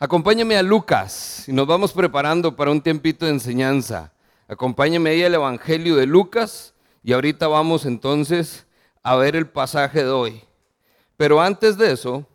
Acompáñame 0.00 0.56
a 0.56 0.62
Lucas 0.62 1.44
y 1.46 1.52
nos 1.52 1.68
vamos 1.68 1.92
preparando 1.92 2.56
para 2.56 2.72
un 2.72 2.80
tiempito 2.80 3.26
de 3.26 3.30
enseñanza. 3.30 4.12
Acompáñame 4.48 5.10
ahí 5.10 5.22
al 5.22 5.34
Evangelio 5.34 5.94
de 5.94 6.04
Lucas 6.04 6.74
y 7.04 7.12
ahorita 7.12 7.46
vamos 7.46 7.86
entonces 7.86 8.66
a 9.04 9.14
ver 9.14 9.36
el 9.36 9.46
pasaje 9.46 10.02
de 10.02 10.10
hoy. 10.10 10.42
Pero 11.16 11.40
antes 11.40 11.78
de 11.78 11.92
eso, 11.92 12.26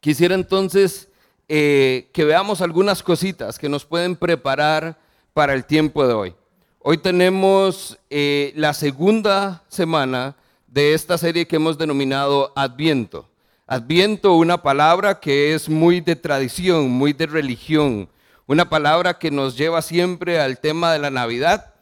quisiera 0.00 0.34
entonces 0.34 1.08
eh, 1.48 2.10
que 2.12 2.24
veamos 2.24 2.60
algunas 2.60 3.04
cositas 3.04 3.56
que 3.56 3.68
nos 3.68 3.84
pueden 3.84 4.16
preparar 4.16 4.98
para 5.32 5.54
el 5.54 5.64
tiempo 5.66 6.04
de 6.08 6.14
hoy. 6.14 6.34
Hoy 6.80 6.98
tenemos 6.98 7.98
eh, 8.10 8.52
la 8.56 8.74
segunda 8.74 9.62
semana 9.68 10.34
de 10.66 10.92
esta 10.92 11.18
serie 11.18 11.46
que 11.46 11.56
hemos 11.56 11.78
denominado 11.78 12.52
Adviento. 12.56 13.28
Adviento, 13.66 14.34
una 14.34 14.62
palabra 14.62 15.20
que 15.20 15.54
es 15.54 15.70
muy 15.70 16.02
de 16.02 16.16
tradición, 16.16 16.90
muy 16.90 17.14
de 17.14 17.26
religión, 17.26 18.10
una 18.46 18.68
palabra 18.68 19.18
que 19.18 19.30
nos 19.30 19.56
lleva 19.56 19.80
siempre 19.80 20.38
al 20.38 20.58
tema 20.58 20.92
de 20.92 20.98
la 20.98 21.10
Navidad, 21.10 21.72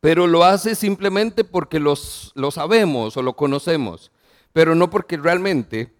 pero 0.00 0.26
lo 0.26 0.42
hace 0.42 0.74
simplemente 0.74 1.44
porque 1.44 1.78
los, 1.78 2.32
lo 2.34 2.50
sabemos 2.50 3.16
o 3.16 3.22
lo 3.22 3.36
conocemos, 3.36 4.10
pero 4.52 4.74
no 4.74 4.90
porque 4.90 5.16
realmente 5.16 5.94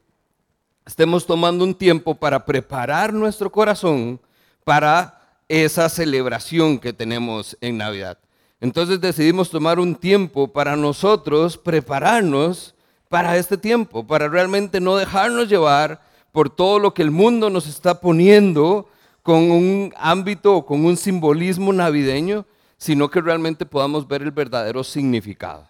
estemos 0.84 1.24
tomando 1.24 1.62
un 1.62 1.76
tiempo 1.76 2.16
para 2.16 2.45
preparar 2.45 3.12
nuestro 3.12 3.52
corazón 3.52 4.20
para 4.64 5.38
esa 5.48 5.88
celebración 5.88 6.80
que 6.80 6.92
tenemos 6.92 7.56
en 7.60 7.78
Navidad. 7.78 8.18
Entonces 8.60 9.00
decidimos 9.00 9.50
tomar 9.50 9.78
un 9.78 9.95
tiempo 9.95 10.52
para 10.52 10.74
nosotros 10.74 11.56
prepararnos 11.56 12.74
para 13.10 13.37
este 13.37 13.59
tiempo, 13.59 14.06
para 14.06 14.28
realmente 14.28 14.80
no 14.80 14.96
dejarnos 14.96 15.48
llevar 15.48 16.01
por 16.30 16.48
todo 16.48 16.78
lo 16.78 16.95
que 16.95 17.02
el 17.02 17.10
mundo 17.10 17.51
nos 17.51 17.66
está 17.66 18.01
poniendo 18.01 18.88
con 19.23 19.51
un 19.51 19.92
ámbito 19.98 20.55
o 20.55 20.64
con 20.64 20.84
un 20.84 20.96
simbolismo 20.96 21.73
navideño, 21.73 22.46
sino 22.79 23.10
que 23.10 23.21
realmente 23.21 23.66
podamos 23.66 24.07
ver 24.07 24.23
el 24.23 24.30
verdadero 24.30 24.84
significado. 24.84 25.66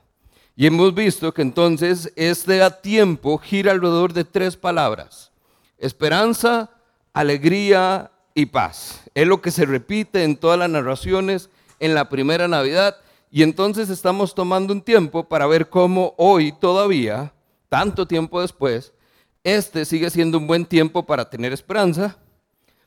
Y 0.55 0.67
hemos 0.67 0.95
visto 0.95 1.33
que 1.33 1.41
entonces 1.41 2.12
este 2.14 2.61
tiempo 2.83 3.39
gira 3.39 3.73
alrededor 3.73 4.12
de 4.12 4.25
tres 4.25 4.55
palabras. 4.55 5.33
Esperanza, 5.79 6.69
alegría 7.14 8.11
y 8.34 8.45
paz. 8.45 9.01
Es 9.14 9.27
lo 9.27 9.41
que 9.41 9.51
se 9.51 9.64
repite 9.64 10.25
en 10.25 10.36
todas 10.36 10.59
las 10.59 10.69
narraciones 10.69 11.48
en 11.79 11.95
la 11.95 12.11
primera 12.11 12.48
Navidad. 12.48 12.97
Y 13.31 13.42
entonces 13.42 13.89
estamos 13.91 14.34
tomando 14.34 14.73
un 14.73 14.83
tiempo 14.83 15.25
para 15.29 15.47
ver 15.47 15.69
cómo 15.69 16.14
hoy 16.17 16.53
todavía, 16.53 17.33
tanto 17.71 18.07
tiempo 18.07 18.43
después, 18.43 18.93
este 19.43 19.87
sigue 19.87 20.11
siendo 20.11 20.37
un 20.37 20.47
buen 20.47 20.67
tiempo 20.67 21.07
para 21.07 21.31
tener 21.31 21.55
esperanza, 21.55 22.19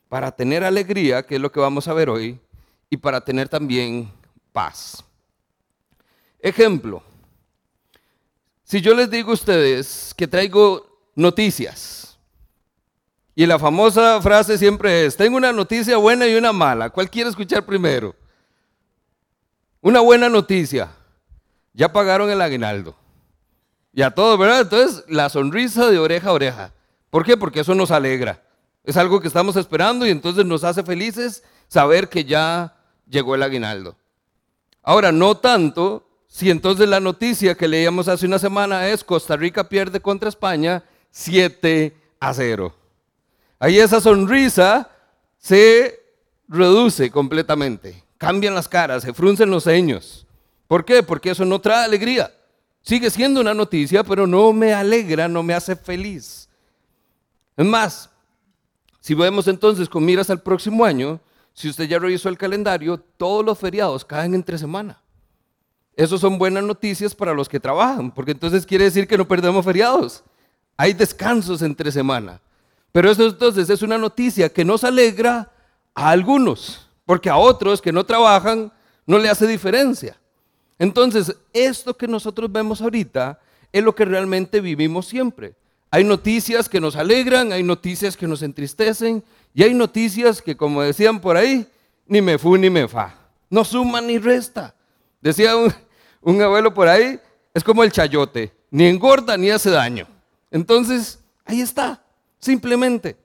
para 0.07 0.31
tener 0.31 0.63
alegría, 0.63 1.25
que 1.25 1.35
es 1.35 1.41
lo 1.41 1.51
que 1.51 1.59
vamos 1.59 1.87
a 1.87 1.93
ver 1.93 2.09
hoy, 2.09 2.39
y 2.91 2.97
para 2.97 3.21
tener 3.21 3.49
también 3.49 4.11
paz. 4.51 5.03
Ejemplo, 6.37 7.01
si 8.63 8.81
yo 8.81 8.93
les 8.93 9.09
digo 9.09 9.31
a 9.31 9.33
ustedes 9.33 10.13
que 10.15 10.27
traigo 10.27 10.99
noticias, 11.15 12.19
y 13.35 13.45
la 13.47 13.57
famosa 13.57 14.21
frase 14.21 14.57
siempre 14.57 15.05
es, 15.05 15.17
tengo 15.17 15.37
una 15.37 15.51
noticia 15.51 15.97
buena 15.97 16.27
y 16.27 16.35
una 16.35 16.53
mala. 16.53 16.91
¿Cuál 16.91 17.09
quiere 17.09 17.31
escuchar 17.31 17.65
primero? 17.65 18.15
Una 19.81 20.01
buena 20.01 20.29
noticia. 20.29 20.91
Ya 21.73 21.91
pagaron 21.91 22.29
el 22.29 22.39
aguinaldo. 22.39 22.95
Y 23.93 24.01
a 24.01 24.11
todos, 24.11 24.39
¿verdad? 24.39 24.61
Entonces, 24.61 25.03
la 25.07 25.29
sonrisa 25.29 25.89
de 25.89 25.99
oreja 25.99 26.29
a 26.29 26.33
oreja. 26.33 26.73
¿Por 27.09 27.23
qué? 27.23 27.37
Porque 27.37 27.59
eso 27.59 27.75
nos 27.75 27.91
alegra. 27.91 28.41
Es 28.83 28.97
algo 28.97 29.21
que 29.21 29.27
estamos 29.27 29.55
esperando 29.55 30.05
y 30.05 30.09
entonces 30.09 30.45
nos 30.45 30.63
hace 30.63 30.83
felices 30.83 31.43
saber 31.67 32.09
que 32.09 32.25
ya 32.25 32.75
llegó 33.07 33.35
el 33.35 33.43
aguinaldo. 33.43 33.95
Ahora, 34.81 35.11
no 35.11 35.37
tanto 35.37 36.07
si 36.27 36.49
entonces 36.49 36.89
la 36.89 36.99
noticia 36.99 37.55
que 37.55 37.67
leíamos 37.67 38.07
hace 38.07 38.25
una 38.25 38.39
semana 38.39 38.89
es 38.89 39.03
Costa 39.03 39.37
Rica 39.37 39.69
pierde 39.69 39.99
contra 39.99 40.29
España 40.29 40.83
7 41.11 41.95
a 42.19 42.33
0. 42.33 42.75
Ahí 43.59 43.77
esa 43.77 44.01
sonrisa 44.01 44.89
se 45.37 46.01
reduce 46.47 47.11
completamente. 47.11 48.03
Cambian 48.17 48.55
las 48.55 48.67
caras, 48.67 49.03
se 49.03 49.13
fruncen 49.13 49.51
los 49.51 49.65
ceños. 49.65 50.25
¿Por 50.67 50.83
qué? 50.83 51.03
Porque 51.03 51.29
eso 51.29 51.45
no 51.45 51.61
trae 51.61 51.85
alegría. 51.85 52.33
Sigue 52.83 53.09
siendo 53.09 53.39
una 53.39 53.53
noticia, 53.53 54.03
pero 54.03 54.27
no 54.27 54.51
me 54.51 54.73
alegra, 54.73 55.29
no 55.29 55.41
me 55.41 55.53
hace 55.53 55.75
feliz. 55.75 56.49
Es 57.55 57.65
más, 57.65 58.09
si 58.99 59.13
vemos 59.13 59.47
entonces 59.47 59.87
con 59.87 60.03
miras 60.03 60.29
al 60.29 60.41
próximo 60.41 60.83
año, 60.83 61.19
si 61.53 61.69
usted 61.69 61.85
ya 61.85 61.97
revisó 61.97 62.27
el 62.27 62.37
calendario, 62.37 62.99
todos 63.17 63.45
los 63.45 63.57
feriados 63.57 64.03
caen 64.03 64.33
entre 64.33 64.57
semana. 64.57 65.01
Eso 65.95 66.17
son 66.17 66.37
buenas 66.37 66.63
noticias 66.63 67.15
para 67.15 67.33
los 67.33 67.47
que 67.47 67.59
trabajan, 67.59 68.11
porque 68.11 68.31
entonces 68.31 68.65
quiere 68.65 68.85
decir 68.85 69.07
que 69.07 69.17
no 69.17 69.27
perdemos 69.27 69.63
feriados. 69.63 70.23
Hay 70.75 70.93
descansos 70.93 71.61
entre 71.61 71.91
semana. 71.91 72.41
Pero 72.91 73.09
eso 73.09 73.25
entonces 73.25 73.69
es 73.69 73.81
una 73.81 73.97
noticia 73.97 74.49
que 74.49 74.65
nos 74.65 74.83
alegra 74.83 75.51
a 75.95 76.09
algunos, 76.09 76.87
porque 77.05 77.29
a 77.29 77.37
otros 77.37 77.81
que 77.81 77.91
no 77.91 78.03
trabajan 78.05 78.71
no 79.05 79.19
le 79.19 79.29
hace 79.29 79.47
diferencia. 79.47 80.17
Entonces, 80.79 81.35
esto 81.53 81.95
que 81.95 82.07
nosotros 82.07 82.51
vemos 82.51 82.81
ahorita 82.81 83.39
es 83.71 83.83
lo 83.83 83.95
que 83.95 84.05
realmente 84.05 84.61
vivimos 84.61 85.07
siempre. 85.07 85.55
Hay 85.91 86.03
noticias 86.03 86.67
que 86.67 86.81
nos 86.81 86.95
alegran, 86.95 87.51
hay 87.51 87.63
noticias 87.63 88.17
que 88.17 88.27
nos 88.27 88.41
entristecen 88.41 89.23
y 89.53 89.63
hay 89.63 89.73
noticias 89.73 90.41
que, 90.41 90.57
como 90.57 90.81
decían 90.81 91.19
por 91.19 91.37
ahí, 91.37 91.67
ni 92.07 92.21
me 92.21 92.37
fu 92.37 92.57
ni 92.57 92.69
me 92.69 92.87
fa. 92.87 93.15
No 93.49 93.63
suma 93.63 94.01
ni 94.01 94.17
resta. 94.17 94.73
Decía 95.21 95.55
un, 95.55 95.71
un 96.21 96.41
abuelo 96.41 96.73
por 96.73 96.87
ahí, 96.87 97.19
es 97.53 97.63
como 97.63 97.83
el 97.83 97.91
chayote, 97.91 98.51
ni 98.71 98.85
engorda 98.85 99.37
ni 99.37 99.51
hace 99.51 99.69
daño. 99.69 100.07
Entonces, 100.49 101.19
ahí 101.45 101.61
está. 101.61 102.03
Simplemente, 102.39 103.15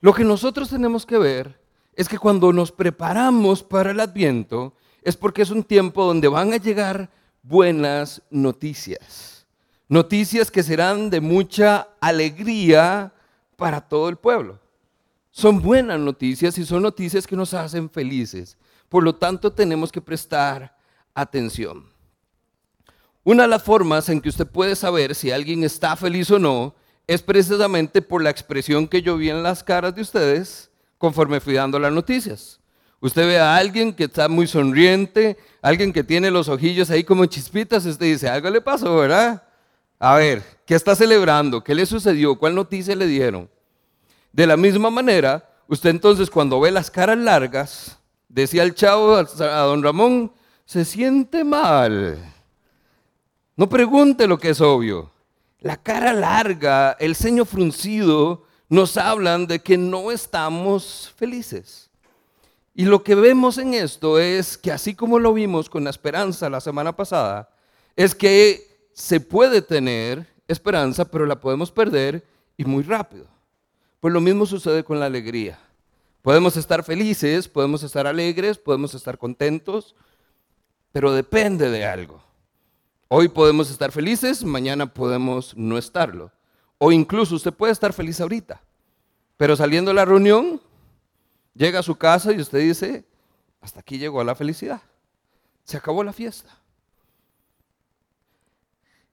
lo 0.00 0.12
que 0.12 0.24
nosotros 0.24 0.68
tenemos 0.68 1.06
que 1.06 1.18
ver 1.18 1.58
es 1.94 2.08
que 2.08 2.18
cuando 2.18 2.52
nos 2.52 2.72
preparamos 2.72 3.62
para 3.62 3.92
el 3.92 4.00
adviento, 4.00 4.74
es 5.02 5.16
porque 5.16 5.42
es 5.42 5.50
un 5.50 5.64
tiempo 5.64 6.04
donde 6.04 6.28
van 6.28 6.52
a 6.52 6.56
llegar 6.56 7.10
buenas 7.42 8.22
noticias. 8.30 9.46
Noticias 9.88 10.50
que 10.50 10.62
serán 10.62 11.10
de 11.10 11.20
mucha 11.20 11.88
alegría 12.00 13.12
para 13.56 13.80
todo 13.80 14.08
el 14.08 14.16
pueblo. 14.16 14.58
Son 15.30 15.60
buenas 15.60 15.98
noticias 15.98 16.56
y 16.58 16.64
son 16.64 16.82
noticias 16.82 17.26
que 17.26 17.36
nos 17.36 17.54
hacen 17.54 17.90
felices. 17.90 18.56
Por 18.88 19.02
lo 19.02 19.14
tanto, 19.14 19.52
tenemos 19.52 19.90
que 19.90 20.00
prestar 20.00 20.76
atención. 21.14 21.84
Una 23.24 23.44
de 23.44 23.48
las 23.48 23.62
formas 23.62 24.08
en 24.08 24.20
que 24.20 24.28
usted 24.28 24.46
puede 24.46 24.76
saber 24.76 25.14
si 25.14 25.30
alguien 25.30 25.62
está 25.64 25.96
feliz 25.96 26.30
o 26.30 26.38
no 26.38 26.74
es 27.06 27.22
precisamente 27.22 28.02
por 28.02 28.22
la 28.22 28.30
expresión 28.30 28.88
que 28.88 29.02
yo 29.02 29.16
vi 29.16 29.30
en 29.30 29.42
las 29.42 29.62
caras 29.62 29.94
de 29.94 30.02
ustedes 30.02 30.70
conforme 30.98 31.40
fui 31.40 31.54
dando 31.54 31.78
las 31.78 31.92
noticias. 31.92 32.61
Usted 33.02 33.26
ve 33.26 33.40
a 33.40 33.56
alguien 33.56 33.92
que 33.92 34.04
está 34.04 34.28
muy 34.28 34.46
sonriente, 34.46 35.36
alguien 35.60 35.92
que 35.92 36.04
tiene 36.04 36.30
los 36.30 36.48
ojillos 36.48 36.88
ahí 36.88 37.02
como 37.02 37.26
chispitas, 37.26 37.84
usted 37.84 38.06
dice, 38.06 38.28
algo 38.28 38.48
le 38.48 38.60
pasó, 38.60 38.96
¿verdad? 38.96 39.42
A 39.98 40.14
ver, 40.14 40.44
¿qué 40.64 40.76
está 40.76 40.94
celebrando? 40.94 41.64
¿Qué 41.64 41.74
le 41.74 41.84
sucedió? 41.84 42.38
¿Cuál 42.38 42.54
noticia 42.54 42.94
le 42.94 43.08
dieron? 43.08 43.50
De 44.32 44.46
la 44.46 44.56
misma 44.56 44.88
manera, 44.88 45.50
usted 45.66 45.90
entonces 45.90 46.30
cuando 46.30 46.60
ve 46.60 46.70
las 46.70 46.92
caras 46.92 47.18
largas, 47.18 47.98
decía 48.28 48.62
el 48.62 48.72
chavo 48.72 49.16
a 49.16 49.24
don 49.62 49.82
Ramón, 49.82 50.32
se 50.64 50.84
siente 50.84 51.42
mal. 51.42 52.16
No 53.56 53.68
pregunte 53.68 54.28
lo 54.28 54.38
que 54.38 54.50
es 54.50 54.60
obvio. 54.60 55.10
La 55.58 55.76
cara 55.76 56.12
larga, 56.12 56.96
el 57.00 57.16
ceño 57.16 57.46
fruncido, 57.46 58.44
nos 58.68 58.96
hablan 58.96 59.48
de 59.48 59.58
que 59.58 59.76
no 59.76 60.12
estamos 60.12 61.12
felices. 61.16 61.90
Y 62.74 62.84
lo 62.86 63.02
que 63.02 63.14
vemos 63.14 63.58
en 63.58 63.74
esto 63.74 64.18
es 64.18 64.56
que 64.56 64.72
así 64.72 64.94
como 64.94 65.18
lo 65.18 65.34
vimos 65.34 65.68
con 65.68 65.84
la 65.84 65.90
esperanza 65.90 66.48
la 66.48 66.60
semana 66.60 66.96
pasada, 66.96 67.50
es 67.96 68.14
que 68.14 68.88
se 68.94 69.20
puede 69.20 69.60
tener 69.60 70.26
esperanza, 70.48 71.04
pero 71.04 71.26
la 71.26 71.40
podemos 71.40 71.70
perder 71.70 72.24
y 72.56 72.64
muy 72.64 72.82
rápido. 72.82 73.26
Pues 74.00 74.12
lo 74.12 74.20
mismo 74.20 74.46
sucede 74.46 74.84
con 74.84 74.98
la 74.98 75.06
alegría. 75.06 75.58
Podemos 76.22 76.56
estar 76.56 76.84
felices, 76.84 77.48
podemos 77.48 77.82
estar 77.82 78.06
alegres, 78.06 78.56
podemos 78.56 78.94
estar 78.94 79.18
contentos, 79.18 79.94
pero 80.92 81.12
depende 81.12 81.68
de 81.68 81.84
algo. 81.84 82.22
Hoy 83.08 83.28
podemos 83.28 83.70
estar 83.70 83.92
felices, 83.92 84.44
mañana 84.44 84.86
podemos 84.86 85.56
no 85.56 85.76
estarlo. 85.76 86.30
O 86.78 86.92
incluso 86.92 87.34
usted 87.34 87.52
puede 87.52 87.72
estar 87.72 87.92
feliz 87.92 88.20
ahorita, 88.20 88.62
pero 89.36 89.56
saliendo 89.56 89.90
de 89.90 89.96
la 89.96 90.04
reunión, 90.04 90.60
llega 91.54 91.80
a 91.80 91.82
su 91.82 91.96
casa 91.96 92.32
y 92.32 92.40
usted 92.40 92.60
dice, 92.60 93.04
hasta 93.60 93.80
aquí 93.80 93.98
llegó 93.98 94.22
la 94.24 94.34
felicidad. 94.34 94.82
Se 95.64 95.76
acabó 95.76 96.02
la 96.02 96.12
fiesta. 96.12 96.58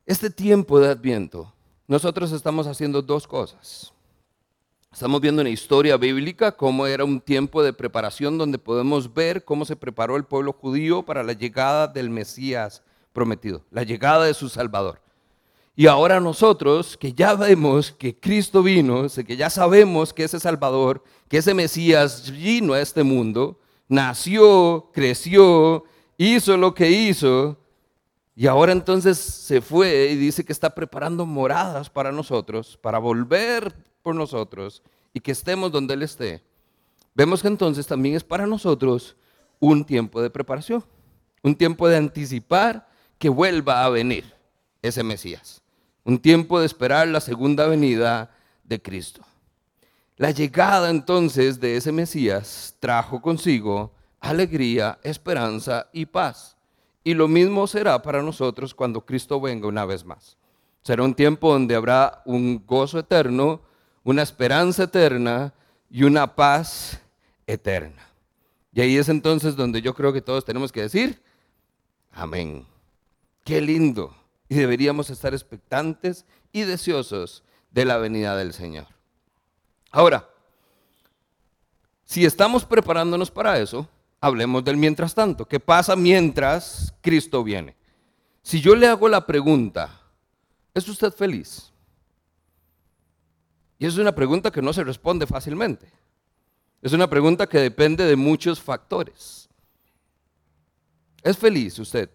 Este 0.05 0.29
tiempo 0.29 0.79
de 0.79 0.89
adviento, 0.89 1.53
nosotros 1.87 2.31
estamos 2.31 2.65
haciendo 2.65 3.01
dos 3.01 3.27
cosas. 3.27 3.93
Estamos 4.91 5.21
viendo 5.21 5.41
una 5.41 5.51
historia 5.51 5.97
bíblica, 5.97 6.51
cómo 6.51 6.87
era 6.87 7.05
un 7.05 7.21
tiempo 7.21 7.61
de 7.61 7.73
preparación 7.73 8.39
donde 8.39 8.57
podemos 8.57 9.13
ver 9.13 9.45
cómo 9.45 9.63
se 9.63 9.75
preparó 9.75 10.15
el 10.15 10.23
pueblo 10.23 10.51
judío 10.51 11.03
para 11.03 11.21
la 11.21 11.33
llegada 11.33 11.87
del 11.87 12.09
Mesías 12.09 12.81
prometido, 13.13 13.63
la 13.69 13.83
llegada 13.83 14.25
de 14.25 14.33
su 14.33 14.49
Salvador. 14.49 14.99
Y 15.79 15.87
ahora 15.87 16.19
nosotros, 16.19 16.97
que 16.97 17.13
ya 17.13 17.35
vemos 17.35 17.89
que 17.89 18.13
Cristo 18.13 18.61
vino, 18.61 19.07
que 19.25 19.37
ya 19.37 19.49
sabemos 19.49 20.11
que 20.11 20.25
ese 20.25 20.37
Salvador, 20.37 21.01
que 21.29 21.37
ese 21.37 21.53
Mesías 21.53 22.29
vino 22.29 22.73
a 22.73 22.81
este 22.81 23.01
mundo, 23.01 23.61
nació, 23.87 24.89
creció, 24.93 25.85
hizo 26.17 26.57
lo 26.57 26.73
que 26.73 26.91
hizo, 26.91 27.57
y 28.35 28.47
ahora 28.47 28.73
entonces 28.73 29.17
se 29.17 29.61
fue 29.61 30.09
y 30.11 30.17
dice 30.17 30.43
que 30.43 30.51
está 30.51 30.75
preparando 30.75 31.25
moradas 31.25 31.89
para 31.89 32.11
nosotros, 32.11 32.77
para 32.81 32.99
volver 32.99 33.73
por 34.01 34.15
nosotros 34.15 34.83
y 35.13 35.21
que 35.21 35.31
estemos 35.31 35.71
donde 35.71 35.93
Él 35.93 36.03
esté. 36.03 36.43
Vemos 37.15 37.41
que 37.41 37.47
entonces 37.47 37.87
también 37.87 38.17
es 38.17 38.23
para 38.25 38.45
nosotros 38.45 39.15
un 39.61 39.85
tiempo 39.85 40.21
de 40.21 40.29
preparación, 40.29 40.83
un 41.41 41.55
tiempo 41.55 41.87
de 41.87 41.95
anticipar 41.95 42.89
que 43.17 43.29
vuelva 43.29 43.85
a 43.85 43.89
venir 43.89 44.37
ese 44.81 45.03
Mesías, 45.03 45.61
un 46.03 46.19
tiempo 46.19 46.59
de 46.59 46.65
esperar 46.65 47.07
la 47.07 47.21
segunda 47.21 47.67
venida 47.67 48.31
de 48.63 48.81
Cristo. 48.81 49.21
La 50.17 50.31
llegada 50.31 50.89
entonces 50.89 51.59
de 51.59 51.77
ese 51.77 51.91
Mesías 51.91 52.75
trajo 52.79 53.21
consigo 53.21 53.93
alegría, 54.19 54.99
esperanza 55.03 55.87
y 55.93 56.05
paz. 56.05 56.57
Y 57.03 57.13
lo 57.13 57.27
mismo 57.27 57.67
será 57.67 58.01
para 58.01 58.21
nosotros 58.21 58.73
cuando 58.73 59.05
Cristo 59.05 59.39
venga 59.39 59.67
una 59.67 59.85
vez 59.85 60.03
más. 60.03 60.37
Será 60.83 61.03
un 61.03 61.13
tiempo 61.13 61.51
donde 61.51 61.75
habrá 61.75 62.21
un 62.25 62.65
gozo 62.65 62.99
eterno, 62.99 63.61
una 64.03 64.21
esperanza 64.21 64.83
eterna 64.83 65.53
y 65.89 66.03
una 66.03 66.35
paz 66.35 66.99
eterna. 67.47 68.07
Y 68.73 68.81
ahí 68.81 68.97
es 68.97 69.09
entonces 69.09 69.55
donde 69.55 69.81
yo 69.81 69.93
creo 69.93 70.13
que 70.13 70.21
todos 70.21 70.45
tenemos 70.45 70.71
que 70.71 70.81
decir, 70.81 71.21
amén. 72.11 72.65
Qué 73.43 73.61
lindo. 73.61 74.15
Y 74.49 74.55
deberíamos 74.55 75.09
estar 75.09 75.33
expectantes 75.33 76.25
y 76.51 76.63
deseosos 76.63 77.43
de 77.71 77.85
la 77.85 77.97
venida 77.97 78.35
del 78.35 78.51
Señor. 78.51 78.87
Ahora, 79.91 80.27
si 82.03 82.25
estamos 82.25 82.65
preparándonos 82.65 83.29
para 83.29 83.59
eso, 83.59 83.87
hablemos 84.19 84.63
del 84.63 84.77
mientras 84.77 85.13
tanto. 85.13 85.45
¿Qué 85.47 85.59
pasa 85.59 85.95
mientras 85.95 86.93
Cristo 87.01 87.43
viene? 87.43 87.75
Si 88.41 88.59
yo 88.61 88.75
le 88.75 88.87
hago 88.87 89.07
la 89.07 89.25
pregunta, 89.25 90.01
¿es 90.73 90.87
usted 90.87 91.13
feliz? 91.13 91.71
Y 93.77 93.85
es 93.85 93.97
una 93.97 94.13
pregunta 94.13 94.51
que 94.51 94.61
no 94.61 94.73
se 94.73 94.83
responde 94.83 95.27
fácilmente. 95.27 95.91
Es 96.81 96.93
una 96.93 97.09
pregunta 97.09 97.47
que 97.47 97.59
depende 97.59 98.05
de 98.05 98.15
muchos 98.15 98.59
factores. 98.59 99.47
¿Es 101.23 101.37
feliz 101.37 101.77
usted? 101.79 102.09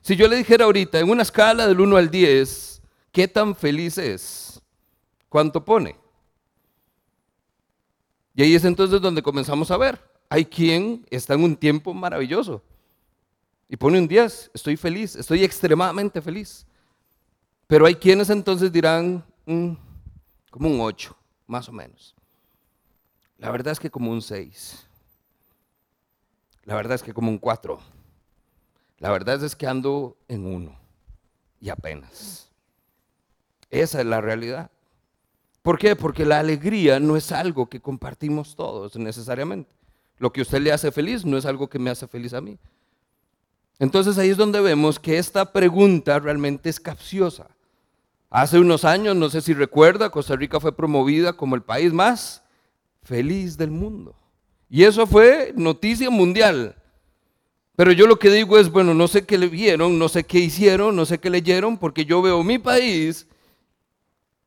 Si 0.00 0.16
yo 0.16 0.28
le 0.28 0.36
dijera 0.36 0.64
ahorita, 0.64 0.98
en 0.98 1.10
una 1.10 1.22
escala 1.22 1.66
del 1.66 1.80
1 1.80 1.96
al 1.96 2.10
10, 2.10 2.82
¿qué 3.12 3.28
tan 3.28 3.54
feliz 3.54 3.98
es? 3.98 4.60
¿Cuánto 5.28 5.64
pone? 5.64 5.96
Y 8.34 8.42
ahí 8.42 8.54
es 8.54 8.64
entonces 8.64 9.00
donde 9.00 9.22
comenzamos 9.22 9.70
a 9.70 9.76
ver. 9.76 10.00
Hay 10.28 10.44
quien 10.44 11.06
está 11.10 11.34
en 11.34 11.42
un 11.42 11.56
tiempo 11.56 11.92
maravilloso 11.92 12.62
y 13.68 13.76
pone 13.76 13.98
un 13.98 14.08
10, 14.08 14.52
estoy 14.54 14.76
feliz, 14.76 15.14
estoy 15.16 15.44
extremadamente 15.44 16.22
feliz. 16.22 16.66
Pero 17.66 17.84
hay 17.84 17.94
quienes 17.94 18.30
entonces 18.30 18.72
dirán, 18.72 19.22
mm, 19.44 19.72
como 20.50 20.70
un 20.70 20.80
8, 20.80 21.14
más 21.46 21.68
o 21.68 21.72
menos. 21.72 22.14
La 23.36 23.50
verdad 23.50 23.72
es 23.72 23.80
que 23.80 23.90
como 23.90 24.10
un 24.10 24.22
6. 24.22 24.86
La 26.64 26.74
verdad 26.74 26.94
es 26.94 27.02
que 27.02 27.12
como 27.12 27.30
un 27.30 27.38
4. 27.38 27.78
La 28.98 29.10
verdad 29.10 29.42
es 29.42 29.54
que 29.54 29.66
ando 29.66 30.16
en 30.28 30.46
uno 30.46 30.76
y 31.60 31.68
apenas. 31.68 32.50
Esa 33.70 34.00
es 34.00 34.06
la 34.06 34.20
realidad. 34.20 34.70
¿Por 35.62 35.78
qué? 35.78 35.94
Porque 35.96 36.24
la 36.24 36.38
alegría 36.38 36.98
no 36.98 37.16
es 37.16 37.30
algo 37.30 37.68
que 37.68 37.80
compartimos 37.80 38.56
todos 38.56 38.96
necesariamente. 38.96 39.70
Lo 40.18 40.32
que 40.32 40.42
usted 40.42 40.60
le 40.60 40.72
hace 40.72 40.90
feliz 40.90 41.24
no 41.24 41.36
es 41.36 41.46
algo 41.46 41.68
que 41.68 41.78
me 41.78 41.90
hace 41.90 42.08
feliz 42.08 42.34
a 42.34 42.40
mí. 42.40 42.58
Entonces 43.78 44.18
ahí 44.18 44.30
es 44.30 44.36
donde 44.36 44.60
vemos 44.60 44.98
que 44.98 45.18
esta 45.18 45.52
pregunta 45.52 46.18
realmente 46.18 46.68
es 46.68 46.80
capciosa. 46.80 47.48
Hace 48.30 48.58
unos 48.58 48.84
años, 48.84 49.14
no 49.14 49.30
sé 49.30 49.40
si 49.40 49.54
recuerda, 49.54 50.10
Costa 50.10 50.36
Rica 50.36 50.58
fue 50.58 50.74
promovida 50.74 51.32
como 51.32 51.54
el 51.54 51.62
país 51.62 51.92
más 51.92 52.42
feliz 53.02 53.56
del 53.56 53.70
mundo. 53.70 54.14
Y 54.68 54.84
eso 54.84 55.06
fue 55.06 55.52
noticia 55.56 56.10
mundial. 56.10 56.76
Pero 57.78 57.92
yo 57.92 58.08
lo 58.08 58.18
que 58.18 58.28
digo 58.28 58.58
es, 58.58 58.72
bueno, 58.72 58.92
no 58.92 59.06
sé 59.06 59.24
qué 59.24 59.38
le 59.38 59.46
vieron, 59.46 60.00
no 60.00 60.08
sé 60.08 60.24
qué 60.24 60.40
hicieron, 60.40 60.96
no 60.96 61.06
sé 61.06 61.20
qué 61.20 61.30
leyeron, 61.30 61.78
porque 61.78 62.04
yo 62.04 62.20
veo 62.20 62.42
mi 62.42 62.58
país 62.58 63.24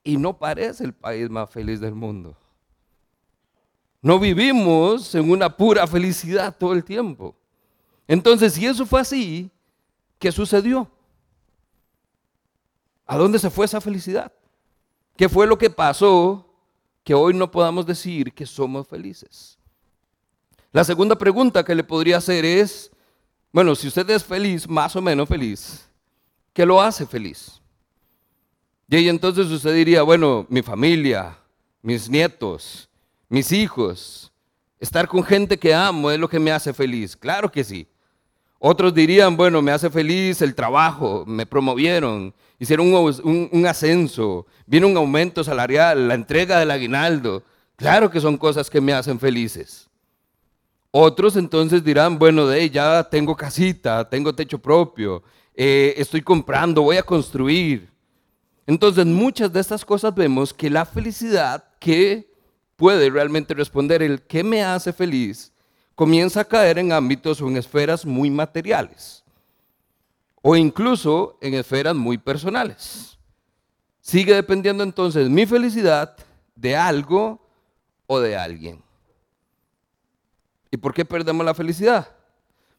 y 0.04 0.18
no 0.18 0.38
parece 0.38 0.84
el 0.84 0.92
país 0.92 1.30
más 1.30 1.50
feliz 1.50 1.80
del 1.80 1.96
mundo. 1.96 2.36
No 4.02 4.20
vivimos 4.20 5.16
en 5.16 5.32
una 5.32 5.56
pura 5.56 5.88
felicidad 5.88 6.54
todo 6.60 6.74
el 6.74 6.84
tiempo. 6.84 7.34
Entonces, 8.06 8.52
si 8.52 8.66
eso 8.66 8.86
fue 8.86 9.00
así, 9.00 9.50
¿qué 10.20 10.30
sucedió? 10.30 10.92
¿A 13.06 13.16
dónde 13.16 13.40
se 13.40 13.50
fue 13.50 13.64
esa 13.64 13.80
felicidad? 13.80 14.30
¿Qué 15.16 15.30
fue 15.30 15.48
lo 15.48 15.58
que 15.58 15.70
pasó 15.70 16.54
que 17.02 17.14
hoy 17.14 17.34
no 17.34 17.50
podamos 17.50 17.86
decir 17.86 18.34
que 18.34 18.46
somos 18.46 18.90
felices? 18.90 19.58
La 20.74 20.84
segunda 20.84 21.18
pregunta 21.18 21.64
que 21.64 21.76
le 21.76 21.86
podría 21.86 22.18
hacer 22.18 22.44
es, 22.44 22.92
bueno, 23.52 23.76
si 23.76 23.88
usted 23.88 24.10
es 24.10 24.24
feliz, 24.24 24.68
más 24.68 24.96
o 24.96 25.02
menos 25.02 25.28
feliz, 25.28 25.86
¿qué 26.54 26.66
lo 26.66 26.82
hace 26.82 27.06
feliz? 27.06 27.62
Y 28.88 28.96
ahí 28.96 29.10
entonces 29.10 29.48
usted 29.48 29.74
diría, 29.74 30.04
bueno, 30.04 30.46
mi 30.50 30.62
familia, 30.62 31.38
mis 31.82 32.10
nietos, 32.10 32.90
mis 33.30 33.52
hijos, 33.52 34.32
estar 34.80 35.08
con 35.08 35.24
gente 35.24 35.58
que 35.58 35.74
amo 35.74 36.12
es 36.12 36.20
lo 36.20 36.28
que 36.28 36.40
me 36.40 36.52
hace 36.52 36.74
feliz. 36.74 37.16
Claro 37.16 37.52
que 37.52 37.64
sí. 37.64 37.88
Otros 38.60 38.94
dirían, 38.94 39.38
bueno, 39.38 39.62
me 39.62 39.72
hace 39.72 39.90
feliz 39.90 40.42
el 40.42 40.56
trabajo, 40.56 41.24
me 41.26 41.46
promovieron, 41.46 42.34
hicieron 42.60 42.94
un, 42.94 43.50
un, 43.52 43.66
ascenso, 43.66 44.46
viene 44.66 44.86
un 44.86 44.98
aumento 44.98 45.44
salarial, 45.44 46.08
la 46.08 46.14
entrega 46.14 46.60
del 46.60 46.72
aguinaldo. 46.72 47.44
Claro 47.76 48.12
que 48.12 48.22
son 48.22 48.38
cosas 48.38 48.70
que 48.70 48.80
me 48.80 48.94
hacen 48.94 49.20
felices. 49.20 49.90
Otros 50.92 51.38
entonces 51.38 51.84
dirán, 51.84 52.20
bueno, 52.20 52.46
de 52.46 52.70
ya 52.70 53.04
tengo 53.10 53.36
casita, 53.36 54.08
tengo 54.10 54.36
techo 54.36 54.60
propio, 54.60 55.24
eh, 55.56 55.94
estoy 55.96 56.22
comprando, 56.22 56.82
voy 56.82 56.98
a 56.98 57.04
construir. 57.04 57.90
Entonces, 58.68 59.06
muchas 59.06 59.52
de 59.52 59.62
estas 59.62 59.86
cosas 59.86 60.14
vemos 60.14 60.54
que 60.54 60.70
la 60.70 60.86
felicidad 60.86 61.64
que 61.80 62.30
puede 62.76 63.10
realmente 63.10 63.54
responder 63.54 64.04
el 64.04 64.22
qué 64.24 64.44
me 64.44 64.64
hace 64.64 64.92
feliz 64.92 65.54
comienza 65.96 66.42
a 66.42 66.46
caer 66.46 66.78
en 66.78 66.92
ámbitos 66.92 67.42
o 67.42 67.48
en 67.48 67.58
esferas 67.58 68.06
muy 68.06 68.30
materiales 68.30 69.24
o 70.42 70.56
incluso 70.56 71.38
en 71.42 71.54
esferas 71.54 71.96
muy 71.96 72.18
personales. 72.18 73.18
Sigue 74.02 74.34
dependiendo 74.34 74.84
entonces 74.84 75.30
mi 75.30 75.46
felicidad 75.46 76.16
de 76.56 76.76
algo 76.76 77.48
o 78.08 78.20
de 78.20 78.36
alguien. 78.36 78.82
¿Y 80.72 80.78
por 80.78 80.94
qué 80.94 81.04
perdemos 81.04 81.46
la 81.46 81.54
felicidad? 81.54 82.10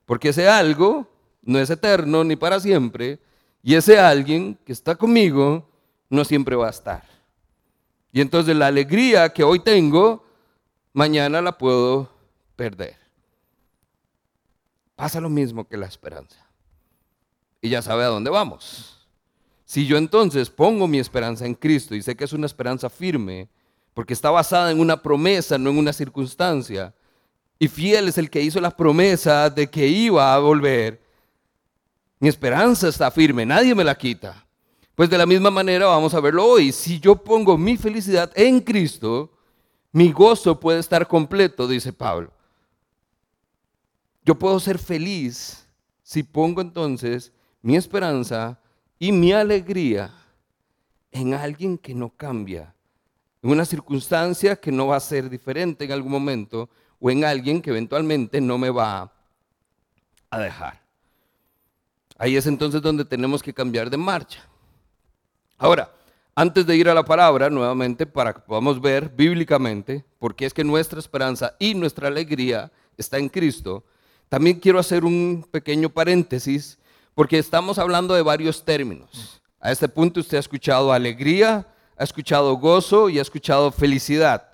Porque 0.06 0.30
ese 0.30 0.48
algo 0.48 1.06
no 1.42 1.58
es 1.58 1.68
eterno 1.70 2.24
ni 2.24 2.36
para 2.36 2.58
siempre, 2.58 3.20
y 3.62 3.74
ese 3.74 3.98
alguien 3.98 4.58
que 4.64 4.72
está 4.72 4.96
conmigo 4.96 5.68
no 6.08 6.24
siempre 6.24 6.56
va 6.56 6.66
a 6.66 6.70
estar. 6.70 7.04
Y 8.12 8.20
entonces 8.20 8.56
la 8.56 8.66
alegría 8.66 9.32
que 9.32 9.44
hoy 9.44 9.60
tengo, 9.60 10.24
mañana 10.92 11.40
la 11.40 11.56
puedo 11.56 12.10
perder. 12.56 12.96
Pasa 14.96 15.20
lo 15.20 15.28
mismo 15.28 15.66
que 15.66 15.76
la 15.76 15.86
esperanza. 15.86 16.46
Y 17.60 17.68
ya 17.68 17.82
sabe 17.82 18.04
a 18.04 18.08
dónde 18.08 18.30
vamos. 18.30 19.06
Si 19.64 19.86
yo 19.86 19.96
entonces 19.96 20.50
pongo 20.50 20.86
mi 20.86 20.98
esperanza 20.98 21.46
en 21.46 21.54
Cristo 21.54 21.94
y 21.94 22.02
sé 22.02 22.14
que 22.14 22.24
es 22.24 22.32
una 22.32 22.46
esperanza 22.46 22.90
firme, 22.90 23.48
porque 23.94 24.12
está 24.12 24.30
basada 24.30 24.70
en 24.70 24.80
una 24.80 25.00
promesa, 25.00 25.56
no 25.56 25.70
en 25.70 25.78
una 25.78 25.92
circunstancia, 25.92 26.94
y 27.62 27.68
fiel 27.68 28.08
es 28.08 28.18
el 28.18 28.28
que 28.28 28.42
hizo 28.42 28.60
la 28.60 28.76
promesa 28.76 29.48
de 29.48 29.70
que 29.70 29.86
iba 29.86 30.34
a 30.34 30.38
volver. 30.40 31.00
Mi 32.18 32.28
esperanza 32.28 32.88
está 32.88 33.08
firme, 33.08 33.46
nadie 33.46 33.72
me 33.72 33.84
la 33.84 33.94
quita. 33.94 34.44
Pues 34.96 35.08
de 35.08 35.16
la 35.16 35.26
misma 35.26 35.48
manera 35.48 35.86
vamos 35.86 36.12
a 36.12 36.18
verlo 36.18 36.44
hoy. 36.44 36.72
Si 36.72 36.98
yo 36.98 37.14
pongo 37.14 37.56
mi 37.56 37.76
felicidad 37.76 38.32
en 38.34 38.58
Cristo, 38.58 39.30
mi 39.92 40.10
gozo 40.10 40.58
puede 40.58 40.80
estar 40.80 41.06
completo, 41.06 41.68
dice 41.68 41.92
Pablo. 41.92 42.32
Yo 44.24 44.36
puedo 44.36 44.58
ser 44.58 44.76
feliz 44.76 45.64
si 46.02 46.24
pongo 46.24 46.62
entonces 46.62 47.30
mi 47.60 47.76
esperanza 47.76 48.58
y 48.98 49.12
mi 49.12 49.32
alegría 49.32 50.12
en 51.12 51.32
alguien 51.32 51.78
que 51.78 51.94
no 51.94 52.10
cambia, 52.10 52.74
en 53.40 53.50
una 53.50 53.64
circunstancia 53.64 54.56
que 54.56 54.72
no 54.72 54.88
va 54.88 54.96
a 54.96 55.00
ser 55.00 55.30
diferente 55.30 55.84
en 55.84 55.92
algún 55.92 56.10
momento 56.10 56.68
o 57.02 57.10
en 57.10 57.24
alguien 57.24 57.60
que 57.60 57.70
eventualmente 57.70 58.40
no 58.40 58.58
me 58.58 58.70
va 58.70 59.12
a 60.30 60.38
dejar. 60.38 60.80
Ahí 62.16 62.36
es 62.36 62.46
entonces 62.46 62.80
donde 62.80 63.04
tenemos 63.04 63.42
que 63.42 63.52
cambiar 63.52 63.90
de 63.90 63.96
marcha. 63.96 64.46
Ahora, 65.58 65.90
antes 66.36 66.64
de 66.64 66.76
ir 66.76 66.88
a 66.88 66.94
la 66.94 67.04
palabra, 67.04 67.50
nuevamente, 67.50 68.06
para 68.06 68.32
que 68.32 68.40
podamos 68.40 68.80
ver 68.80 69.08
bíblicamente, 69.08 70.04
porque 70.20 70.46
es 70.46 70.54
que 70.54 70.62
nuestra 70.62 71.00
esperanza 71.00 71.56
y 71.58 71.74
nuestra 71.74 72.06
alegría 72.06 72.70
está 72.96 73.18
en 73.18 73.28
Cristo, 73.28 73.82
también 74.28 74.60
quiero 74.60 74.78
hacer 74.78 75.04
un 75.04 75.44
pequeño 75.50 75.88
paréntesis, 75.88 76.78
porque 77.16 77.36
estamos 77.36 77.78
hablando 77.78 78.14
de 78.14 78.22
varios 78.22 78.64
términos. 78.64 79.42
A 79.58 79.72
este 79.72 79.88
punto 79.88 80.20
usted 80.20 80.36
ha 80.36 80.40
escuchado 80.40 80.92
alegría, 80.92 81.66
ha 81.96 82.04
escuchado 82.04 82.56
gozo 82.58 83.08
y 83.08 83.18
ha 83.18 83.22
escuchado 83.22 83.72
felicidad. 83.72 84.51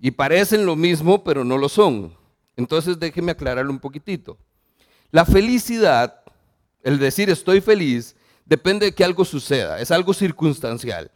Y 0.00 0.10
parecen 0.12 0.64
lo 0.64 0.76
mismo, 0.76 1.24
pero 1.24 1.44
no 1.44 1.58
lo 1.58 1.68
son. 1.68 2.12
Entonces 2.56 2.98
déjeme 2.98 3.32
aclararlo 3.32 3.70
un 3.70 3.78
poquitito. 3.78 4.38
La 5.10 5.24
felicidad, 5.24 6.22
el 6.82 6.98
decir 6.98 7.30
estoy 7.30 7.60
feliz, 7.60 8.14
depende 8.44 8.86
de 8.86 8.94
que 8.94 9.04
algo 9.04 9.24
suceda, 9.24 9.80
es 9.80 9.90
algo 9.90 10.12
circunstancial. 10.12 11.10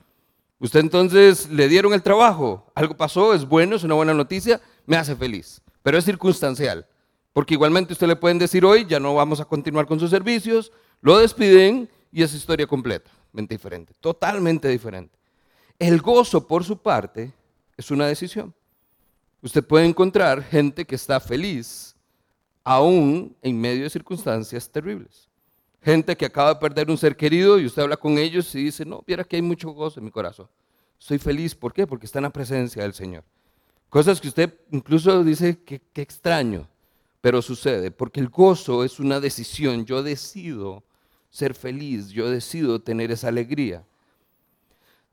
Usted 0.59 0.81
entonces 0.81 1.49
le 1.51 1.69
dieron 1.69 1.93
el 1.93 2.03
trabajo, 2.03 2.71
algo 2.75 2.97
pasó, 2.97 3.35
es 3.35 3.45
bueno, 3.45 3.77
es 3.77 3.83
una 3.83 3.95
buena 3.95 4.15
noticia, 4.15 4.61
me 4.87 4.97
hace 4.97 5.17
feliz, 5.17 5.61
pero 5.83 5.99
es 5.99 6.05
circunstancial. 6.05 6.87
Porque 7.33 7.55
igualmente 7.55 7.93
usted 7.93 8.07
le 8.07 8.17
pueden 8.17 8.39
decir 8.39 8.65
hoy, 8.65 8.87
ya 8.87 9.01
no 9.01 9.15
vamos 9.15 9.41
a 9.41 9.45
continuar 9.45 9.87
con 9.87 9.99
sus 9.99 10.11
servicios, 10.11 10.71
lo 11.01 11.19
despiden 11.19 11.89
y 12.13 12.23
es 12.23 12.35
historia 12.35 12.67
completamente 12.67 13.55
diferente, 13.55 13.95
totalmente 14.01 14.69
diferente. 14.69 15.19
El 15.79 16.01
gozo, 16.01 16.47
por 16.47 16.63
su 16.63 16.81
parte, 16.81 17.33
es 17.77 17.91
una 17.91 18.07
decisión. 18.07 18.55
Usted 19.43 19.65
puede 19.65 19.87
encontrar 19.87 20.43
gente 20.43 20.85
que 20.85 20.95
está 20.95 21.19
feliz 21.19 21.97
aún 22.63 23.37
en 23.43 23.61
medio 23.61 23.83
de 23.83 23.91
circunstancias 23.91 24.71
terribles. 24.71 25.29
Gente 25.83 26.17
que 26.17 26.27
acaba 26.27 26.55
de 26.55 26.61
perder 26.61 26.89
un 26.89 26.97
ser 26.97 27.17
querido 27.17 27.59
y 27.59 27.67
usted 27.67 27.83
habla 27.83 27.97
con 27.97 28.19
ellos 28.19 28.55
y 28.55 28.65
dice, 28.65 28.85
no, 28.85 29.03
viera 29.05 29.25
que 29.25 29.35
hay 29.35 29.43
mucho 29.43 29.71
gozo 29.71 29.99
en 29.99 30.05
mi 30.05 30.13
corazón. 30.13 30.47
Estoy 30.99 31.19
feliz, 31.19 31.57
¿por 31.57 31.73
qué? 31.73 31.89
Porque 31.89 32.07
está 32.07 32.21
en 32.21 32.25
la 32.25 32.31
presencia 32.31 32.83
del 32.83 32.95
Señor. 32.95 33.25
Cosas 33.89 34.21
que 34.21 34.29
usted 34.29 34.55
incluso 34.71 35.25
dice 35.25 35.59
que, 35.65 35.81
que 35.93 36.03
extraño, 36.03 36.69
pero 37.21 37.43
sucede, 37.43 37.91
porque 37.91 38.21
el 38.21 38.29
gozo 38.29 38.85
es 38.85 39.01
una 39.01 39.19
decisión. 39.19 39.85
Yo 39.85 40.05
decido 40.05 40.85
ser 41.31 41.55
feliz, 41.55 42.11
yo 42.11 42.31
decido 42.31 42.81
tener 42.81 43.11
esa 43.11 43.29
alegría. 43.29 43.85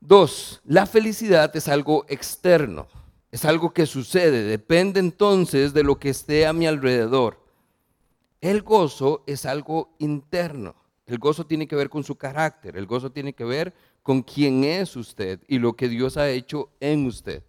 Dos, 0.00 0.60
la 0.64 0.86
felicidad 0.86 1.54
es 1.56 1.66
algo 1.66 2.06
externo, 2.08 2.86
es 3.30 3.44
algo 3.44 3.72
que 3.72 3.86
sucede, 3.86 4.42
depende 4.42 5.00
entonces 5.00 5.72
de 5.72 5.82
lo 5.82 5.98
que 5.98 6.10
esté 6.10 6.46
a 6.46 6.52
mi 6.52 6.66
alrededor. 6.66 7.44
El 8.40 8.62
gozo 8.62 9.22
es 9.26 9.46
algo 9.46 9.94
interno, 9.98 10.74
el 11.06 11.18
gozo 11.18 11.46
tiene 11.46 11.68
que 11.68 11.76
ver 11.76 11.90
con 11.90 12.04
su 12.04 12.16
carácter, 12.16 12.76
el 12.76 12.86
gozo 12.86 13.10
tiene 13.10 13.32
que 13.32 13.44
ver 13.44 13.72
con 14.02 14.22
quién 14.22 14.64
es 14.64 14.96
usted 14.96 15.40
y 15.46 15.58
lo 15.58 15.74
que 15.74 15.88
Dios 15.88 16.16
ha 16.16 16.28
hecho 16.30 16.70
en 16.80 17.06
usted. 17.06 17.42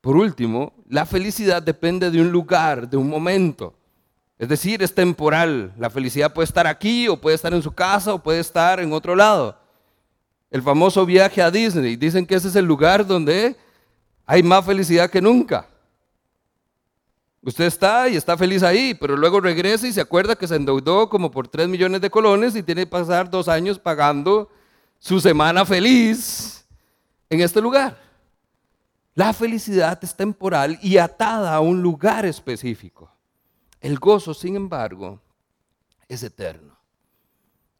Por 0.00 0.16
último, 0.16 0.72
la 0.88 1.06
felicidad 1.06 1.62
depende 1.62 2.10
de 2.10 2.20
un 2.20 2.32
lugar, 2.32 2.88
de 2.88 2.96
un 2.96 3.08
momento. 3.08 3.74
Es 4.38 4.48
decir, 4.48 4.82
es 4.82 4.94
temporal. 4.94 5.74
La 5.78 5.90
felicidad 5.90 6.32
puede 6.32 6.46
estar 6.46 6.66
aquí 6.66 7.06
o 7.06 7.20
puede 7.20 7.36
estar 7.36 7.52
en 7.52 7.62
su 7.62 7.72
casa 7.72 8.14
o 8.14 8.22
puede 8.22 8.40
estar 8.40 8.80
en 8.80 8.92
otro 8.94 9.14
lado 9.14 9.60
el 10.50 10.62
famoso 10.62 11.06
viaje 11.06 11.40
a 11.40 11.50
Disney. 11.50 11.96
Dicen 11.96 12.26
que 12.26 12.34
ese 12.34 12.48
es 12.48 12.56
el 12.56 12.64
lugar 12.64 13.06
donde 13.06 13.56
hay 14.30 14.44
más 14.44 14.64
felicidad 14.64 15.10
que 15.10 15.20
nunca. 15.20 15.66
Usted 17.42 17.64
está 17.64 18.08
y 18.08 18.14
está 18.14 18.36
feliz 18.36 18.62
ahí, 18.62 18.94
pero 18.94 19.16
luego 19.16 19.40
regresa 19.40 19.88
y 19.88 19.92
se 19.92 20.00
acuerda 20.00 20.36
que 20.36 20.46
se 20.46 20.54
endeudó 20.54 21.08
como 21.08 21.32
por 21.32 21.48
3 21.48 21.66
millones 21.66 22.00
de 22.00 22.10
colones 22.10 22.54
y 22.54 22.62
tiene 22.62 22.82
que 22.82 22.90
pasar 22.90 23.28
dos 23.28 23.48
años 23.48 23.80
pagando 23.80 24.48
su 25.00 25.20
semana 25.20 25.64
feliz 25.64 26.64
en 27.28 27.40
este 27.40 27.60
lugar. 27.60 27.98
La 29.16 29.32
felicidad 29.32 29.98
es 30.00 30.14
temporal 30.14 30.78
y 30.80 30.98
atada 30.98 31.52
a 31.52 31.58
un 31.58 31.82
lugar 31.82 32.24
específico. 32.24 33.10
El 33.80 33.98
gozo, 33.98 34.32
sin 34.32 34.54
embargo, 34.54 35.20
es 36.06 36.22
eterno. 36.22 36.78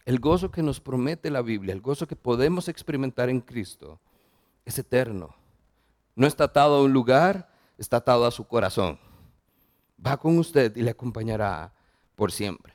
El 0.04 0.18
gozo 0.18 0.50
que 0.50 0.64
nos 0.64 0.80
promete 0.80 1.30
la 1.30 1.42
Biblia, 1.42 1.72
el 1.72 1.80
gozo 1.80 2.08
que 2.08 2.16
podemos 2.16 2.66
experimentar 2.66 3.28
en 3.28 3.40
Cristo, 3.40 4.00
es 4.64 4.76
eterno. 4.80 5.39
No 6.20 6.26
está 6.26 6.44
atado 6.44 6.76
a 6.76 6.82
un 6.82 6.92
lugar, 6.92 7.48
está 7.78 7.96
atado 7.96 8.26
a 8.26 8.30
su 8.30 8.46
corazón. 8.46 8.98
Va 10.04 10.18
con 10.18 10.36
usted 10.36 10.76
y 10.76 10.82
le 10.82 10.90
acompañará 10.90 11.72
por 12.14 12.30
siempre. 12.30 12.74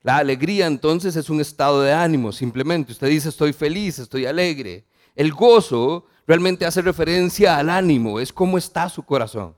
La 0.00 0.16
alegría 0.16 0.66
entonces 0.66 1.16
es 1.16 1.28
un 1.28 1.42
estado 1.42 1.82
de 1.82 1.92
ánimo, 1.92 2.32
simplemente. 2.32 2.92
Usted 2.92 3.08
dice 3.08 3.28
estoy 3.28 3.52
feliz, 3.52 3.98
estoy 3.98 4.24
alegre. 4.24 4.86
El 5.14 5.34
gozo 5.34 6.06
realmente 6.26 6.64
hace 6.64 6.80
referencia 6.80 7.58
al 7.58 7.68
ánimo, 7.68 8.20
es 8.20 8.32
cómo 8.32 8.56
está 8.56 8.88
su 8.88 9.02
corazón. 9.02 9.54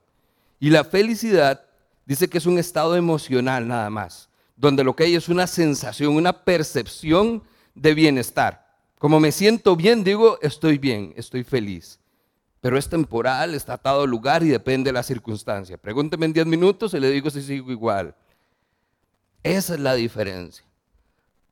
Y 0.58 0.70
la 0.70 0.82
felicidad 0.82 1.64
dice 2.04 2.26
que 2.28 2.38
es 2.38 2.46
un 2.46 2.58
estado 2.58 2.96
emocional 2.96 3.68
nada 3.68 3.90
más 3.90 4.28
donde 4.56 4.82
lo 4.82 4.96
que 4.96 5.04
hay 5.04 5.14
es 5.14 5.28
una 5.28 5.46
sensación, 5.46 6.16
una 6.16 6.32
percepción 6.44 7.44
de 7.76 7.94
bienestar. 7.94 8.66
Como 8.98 9.20
me 9.20 9.30
siento 9.30 9.76
bien, 9.76 10.02
digo, 10.02 10.40
estoy 10.42 10.78
bien, 10.78 11.14
estoy 11.16 11.44
feliz. 11.44 12.00
Pero 12.68 12.76
es 12.76 12.86
temporal, 12.90 13.54
está 13.54 13.72
atado 13.72 14.02
al 14.02 14.10
lugar 14.10 14.42
y 14.42 14.48
depende 14.48 14.88
de 14.88 14.92
la 14.92 15.02
circunstancia. 15.02 15.78
Pregúnteme 15.78 16.26
en 16.26 16.34
10 16.34 16.44
minutos 16.44 16.92
y 16.92 17.00
le 17.00 17.10
digo 17.10 17.30
si 17.30 17.40
sigo 17.40 17.72
igual. 17.72 18.14
Esa 19.42 19.72
es 19.72 19.80
la 19.80 19.94
diferencia. 19.94 20.66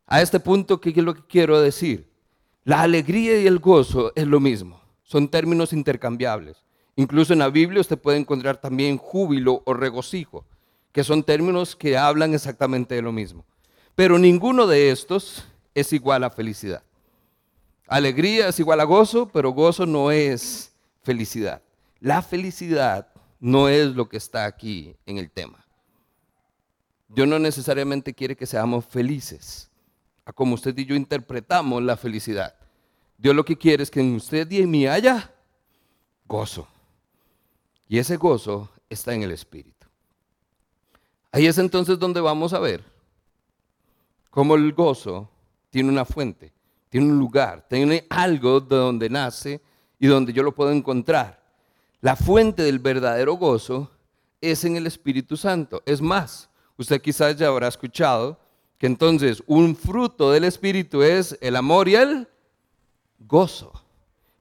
A 0.06 0.20
este 0.20 0.38
punto, 0.40 0.78
¿qué 0.78 0.90
es 0.90 0.96
lo 0.98 1.14
que 1.14 1.26
quiero 1.26 1.58
decir? 1.58 2.06
La 2.64 2.82
alegría 2.82 3.40
y 3.40 3.46
el 3.46 3.60
gozo 3.60 4.12
es 4.14 4.26
lo 4.26 4.40
mismo. 4.40 4.78
Son 5.04 5.26
términos 5.26 5.72
intercambiables. 5.72 6.58
Incluso 6.96 7.32
en 7.32 7.38
la 7.38 7.48
Biblia 7.48 7.80
usted 7.80 7.96
puede 7.96 8.18
encontrar 8.18 8.58
también 8.58 8.98
júbilo 8.98 9.62
o 9.64 9.72
regocijo 9.72 10.44
que 10.92 11.02
son 11.02 11.22
términos 11.22 11.74
que 11.74 11.96
hablan 11.96 12.34
exactamente 12.34 12.94
de 12.94 13.00
lo 13.00 13.12
mismo. 13.12 13.46
Pero 13.94 14.18
ninguno 14.18 14.66
de 14.66 14.90
estos 14.90 15.46
es 15.74 15.94
igual 15.94 16.24
a 16.24 16.30
felicidad. 16.30 16.82
Alegría 17.86 18.48
es 18.48 18.60
igual 18.60 18.80
a 18.80 18.84
gozo, 18.84 19.30
pero 19.32 19.52
gozo 19.52 19.86
no 19.86 20.10
es 20.10 20.75
felicidad. 21.06 21.62
La 22.00 22.20
felicidad 22.20 23.06
no 23.38 23.68
es 23.68 23.94
lo 23.94 24.08
que 24.08 24.16
está 24.16 24.44
aquí 24.44 24.96
en 25.06 25.18
el 25.18 25.30
tema. 25.30 25.64
Dios 27.08 27.28
no 27.28 27.38
necesariamente 27.38 28.12
quiere 28.12 28.36
que 28.36 28.44
seamos 28.44 28.84
felices, 28.84 29.70
a 30.24 30.32
como 30.32 30.54
usted 30.54 30.76
y 30.76 30.84
yo 30.84 30.96
interpretamos 30.96 31.80
la 31.80 31.96
felicidad. 31.96 32.56
Dios 33.16 33.36
lo 33.36 33.44
que 33.44 33.56
quiere 33.56 33.84
es 33.84 33.90
que 33.90 34.00
en 34.00 34.16
usted 34.16 34.50
y 34.50 34.58
en 34.58 34.68
mí 34.68 34.88
haya 34.88 35.32
gozo. 36.26 36.66
Y 37.88 37.98
ese 37.98 38.16
gozo 38.16 38.68
está 38.90 39.14
en 39.14 39.22
el 39.22 39.30
Espíritu. 39.30 39.86
Ahí 41.30 41.46
es 41.46 41.56
entonces 41.58 42.00
donde 42.00 42.20
vamos 42.20 42.52
a 42.52 42.58
ver 42.58 42.82
cómo 44.30 44.56
el 44.56 44.72
gozo 44.72 45.30
tiene 45.70 45.88
una 45.88 46.04
fuente, 46.04 46.52
tiene 46.88 47.06
un 47.06 47.18
lugar, 47.18 47.64
tiene 47.68 48.06
algo 48.10 48.60
de 48.60 48.74
donde 48.74 49.08
nace 49.08 49.60
y 49.98 50.06
donde 50.06 50.32
yo 50.32 50.42
lo 50.42 50.54
puedo 50.54 50.70
encontrar. 50.72 51.42
La 52.00 52.16
fuente 52.16 52.62
del 52.62 52.78
verdadero 52.78 53.34
gozo 53.34 53.90
es 54.40 54.64
en 54.64 54.76
el 54.76 54.86
Espíritu 54.86 55.36
Santo. 55.36 55.82
Es 55.86 56.00
más, 56.00 56.48
usted 56.76 57.00
quizás 57.00 57.36
ya 57.36 57.48
habrá 57.48 57.68
escuchado 57.68 58.38
que 58.78 58.86
entonces 58.86 59.42
un 59.46 59.74
fruto 59.74 60.30
del 60.30 60.44
Espíritu 60.44 61.02
es 61.02 61.38
el 61.40 61.56
amor 61.56 61.88
y 61.88 61.94
el 61.94 62.28
gozo. 63.18 63.72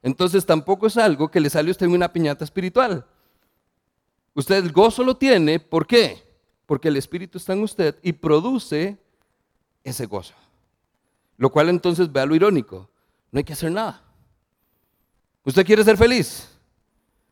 Entonces 0.02 0.44
tampoco 0.44 0.86
es 0.86 0.96
algo 0.96 1.30
que 1.30 1.40
le 1.40 1.50
sale 1.50 1.70
a 1.70 1.72
usted 1.72 1.86
en 1.86 1.92
una 1.92 2.12
piñata 2.12 2.44
espiritual. 2.44 3.04
Usted 4.34 4.56
el 4.56 4.72
gozo 4.72 5.02
lo 5.02 5.16
tiene, 5.16 5.58
¿por 5.58 5.86
qué? 5.86 6.26
porque 6.66 6.88
el 6.88 6.96
Espíritu 6.96 7.38
está 7.38 7.52
en 7.52 7.62
usted 7.62 7.96
y 8.02 8.12
produce 8.12 8.98
ese 9.84 10.06
gozo. 10.06 10.34
Lo 11.38 11.50
cual 11.50 11.68
entonces 11.68 12.10
vea 12.10 12.26
lo 12.26 12.34
irónico, 12.34 12.90
no 13.30 13.38
hay 13.38 13.44
que 13.44 13.52
hacer 13.52 13.70
nada. 13.70 14.02
¿Usted 15.46 15.64
quiere 15.64 15.84
ser 15.84 15.96
feliz? 15.96 16.48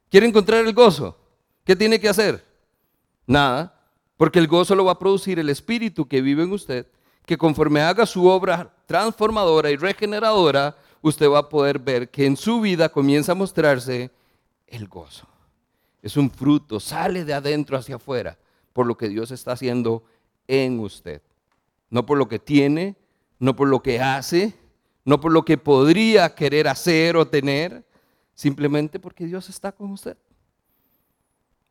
¿Quiere 0.09 0.29
encontrar 0.29 0.65
el 0.65 0.73
gozo? 0.73 1.19
¿Qué 1.65 1.75
tiene 1.75 1.99
que 1.99 2.09
hacer? 2.09 2.45
Nada, 3.27 3.77
porque 4.17 4.39
el 4.39 4.47
gozo 4.47 4.77
lo 4.77 4.85
va 4.85 4.93
a 4.93 4.99
producir 5.01 5.41
el 5.41 5.51
Espíritu 5.51 6.07
que 6.07 6.23
vive 6.23 6.45
en 6.45 6.53
usted, 6.53 6.87
que 7.27 7.37
conforme 7.37 7.81
haga 7.81 8.07
su 8.07 8.27
obra 8.29 8.73
transformadora 8.87 9.69
y 9.69 9.77
regeneradora, 9.77 10.77
usted 11.03 11.29
va 11.29 11.41
a 11.41 11.49
poder 11.49 11.81
ver 11.81 12.09
que 12.09 12.25
en 12.25 12.37
su 12.37 12.61
vida 12.61 12.89
comienza 12.89 13.33
a 13.33 13.35
mostrarse 13.35 14.13
el 14.69 14.87
gozo. 14.87 15.27
Es 16.01 16.17
un 16.17 16.31
fruto, 16.31 16.79
sale 16.79 17.25
de 17.25 17.35
adentro 17.35 17.77
hacia 17.77 17.97
afuera 17.97 18.39
por 18.73 18.87
lo 18.87 18.97
que 18.97 19.09
Dios 19.09 19.33
está 19.33 19.53
haciendo 19.53 20.05
en 20.47 20.79
usted. 20.79 21.21
No 21.91 22.07
por 22.07 22.17
lo 22.17 22.29
que 22.29 22.39
tiene, 22.39 22.95
no 23.41 23.57
por 23.57 23.67
lo 23.67 23.83
que 23.83 24.01
hace, 24.01 24.55
no 25.05 25.19
por 25.19 25.33
lo 25.33 25.45
que 25.45 25.59
podría 25.59 26.33
querer 26.37 26.69
hacer 26.69 27.17
o 27.17 27.27
tener, 27.27 27.85
simplemente 28.35 28.99
porque 28.99 29.27
Dios 29.27 29.49
está 29.49 29.73
con 29.73 29.91
usted. 29.91 30.17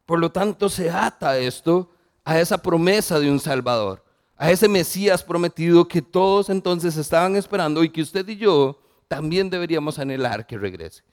Por 0.05 0.19
lo 0.19 0.31
tanto, 0.31 0.69
se 0.69 0.89
ata 0.89 1.37
esto 1.37 1.91
a 2.23 2.39
esa 2.39 2.57
promesa 2.57 3.19
de 3.19 3.29
un 3.29 3.39
Salvador, 3.39 4.03
a 4.35 4.51
ese 4.51 4.67
Mesías 4.67 5.23
prometido 5.23 5.87
que 5.87 6.01
todos 6.01 6.49
entonces 6.49 6.97
estaban 6.97 7.35
esperando 7.35 7.83
y 7.83 7.89
que 7.89 8.01
usted 8.01 8.27
y 8.27 8.37
yo 8.37 8.79
también 9.07 9.49
deberíamos 9.49 9.99
anhelar 9.99 10.45
que 10.45 10.57
regrese. 10.57 11.03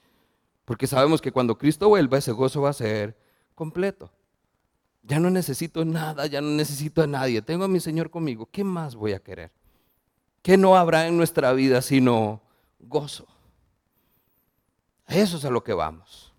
Porque 0.64 0.87
sabemos 0.87 1.21
que 1.21 1.33
cuando 1.33 1.59
Cristo 1.59 1.88
vuelva, 1.88 2.19
ese 2.19 2.33
gozo 2.33 2.62
va 2.62 2.71
a 2.71 2.75
ser 2.75 3.16
completo. 3.54 4.12
Ya 5.02 5.19
no 5.19 5.30
necesito 5.30 5.85
nada, 5.85 6.26
ya 6.26 6.40
no 6.40 6.50
necesito 6.50 7.02
a 7.02 7.07
nadie. 7.07 7.42
Tengo 7.42 7.64
a 7.64 7.69
mi 7.69 7.80
Señor 7.80 8.11
conmigo. 8.11 8.49
¿Qué 8.50 8.64
más 8.64 8.95
voy 8.95 9.12
a 9.12 9.19
querer? 9.19 9.50
¿Qué 10.42 10.57
no 10.57 10.76
habrá 10.76 11.07
en 11.07 11.16
nuestra 11.16 11.52
vida 11.52 11.83
sino 11.83 12.40
gozo? 12.78 13.26
Eso 15.11 15.38
es 15.38 15.45
a 15.45 15.50
lo 15.50 15.64
que 15.64 15.73
vamos. 15.73 16.33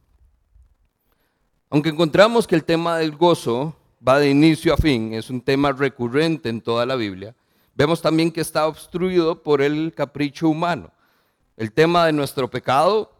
Aunque 1.69 1.89
encontramos 1.89 2.47
que 2.47 2.55
el 2.55 2.63
tema 2.63 2.97
del 2.97 3.15
gozo 3.15 3.75
va 4.05 4.17
de 4.17 4.29
inicio 4.29 4.73
a 4.73 4.77
fin, 4.77 5.13
es 5.13 5.29
un 5.29 5.41
tema 5.41 5.73
recurrente 5.73 6.47
en 6.47 6.61
toda 6.61 6.85
la 6.85 6.95
Biblia, 6.95 7.35
vemos 7.75 8.01
también 8.01 8.31
que 8.31 8.41
está 8.41 8.67
obstruido 8.67 9.43
por 9.43 9.61
el 9.61 9.93
capricho 9.93 10.47
humano. 10.47 10.91
El 11.57 11.73
tema 11.73 12.05
de 12.05 12.13
nuestro 12.13 12.49
pecado 12.49 13.11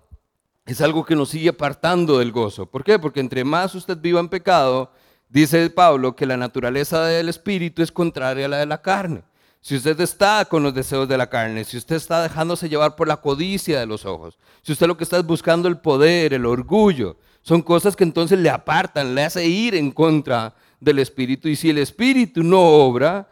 es 0.66 0.80
algo 0.80 1.04
que 1.06 1.16
nos 1.16 1.30
sigue 1.30 1.50
apartando 1.50 2.20
del 2.20 2.32
gozo. 2.32 2.66
¿Por 2.66 2.84
qué? 2.84 2.98
Porque 2.98 3.20
entre 3.20 3.44
más 3.44 3.76
usted 3.76 3.98
viva 3.98 4.22
en 4.22 4.30
pecado, 4.30 4.92
dice 5.28 5.70
Pablo 5.70 6.16
que 6.16 6.26
la 6.26 6.38
naturaleza 6.38 7.04
del 7.04 7.28
espíritu 7.28 7.82
es 7.82 7.92
contraria 7.92 8.46
a 8.46 8.50
la 8.50 8.58
de 8.58 8.66
la 8.66 8.82
carne. 8.82 9.24
Si 9.62 9.76
usted 9.76 10.00
está 10.02 10.44
con 10.46 10.64
los 10.64 10.74
deseos 10.74 11.08
de 11.08 11.18
la 11.18 11.30
carne, 11.30 11.64
si 11.64 11.78
usted 11.78 11.96
está 11.96 12.24
dejándose 12.24 12.68
llevar 12.68 12.96
por 12.96 13.08
la 13.08 13.18
codicia 13.18 13.80
de 13.80 13.86
los 13.86 14.06
ojos, 14.06 14.40
si 14.64 14.72
usted 14.72 14.88
lo 14.88 14.98
que 14.98 15.04
está 15.04 15.18
es 15.18 15.26
buscando 15.26 15.68
el 15.68 15.78
poder, 15.78 16.34
el 16.34 16.48
orgullo, 16.48 17.18
son 17.44 17.62
cosas 17.62 17.96
que 17.96 18.04
entonces 18.04 18.40
le 18.40 18.50
apartan, 18.50 19.14
le 19.14 19.24
hace 19.24 19.46
ir 19.48 19.76
en 19.76 19.92
contra 19.92 20.56
del 20.80 20.98
Espíritu. 20.98 21.48
Y 21.48 21.56
si 21.56 21.70
el 21.70 21.78
Espíritu 21.78 22.44
no 22.44 22.60
obra, 22.60 23.30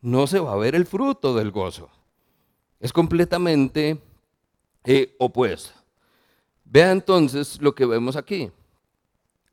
no 0.00 0.28
se 0.28 0.38
va 0.38 0.52
a 0.52 0.56
ver 0.56 0.76
el 0.76 0.86
fruto 0.86 1.34
del 1.34 1.50
gozo. 1.50 1.90
Es 2.78 2.92
completamente 2.92 4.00
eh, 4.84 5.16
opuesto. 5.18 5.72
Vea 6.64 6.92
entonces 6.92 7.60
lo 7.60 7.74
que 7.74 7.86
vemos 7.86 8.14
aquí. 8.16 8.50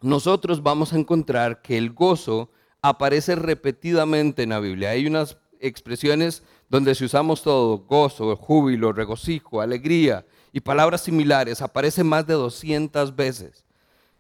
Nosotros 0.02 0.62
vamos 0.62 0.94
a 0.94 0.98
encontrar 0.98 1.62
que 1.62 1.78
el 1.78 1.92
gozo 1.92 2.52
aparece 2.82 3.36
repetidamente 3.36 4.44
en 4.44 4.50
la 4.50 4.60
Biblia. 4.60 4.92
Hay 4.92 5.06
unas 5.06 5.38
expresiones 5.62 6.44
donde 6.70 6.96
si 6.96 7.06
usamos 7.06 7.44
todo, 7.44 7.80
gozo, 7.80 8.36
júbilo, 8.36 8.94
regocijo, 8.94 9.62
alegría 9.62 10.26
y 10.52 10.60
palabras 10.60 11.02
similares, 11.02 11.62
aparece 11.62 12.04
más 12.04 12.26
de 12.28 12.34
200 12.34 13.16
veces. 13.16 13.64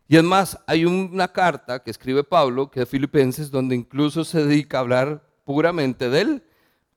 Y 0.07 0.17
es 0.17 0.23
más, 0.23 0.59
hay 0.67 0.85
una 0.85 1.29
carta 1.29 1.81
que 1.81 1.91
escribe 1.91 2.23
Pablo, 2.23 2.69
que 2.69 2.81
es 2.81 2.89
Filipenses, 2.89 3.49
donde 3.49 3.75
incluso 3.75 4.25
se 4.25 4.45
dedica 4.45 4.77
a 4.77 4.81
hablar 4.81 5.23
puramente 5.45 6.09
del 6.09 6.43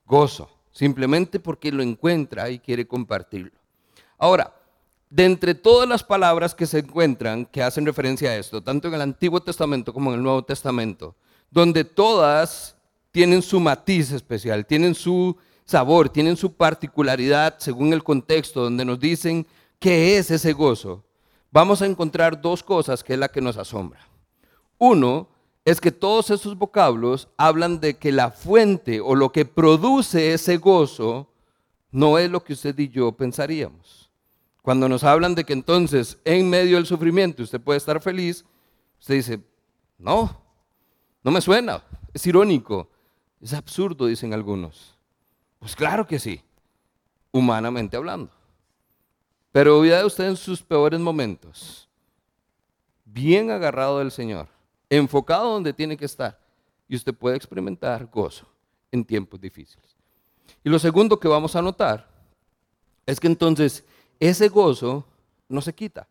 gozo, 0.07 0.51
simplemente 0.73 1.39
porque 1.39 1.71
lo 1.71 1.83
encuentra 1.83 2.51
y 2.51 2.59
quiere 2.59 2.87
compartirlo. 2.87 3.53
Ahora, 4.19 4.55
de 5.11 5.25
entre 5.25 5.55
todas 5.55 5.89
las 5.89 6.03
palabras 6.03 6.57
que 6.57 6.67
se 6.67 6.81
encuentran 6.81 7.47
que 7.47 7.63
hacen 7.63 7.87
referencia 7.87 8.31
a 8.31 8.37
esto, 8.37 8.61
tanto 8.61 8.89
en 8.89 8.95
el 8.95 9.01
Antiguo 9.01 9.41
Testamento 9.41 9.93
como 9.93 10.11
en 10.11 10.17
el 10.17 10.23
Nuevo 10.25 10.45
Testamento, 10.45 11.15
donde 11.53 11.85
todas 11.85 12.74
tienen 13.15 13.43
su 13.43 13.61
matiz 13.61 14.11
especial, 14.11 14.67
tienen 14.67 14.93
su 14.93 15.37
sabor, 15.65 16.09
tienen 16.09 16.37
su 16.37 16.53
particularidad 16.53 17.55
según 17.59 17.93
el 17.93 18.03
contexto, 18.03 18.65
donde 18.65 18.85
nos 18.85 18.99
dicen 18.99 19.47
qué 19.79 20.19
es 20.19 20.33
ese 20.33 20.53
gozo, 20.53 21.05
vamos 21.53 21.81
a 21.81 21.87
encontrar 21.87 22.43
dos 22.43 22.65
cosas 22.65 23.05
que 23.05 23.13
es 23.13 23.19
la 23.21 23.29
que 23.29 23.41
nos 23.41 23.57
asombra. 23.57 24.01
Uno 24.79 25.29
es 25.65 25.81
que 25.81 25.93
todos 25.93 26.31
esos 26.31 26.59
vocablos 26.59 27.29
hablan 27.37 27.79
de 27.79 27.99
que 27.99 28.11
la 28.11 28.33
fuente 28.33 29.01
o 29.01 29.15
lo 29.15 29.31
que 29.31 29.45
produce 29.45 30.33
ese 30.33 30.57
gozo 30.57 31.29
no 31.93 32.19
es 32.19 32.29
lo 32.29 32.43
que 32.43 32.55
usted 32.55 32.77
y 32.81 32.89
yo 32.89 33.13
pensaríamos. 33.13 34.11
Cuando 34.61 34.89
nos 34.89 35.05
hablan 35.05 35.37
de 35.37 35.45
que 35.45 35.53
entonces 35.53 36.19
en 36.25 36.51
medio 36.51 36.75
del 36.75 36.87
sufrimiento 36.87 37.45
usted 37.45 37.61
puede 37.61 37.77
estar 37.77 38.01
feliz, 38.03 38.45
usted 38.99 39.15
dice, 39.15 39.41
no, 39.99 40.37
no 41.23 41.31
me 41.31 41.41
suena, 41.41 41.81
es 42.13 42.27
irónico, 42.27 42.89
es 43.45 43.53
absurdo, 43.53 44.07
dicen 44.07 44.33
algunos. 44.33 44.97
Pues 45.59 45.77
claro 45.77 46.07
que 46.07 46.19
sí, 46.19 46.41
humanamente 47.31 47.97
hablando. 47.97 48.33
Pero 49.53 49.81
vea 49.81 50.05
usted 50.07 50.29
en 50.29 50.37
sus 50.37 50.63
peores 50.63 50.99
momentos, 50.99 51.87
bien 53.05 53.51
agarrado 53.51 53.99
del 53.99 54.11
Señor, 54.11 54.49
enfocado 54.89 55.53
donde 55.53 55.75
tiene 55.75 55.97
que 55.97 56.07
estar, 56.07 56.41
y 56.89 56.97
usted 56.97 57.15
puede 57.15 57.37
experimentar 57.37 58.07
gozo 58.07 58.47
en 58.91 59.05
tiempos 59.05 59.41
difíciles. 59.41 59.95
Y 60.65 60.71
lo 60.71 60.79
segundo 60.79 61.21
que 61.21 61.29
vamos 61.29 61.55
a 61.55 61.63
notar 61.63 62.09
es 63.05 63.21
que 63.21 63.27
entonces 63.27 63.85
ese 64.19 64.49
gozo 64.49 65.07
no 65.49 65.61
se 65.61 65.75
quita. 65.75 66.09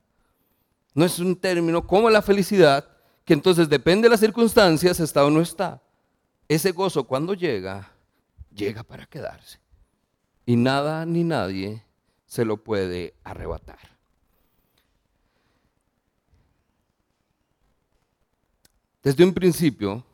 No 0.93 1.03
es 1.03 1.17
un 1.17 1.35
término 1.35 1.85
como 1.85 2.11
la 2.11 2.21
felicidad, 2.21 2.87
que 3.25 3.33
entonces 3.33 3.67
depende 3.67 4.05
de 4.05 4.11
las 4.11 4.19
circunstancias, 4.19 4.99
está 4.99 5.25
o 5.25 5.31
no 5.31 5.41
está. 5.41 5.82
Ese 6.53 6.71
gozo 6.71 7.05
cuando 7.05 7.33
llega, 7.33 7.89
llega 8.53 8.83
para 8.83 9.07
quedarse. 9.07 9.57
Y 10.45 10.55
nada 10.55 11.03
ni 11.03 11.23
nadie 11.23 11.83
se 12.27 12.45
lo 12.45 12.57
puede 12.57 13.15
arrebatar. 13.23 13.79
Desde 19.01 19.23
un 19.23 19.33
principio, 19.33 20.05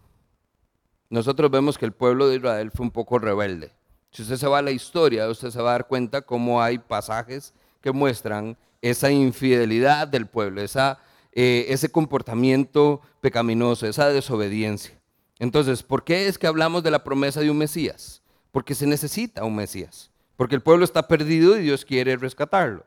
nosotros 1.10 1.52
vemos 1.52 1.78
que 1.78 1.84
el 1.84 1.92
pueblo 1.92 2.30
de 2.30 2.38
Israel 2.38 2.72
fue 2.72 2.86
un 2.86 2.92
poco 2.92 3.20
rebelde. 3.20 3.74
Si 4.10 4.22
usted 4.22 4.38
se 4.38 4.48
va 4.48 4.60
a 4.60 4.62
la 4.62 4.72
historia, 4.72 5.28
usted 5.28 5.50
se 5.50 5.62
va 5.62 5.72
a 5.72 5.74
dar 5.74 5.88
cuenta 5.88 6.22
cómo 6.22 6.62
hay 6.62 6.78
pasajes 6.78 7.54
que 7.82 7.92
muestran 7.92 8.56
esa 8.82 9.12
infidelidad 9.12 10.08
del 10.08 10.26
pueblo, 10.26 10.62
esa, 10.62 11.00
eh, 11.34 11.66
ese 11.68 11.92
comportamiento 11.92 13.02
pecaminoso, 13.20 13.88
esa 13.88 14.08
desobediencia. 14.08 14.99
Entonces, 15.40 15.82
¿por 15.82 16.04
qué 16.04 16.28
es 16.28 16.38
que 16.38 16.48
hablamos 16.48 16.84
de 16.84 16.92
la 16.92 17.04
promesa 17.04 17.40
de 17.40 17.50
un 17.50 17.58
Mesías? 17.58 18.22
Porque 18.52 18.76
se 18.76 18.86
necesita 18.86 19.44
un 19.44 19.56
Mesías 19.56 20.10
porque 20.40 20.56
el 20.56 20.62
pueblo 20.62 20.86
está 20.86 21.06
perdido 21.06 21.58
y 21.60 21.64
Dios 21.64 21.84
quiere 21.84 22.16
rescatarlo. 22.16 22.86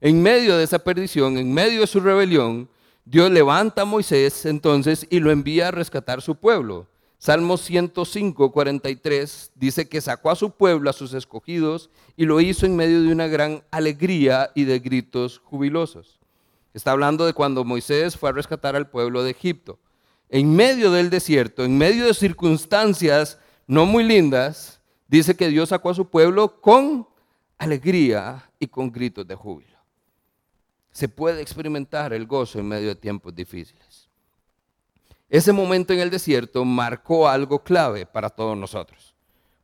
En 0.00 0.20
medio 0.20 0.56
de 0.56 0.64
esa 0.64 0.80
perdición, 0.80 1.38
en 1.38 1.54
medio 1.54 1.82
de 1.82 1.86
su 1.86 2.00
rebelión, 2.00 2.68
Dios 3.04 3.30
levanta 3.30 3.82
a 3.82 3.84
Moisés 3.84 4.44
entonces 4.46 5.06
y 5.08 5.20
lo 5.20 5.30
envía 5.30 5.68
a 5.68 5.70
rescatar 5.70 6.20
su 6.20 6.34
pueblo. 6.34 6.88
Salmo 7.16 7.56
105, 7.56 8.50
43 8.50 9.52
dice 9.54 9.88
que 9.88 10.00
sacó 10.00 10.32
a 10.32 10.34
su 10.34 10.50
pueblo, 10.50 10.90
a 10.90 10.92
sus 10.92 11.14
escogidos, 11.14 11.88
y 12.16 12.26
lo 12.26 12.40
hizo 12.40 12.66
en 12.66 12.74
medio 12.74 13.00
de 13.00 13.12
una 13.12 13.28
gran 13.28 13.62
alegría 13.70 14.50
y 14.56 14.64
de 14.64 14.80
gritos 14.80 15.38
jubilosos. 15.44 16.18
Está 16.74 16.90
hablando 16.90 17.26
de 17.26 17.32
cuando 17.32 17.62
Moisés 17.62 18.16
fue 18.16 18.30
a 18.30 18.32
rescatar 18.32 18.74
al 18.74 18.90
pueblo 18.90 19.22
de 19.22 19.30
Egipto. 19.30 19.78
En 20.28 20.54
medio 20.54 20.90
del 20.90 21.10
desierto, 21.10 21.64
en 21.64 21.78
medio 21.78 22.06
de 22.06 22.14
circunstancias 22.14 23.38
no 23.66 23.86
muy 23.86 24.04
lindas, 24.04 24.80
dice 25.06 25.34
que 25.34 25.48
Dios 25.48 25.70
sacó 25.70 25.90
a 25.90 25.94
su 25.94 26.08
pueblo 26.08 26.60
con 26.60 27.08
alegría 27.56 28.50
y 28.58 28.66
con 28.66 28.90
gritos 28.90 29.26
de 29.26 29.34
júbilo. 29.34 29.78
Se 30.90 31.08
puede 31.08 31.40
experimentar 31.40 32.12
el 32.12 32.26
gozo 32.26 32.58
en 32.58 32.68
medio 32.68 32.88
de 32.88 32.96
tiempos 32.96 33.34
difíciles. 33.34 34.08
Ese 35.28 35.52
momento 35.52 35.92
en 35.92 36.00
el 36.00 36.10
desierto 36.10 36.64
marcó 36.64 37.28
algo 37.28 37.62
clave 37.62 38.06
para 38.06 38.30
todos 38.30 38.56
nosotros. 38.56 39.14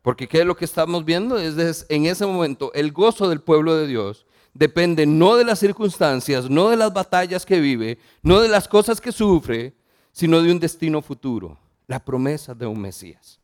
Porque 0.02 0.28
¿qué 0.28 0.40
es 0.40 0.46
lo 0.46 0.54
que 0.54 0.66
estamos 0.66 1.04
viendo? 1.04 1.38
Es 1.38 1.86
en 1.88 2.04
ese 2.04 2.26
momento 2.26 2.70
el 2.74 2.92
gozo 2.92 3.28
del 3.28 3.40
pueblo 3.40 3.74
de 3.74 3.86
Dios 3.86 4.26
depende 4.52 5.06
no 5.06 5.36
de 5.36 5.44
las 5.44 5.58
circunstancias, 5.58 6.50
no 6.50 6.68
de 6.68 6.76
las 6.76 6.92
batallas 6.92 7.46
que 7.46 7.58
vive, 7.58 7.98
no 8.22 8.40
de 8.40 8.48
las 8.48 8.68
cosas 8.68 9.00
que 9.00 9.12
sufre, 9.12 9.74
sino 10.14 10.40
de 10.40 10.52
un 10.52 10.60
destino 10.60 11.02
futuro, 11.02 11.58
la 11.88 12.02
promesa 12.02 12.54
de 12.54 12.66
un 12.66 12.80
Mesías. 12.80 13.40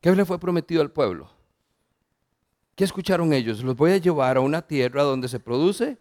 ¿Qué 0.00 0.14
le 0.14 0.24
fue 0.24 0.38
prometido 0.38 0.80
al 0.80 0.92
pueblo? 0.92 1.28
¿Qué 2.76 2.84
escucharon 2.84 3.32
ellos? 3.32 3.62
Los 3.64 3.76
voy 3.76 3.90
a 3.90 3.96
llevar 3.96 4.36
a 4.36 4.40
una 4.40 4.62
tierra 4.62 5.02
donde 5.02 5.26
se 5.26 5.40
produce 5.40 5.98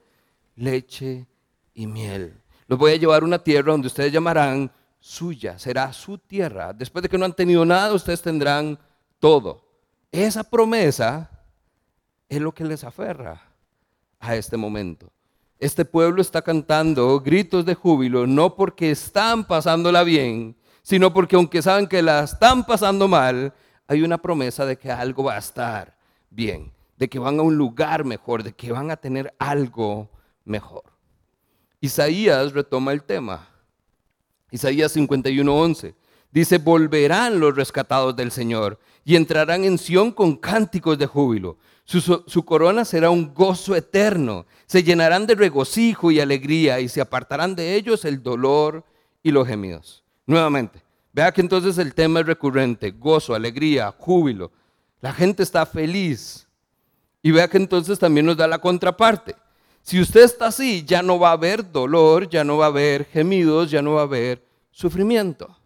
leche 0.56 1.26
y 1.74 1.88
miel. 1.88 2.40
Los 2.68 2.78
voy 2.78 2.92
a 2.92 2.98
llevar 2.98 3.24
a 3.24 3.26
una 3.26 3.44
tierra 3.44 3.72
donde 3.72 3.88
ustedes 3.88 4.14
llamarán 4.14 4.72
suya, 5.00 5.58
será 5.58 5.92
su 5.94 6.20
tierra. 6.20 6.72
Después 6.72 7.02
de 7.02 7.10
que 7.10 7.18
no 7.18 7.26
han 7.26 7.34
tenido 7.34 7.66
nada, 7.66 7.92
ustedes 7.92 8.22
tendrán 8.22 8.78
todo. 9.18 9.66
Esa 10.12 10.44
promesa 10.44 11.28
es 12.30 12.40
lo 12.40 12.54
que 12.54 12.66
les 12.66 12.84
aferra 12.84 13.42
a 14.20 14.36
este 14.36 14.58
momento. 14.58 15.12
Este 15.60 15.84
pueblo 15.84 16.22
está 16.22 16.42
cantando 16.42 17.20
gritos 17.20 17.66
de 17.66 17.76
júbilo, 17.76 18.26
no 18.26 18.56
porque 18.56 18.92
están 18.92 19.46
pasándola 19.46 20.04
bien, 20.04 20.56
sino 20.82 21.14
porque 21.14 21.36
aunque 21.36 21.62
saben 21.62 21.86
que 21.86 22.02
la 22.02 22.24
están 22.24 22.66
pasando 22.66 23.10
mal, 23.10 23.54
hay 23.86 24.02
una 24.02 24.18
promesa 24.18 24.66
de 24.66 24.78
que 24.78 24.90
algo 24.90 25.26
va 25.26 25.36
a 25.36 25.40
estar 25.40 25.98
bien, 26.30 26.72
de 26.96 27.10
que 27.10 27.20
van 27.20 27.40
a 27.40 27.42
un 27.42 27.58
lugar 27.58 28.06
mejor, 28.06 28.42
de 28.42 28.54
que 28.54 28.72
van 28.72 28.90
a 28.90 28.96
tener 28.96 29.34
algo 29.38 30.10
mejor. 30.46 30.84
Isaías 31.82 32.54
retoma 32.54 32.94
el 32.94 33.04
tema. 33.04 33.46
Isaías 34.52 34.96
51:11 34.96 35.94
dice, 36.32 36.58
volverán 36.58 37.40
los 37.40 37.56
rescatados 37.56 38.16
del 38.16 38.32
Señor 38.32 38.80
y 39.06 39.16
entrarán 39.16 39.64
en 39.64 39.78
Sión 39.78 40.12
con 40.12 40.36
cánticos 40.36 40.98
de 40.98 41.06
júbilo. 41.06 41.58
Su, 41.86 42.02
su, 42.02 42.46
corona 42.46 42.86
será 42.86 43.10
un 43.10 43.34
gozo 43.34 43.76
eterno. 43.76 44.46
Se 44.68 44.84
llenarán 44.84 45.26
de 45.26 45.36
regocijo 45.36 46.12
y 46.12 46.20
alegría 46.20 46.80
y 46.80 46.88
se 46.88 47.02
apartarán 47.02 47.56
de 47.56 47.76
ellos 47.76 48.06
el 48.06 48.22
dolor 48.22 48.86
y 49.24 49.32
los 49.32 49.48
gemidos. 49.48 50.04
Nuevamente, 50.28 50.84
vea 51.12 51.32
que 51.32 51.42
entonces 51.42 51.78
el 51.80 51.96
tema 51.96 52.20
es 52.20 52.28
recurrente, 52.28 52.92
gozo, 52.92 53.34
alegría, 53.34 53.92
júbilo. 53.98 54.52
La 55.02 55.14
gente 55.14 55.42
está 55.42 55.66
feliz. 55.66 56.48
Y 57.22 57.32
vea 57.32 57.48
que 57.48 57.58
entonces 57.58 58.00
también 58.00 58.26
nos 58.26 58.38
da 58.38 58.48
la 58.48 58.60
contraparte. 58.60 59.36
Si 59.82 60.00
usted 60.00 60.22
está 60.22 60.48
así, 60.48 60.84
ya 60.86 61.02
no 61.02 61.20
va 61.20 61.30
a 61.30 61.34
haber 61.34 61.72
dolor, 61.72 62.30
ya 62.30 62.44
no 62.44 62.58
va 62.58 62.66
a 62.66 62.70
haber 62.70 63.06
gemidos, 63.06 63.72
ya 63.72 63.82
no 63.82 63.94
va 63.94 64.02
a 64.02 64.04
haber 64.04 64.46
sufrimiento. 64.72 65.59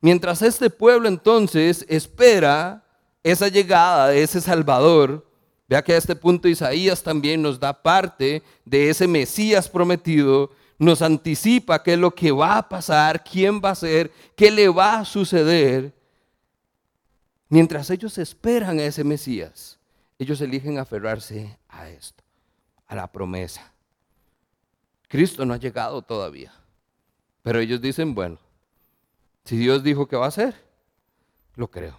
Mientras 0.00 0.42
este 0.42 0.70
pueblo 0.70 1.08
entonces 1.08 1.84
espera 1.88 2.84
esa 3.22 3.48
llegada 3.48 4.08
de 4.08 4.22
ese 4.22 4.40
Salvador, 4.40 5.26
vea 5.68 5.82
que 5.82 5.92
a 5.92 5.96
este 5.96 6.14
punto 6.14 6.48
Isaías 6.48 7.02
también 7.02 7.42
nos 7.42 7.58
da 7.58 7.72
parte 7.72 8.42
de 8.64 8.90
ese 8.90 9.08
Mesías 9.08 9.68
prometido, 9.68 10.50
nos 10.78 11.02
anticipa 11.02 11.82
qué 11.82 11.94
es 11.94 11.98
lo 11.98 12.14
que 12.14 12.30
va 12.30 12.58
a 12.58 12.68
pasar, 12.68 13.24
quién 13.24 13.60
va 13.60 13.70
a 13.70 13.74
ser, 13.74 14.12
qué 14.36 14.50
le 14.50 14.68
va 14.68 15.00
a 15.00 15.04
suceder. 15.04 15.92
Mientras 17.48 17.90
ellos 17.90 18.16
esperan 18.18 18.78
a 18.78 18.84
ese 18.84 19.02
Mesías, 19.02 19.78
ellos 20.18 20.40
eligen 20.40 20.78
aferrarse 20.78 21.58
a 21.68 21.88
esto 21.88 22.22
a 22.86 22.94
la 22.94 23.10
promesa. 23.10 23.72
Cristo 25.08 25.44
no 25.44 25.54
ha 25.54 25.58
llegado 25.58 26.02
todavía. 26.02 26.52
Pero 27.42 27.60
ellos 27.60 27.80
dicen, 27.80 28.14
bueno, 28.14 28.38
si 29.48 29.56
Dios 29.56 29.82
dijo 29.82 30.06
que 30.06 30.16
va 30.18 30.26
a 30.26 30.30
ser, 30.30 30.62
lo 31.54 31.70
creo. 31.70 31.98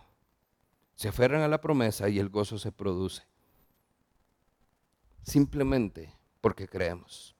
Se 0.93 1.07
aferran 1.07 1.41
a 1.41 1.47
la 1.47 1.59
promesa 1.59 2.07
y 2.07 2.19
el 2.19 2.29
gozo 2.29 2.59
se 2.59 2.71
produce. 2.71 3.23
Simplemente 5.23 6.15
porque 6.41 6.67
creemos. 6.67 7.35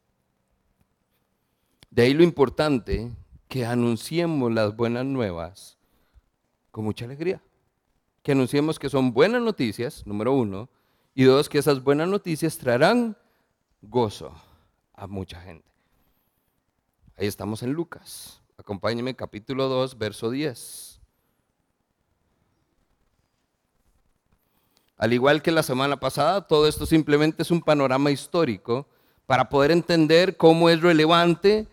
De 1.92 2.02
ahí 2.02 2.16
lo 2.16 2.24
importante 2.24 3.12
que 3.48 3.68
anunciemos 3.68 4.52
las 4.52 4.76
buenas 4.76 5.06
nuevas 5.06 5.78
con 6.72 6.86
mucha 6.86 7.06
alegría. 7.06 7.44
Que 8.24 8.32
anunciemos 8.32 8.80
que 8.80 8.90
son 8.90 9.14
buenas 9.14 9.44
noticias, 9.44 10.08
número 10.08 10.34
uno, 10.34 10.70
y 11.14 11.26
dos, 11.26 11.50
que 11.50 11.60
esas 11.60 11.84
buenas 11.84 12.08
noticias 12.08 12.58
traerán 12.58 13.16
gozo 13.84 14.34
a 14.92 15.06
mucha 15.06 15.40
gente. 15.40 15.70
Ahí 17.16 17.28
estamos 17.28 17.62
en 17.62 17.74
Lucas. 17.74 18.39
Acompáñeme 18.60 19.16
capítulo 19.16 19.70
2, 19.70 19.98
verso 19.98 20.30
10. 20.30 21.00
Al 24.98 25.14
igual 25.14 25.42
que 25.42 25.50
la 25.50 25.64
semana 25.64 25.98
pasada, 25.98 26.46
todo 26.46 26.68
esto 26.68 26.86
simplemente 26.86 27.42
es 27.42 27.52
un 27.52 27.62
panorama 27.62 28.12
histórico 28.12 28.86
para 29.26 29.48
poder 29.48 29.72
entender 29.72 30.36
cómo 30.36 30.70
es 30.70 30.82
relevante 30.82 31.70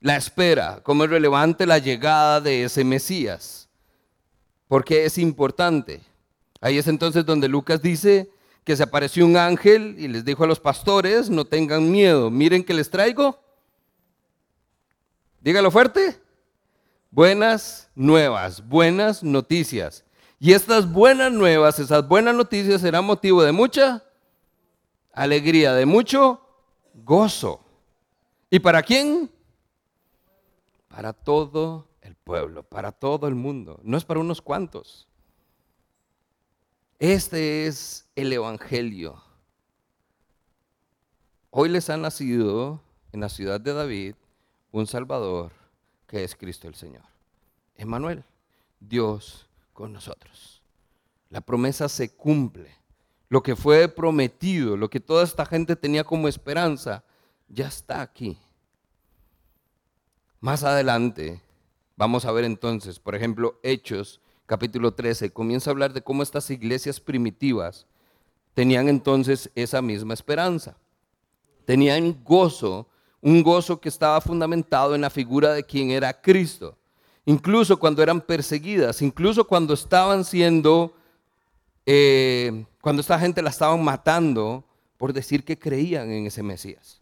la 0.00 0.16
espera, 0.16 0.82
cómo 0.82 1.04
es 1.04 1.10
relevante 1.10 1.64
la 1.64 1.78
llegada 1.78 2.42
de 2.42 2.64
ese 2.64 2.84
Mesías. 2.84 3.70
Porque 4.68 5.06
es 5.06 5.16
importante. 5.16 6.02
Ahí 6.60 6.76
es 6.76 6.86
entonces 6.86 7.24
donde 7.24 7.48
Lucas 7.48 7.80
dice, 7.80 8.30
que 8.62 8.76
se 8.76 8.82
apareció 8.82 9.24
un 9.24 9.38
ángel 9.38 9.96
y 9.98 10.06
les 10.06 10.26
dijo 10.26 10.44
a 10.44 10.46
los 10.46 10.60
pastores, 10.60 11.30
no 11.30 11.46
tengan 11.46 11.90
miedo, 11.90 12.30
miren 12.30 12.62
que 12.62 12.74
les 12.74 12.90
traigo. 12.90 13.40
Dígalo 15.40 15.70
fuerte. 15.70 16.20
Buenas 17.10 17.90
nuevas, 17.94 18.66
buenas 18.68 19.22
noticias. 19.22 20.04
Y 20.38 20.52
estas 20.52 20.90
buenas 20.92 21.32
nuevas, 21.32 21.78
esas 21.78 22.06
buenas 22.06 22.34
noticias 22.34 22.82
serán 22.82 23.06
motivo 23.06 23.42
de 23.42 23.50
mucha 23.50 24.04
alegría, 25.12 25.72
de 25.72 25.86
mucho 25.86 26.42
gozo. 26.92 27.64
¿Y 28.50 28.58
para 28.58 28.82
quién? 28.82 29.30
Para 30.88 31.14
todo 31.14 31.88
el 32.02 32.16
pueblo, 32.16 32.62
para 32.62 32.92
todo 32.92 33.26
el 33.26 33.34
mundo. 33.34 33.80
No 33.82 33.96
es 33.96 34.04
para 34.04 34.20
unos 34.20 34.42
cuantos. 34.42 35.08
Este 36.98 37.66
es 37.66 38.06
el 38.14 38.30
Evangelio. 38.30 39.22
Hoy 41.48 41.70
les 41.70 41.88
ha 41.88 41.96
nacido 41.96 42.82
en 43.12 43.20
la 43.20 43.30
ciudad 43.30 43.58
de 43.58 43.72
David 43.72 44.14
un 44.72 44.86
Salvador 44.86 45.52
que 46.06 46.24
es 46.24 46.34
Cristo 46.34 46.68
el 46.68 46.74
Señor. 46.74 47.04
Emmanuel, 47.76 48.24
Dios 48.80 49.46
con 49.72 49.92
nosotros. 49.92 50.62
La 51.28 51.40
promesa 51.40 51.88
se 51.88 52.14
cumple. 52.14 52.76
Lo 53.28 53.42
que 53.42 53.54
fue 53.54 53.88
prometido, 53.88 54.76
lo 54.76 54.90
que 54.90 54.98
toda 54.98 55.22
esta 55.22 55.46
gente 55.46 55.76
tenía 55.76 56.02
como 56.02 56.26
esperanza, 56.26 57.04
ya 57.48 57.68
está 57.68 58.02
aquí. 58.02 58.38
Más 60.40 60.64
adelante 60.64 61.40
vamos 61.96 62.24
a 62.24 62.32
ver 62.32 62.44
entonces, 62.44 62.98
por 62.98 63.14
ejemplo, 63.14 63.60
Hechos 63.62 64.20
capítulo 64.50 64.94
13, 64.94 65.30
comienza 65.30 65.70
a 65.70 65.72
hablar 65.72 65.92
de 65.92 66.02
cómo 66.02 66.24
estas 66.24 66.50
iglesias 66.50 66.98
primitivas 66.98 67.86
tenían 68.52 68.88
entonces 68.88 69.48
esa 69.54 69.80
misma 69.80 70.14
esperanza. 70.14 70.76
Tenían 71.66 72.24
gozo, 72.24 72.88
un 73.22 73.42
gozo 73.42 73.80
que 73.80 73.88
estaba 73.88 74.20
fundamentado 74.20 74.94
en 74.94 75.02
la 75.02 75.10
figura 75.10 75.52
de 75.52 75.64
quien 75.64 75.90
era 75.90 76.20
Cristo. 76.20 76.76
Incluso 77.26 77.78
cuando 77.78 78.02
eran 78.02 78.20
perseguidas, 78.20 79.02
incluso 79.02 79.44
cuando 79.44 79.74
estaban 79.74 80.24
siendo, 80.24 80.94
eh, 81.84 82.64
cuando 82.80 83.00
esta 83.00 83.18
gente 83.18 83.42
la 83.42 83.50
estaban 83.50 83.82
matando 83.84 84.64
por 84.96 85.12
decir 85.12 85.44
que 85.44 85.58
creían 85.58 86.10
en 86.10 86.26
ese 86.26 86.42
Mesías. 86.42 87.00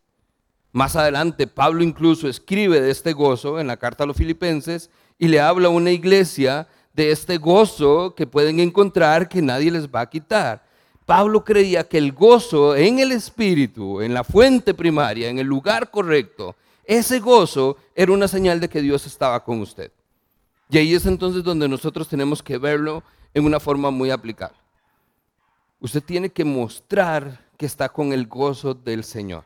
Más 0.72 0.96
adelante, 0.96 1.46
Pablo 1.46 1.82
incluso 1.82 2.28
escribe 2.28 2.80
de 2.80 2.90
este 2.90 3.12
gozo 3.12 3.58
en 3.58 3.66
la 3.66 3.76
carta 3.76 4.04
a 4.04 4.06
los 4.06 4.16
filipenses 4.16 4.90
y 5.18 5.28
le 5.28 5.40
habla 5.40 5.68
a 5.68 5.70
una 5.72 5.90
iglesia 5.90 6.68
de 6.92 7.10
este 7.10 7.38
gozo 7.38 8.14
que 8.14 8.26
pueden 8.26 8.60
encontrar 8.60 9.28
que 9.28 9.40
nadie 9.40 9.70
les 9.70 9.88
va 9.88 10.02
a 10.02 10.10
quitar. 10.10 10.67
Pablo 11.08 11.42
creía 11.42 11.88
que 11.88 11.96
el 11.96 12.12
gozo 12.12 12.76
en 12.76 12.98
el 12.98 13.12
espíritu, 13.12 14.02
en 14.02 14.12
la 14.12 14.24
fuente 14.24 14.74
primaria, 14.74 15.30
en 15.30 15.38
el 15.38 15.46
lugar 15.46 15.90
correcto, 15.90 16.54
ese 16.84 17.18
gozo 17.18 17.78
era 17.94 18.12
una 18.12 18.28
señal 18.28 18.60
de 18.60 18.68
que 18.68 18.82
Dios 18.82 19.06
estaba 19.06 19.42
con 19.42 19.62
usted. 19.62 19.90
Y 20.68 20.76
ahí 20.76 20.94
es 20.94 21.06
entonces 21.06 21.42
donde 21.42 21.66
nosotros 21.66 22.08
tenemos 22.08 22.42
que 22.42 22.58
verlo 22.58 23.02
en 23.32 23.46
una 23.46 23.58
forma 23.58 23.90
muy 23.90 24.10
aplicable. 24.10 24.58
Usted 25.80 26.02
tiene 26.02 26.28
que 26.28 26.44
mostrar 26.44 27.40
que 27.56 27.64
está 27.64 27.88
con 27.88 28.12
el 28.12 28.26
gozo 28.26 28.74
del 28.74 29.02
Señor. 29.02 29.44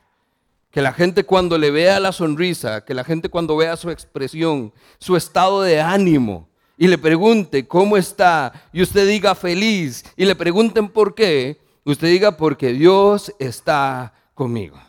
Que 0.73 0.83
la 0.83 0.93
gente 0.93 1.23
cuando 1.23 1.57
le 1.59 1.71
vea 1.71 2.01
la 2.01 2.11
sonrisa, 2.11 2.85
que 2.85 2.93
la 2.93 3.05
gente 3.05 3.29
cuando 3.29 3.57
vea 3.57 3.77
su 3.77 3.89
expresión, 3.89 4.73
su 4.99 5.15
estado 5.15 5.63
de 5.63 5.81
ánimo, 5.81 6.49
y 6.77 6.89
le 6.89 6.99
pregunte 6.99 7.67
cómo 7.67 7.97
está 7.97 8.69
y 8.73 8.83
usted 8.83 9.07
diga 9.07 9.35
feliz 9.35 10.05
y 10.17 10.25
le 10.25 10.35
pregunten 10.35 10.89
por 10.89 11.15
qué, 11.15 11.61
usted 11.85 12.09
diga 12.09 12.37
porque 12.37 12.73
Dios 12.73 13.33
está 13.39 14.15
conmigo. 14.35 14.81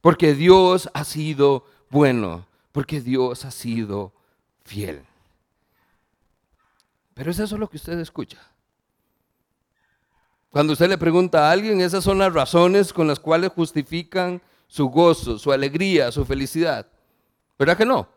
Porque 0.00 0.34
Dios 0.34 0.90
ha 0.94 1.04
sido 1.04 1.64
bueno, 1.90 2.46
porque 2.72 3.00
Dios 3.00 3.44
ha 3.44 3.50
sido 3.50 4.12
fiel. 4.64 5.02
Pero 7.14 7.30
es 7.30 7.38
eso 7.38 7.58
lo 7.58 7.68
que 7.68 7.76
usted 7.76 7.98
escucha. 7.98 8.38
Cuando 10.50 10.72
usted 10.74 10.88
le 10.88 10.98
pregunta 10.98 11.48
a 11.48 11.52
alguien, 11.52 11.80
esas 11.80 12.04
son 12.04 12.18
las 12.18 12.32
razones 12.32 12.92
con 12.92 13.06
las 13.06 13.18
cuales 13.18 13.52
justifican 13.54 14.42
su 14.66 14.88
gozo, 14.88 15.38
su 15.38 15.52
alegría, 15.52 16.12
su 16.12 16.24
felicidad. 16.24 16.86
¿Verdad 17.58 17.76
que 17.76 17.86
no? 17.86 18.08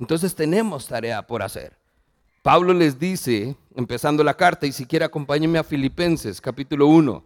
Entonces 0.00 0.34
tenemos 0.34 0.86
tarea 0.86 1.24
por 1.26 1.42
hacer. 1.42 1.76
Pablo 2.42 2.72
les 2.72 2.98
dice, 2.98 3.54
empezando 3.76 4.24
la 4.24 4.34
carta, 4.34 4.66
y 4.66 4.72
si 4.72 4.86
quiere 4.86 5.04
acompáñenme 5.04 5.58
a 5.58 5.64
Filipenses, 5.64 6.40
capítulo 6.40 6.86
1. 6.86 7.22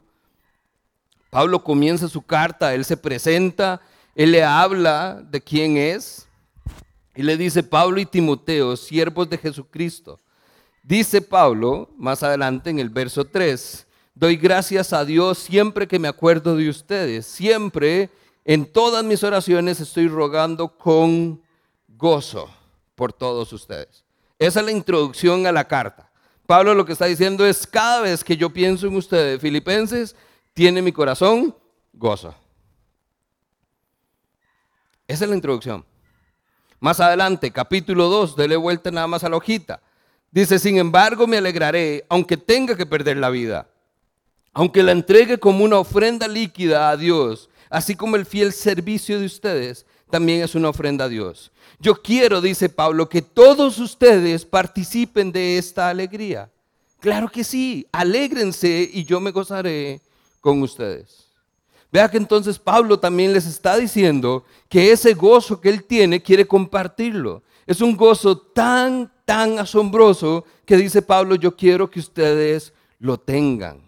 Pablo 1.30 1.62
comienza 1.62 2.08
su 2.08 2.20
carta, 2.20 2.74
él 2.74 2.84
se 2.84 2.96
presenta, 2.96 3.80
él 4.16 4.32
le 4.32 4.42
habla 4.42 5.22
de 5.30 5.40
quién 5.40 5.76
es, 5.76 6.26
y 7.14 7.22
le 7.22 7.36
dice, 7.36 7.62
Pablo 7.62 8.00
y 8.00 8.06
Timoteo, 8.06 8.76
siervos 8.76 9.30
de 9.30 9.38
Jesucristo. 9.38 10.18
Dice 10.82 11.22
Pablo, 11.22 11.88
más 11.96 12.24
adelante 12.24 12.70
en 12.70 12.80
el 12.80 12.90
verso 12.90 13.24
3, 13.24 13.86
doy 14.16 14.36
gracias 14.36 14.92
a 14.92 15.04
Dios 15.04 15.38
siempre 15.38 15.86
que 15.86 16.00
me 16.00 16.08
acuerdo 16.08 16.56
de 16.56 16.68
ustedes, 16.68 17.24
siempre 17.24 18.10
en 18.44 18.66
todas 18.66 19.04
mis 19.04 19.22
oraciones 19.22 19.80
estoy 19.80 20.08
rogando 20.08 20.76
con 20.76 21.40
gozo 21.86 22.50
por 22.94 23.12
todos 23.12 23.52
ustedes. 23.52 24.04
Esa 24.38 24.60
es 24.60 24.66
la 24.66 24.72
introducción 24.72 25.46
a 25.46 25.52
la 25.52 25.66
carta. 25.66 26.10
Pablo 26.46 26.74
lo 26.74 26.84
que 26.84 26.92
está 26.92 27.06
diciendo 27.06 27.46
es, 27.46 27.66
cada 27.66 28.02
vez 28.02 28.22
que 28.22 28.36
yo 28.36 28.50
pienso 28.50 28.86
en 28.86 28.96
ustedes, 28.96 29.40
filipenses, 29.40 30.14
tiene 30.52 30.82
mi 30.82 30.92
corazón 30.92 31.56
gozo. 31.92 32.34
Esa 35.06 35.24
es 35.24 35.30
la 35.30 35.36
introducción. 35.36 35.84
Más 36.80 37.00
adelante, 37.00 37.50
capítulo 37.50 38.08
2, 38.08 38.36
dele 38.36 38.56
vuelta 38.56 38.90
nada 38.90 39.06
más 39.06 39.24
a 39.24 39.28
la 39.28 39.36
hojita. 39.36 39.80
Dice, 40.30 40.58
sin 40.58 40.76
embargo, 40.76 41.26
me 41.26 41.38
alegraré, 41.38 42.04
aunque 42.08 42.36
tenga 42.36 42.76
que 42.76 42.86
perder 42.86 43.16
la 43.16 43.30
vida, 43.30 43.68
aunque 44.52 44.82
la 44.82 44.92
entregue 44.92 45.38
como 45.38 45.64
una 45.64 45.78
ofrenda 45.78 46.28
líquida 46.28 46.90
a 46.90 46.96
Dios, 46.96 47.48
así 47.70 47.94
como 47.94 48.16
el 48.16 48.26
fiel 48.26 48.52
servicio 48.52 49.18
de 49.18 49.26
ustedes 49.26 49.86
también 50.14 50.42
es 50.42 50.54
una 50.54 50.68
ofrenda 50.68 51.06
a 51.06 51.08
Dios. 51.08 51.50
Yo 51.80 52.00
quiero, 52.00 52.40
dice 52.40 52.68
Pablo, 52.68 53.08
que 53.08 53.20
todos 53.20 53.80
ustedes 53.80 54.44
participen 54.44 55.32
de 55.32 55.58
esta 55.58 55.88
alegría. 55.88 56.52
Claro 57.00 57.28
que 57.28 57.42
sí, 57.42 57.88
alégrense 57.90 58.88
y 58.92 59.02
yo 59.02 59.18
me 59.18 59.32
gozaré 59.32 60.00
con 60.40 60.62
ustedes. 60.62 61.26
Vea 61.90 62.08
que 62.08 62.16
entonces 62.16 62.60
Pablo 62.60 62.96
también 62.96 63.32
les 63.32 63.44
está 63.44 63.76
diciendo 63.76 64.44
que 64.68 64.92
ese 64.92 65.14
gozo 65.14 65.60
que 65.60 65.70
él 65.70 65.82
tiene 65.82 66.22
quiere 66.22 66.46
compartirlo. 66.46 67.42
Es 67.66 67.80
un 67.80 67.96
gozo 67.96 68.38
tan, 68.38 69.12
tan 69.24 69.58
asombroso 69.58 70.44
que 70.64 70.76
dice 70.76 71.02
Pablo, 71.02 71.34
yo 71.34 71.56
quiero 71.56 71.90
que 71.90 71.98
ustedes 71.98 72.72
lo 73.00 73.18
tengan. 73.18 73.83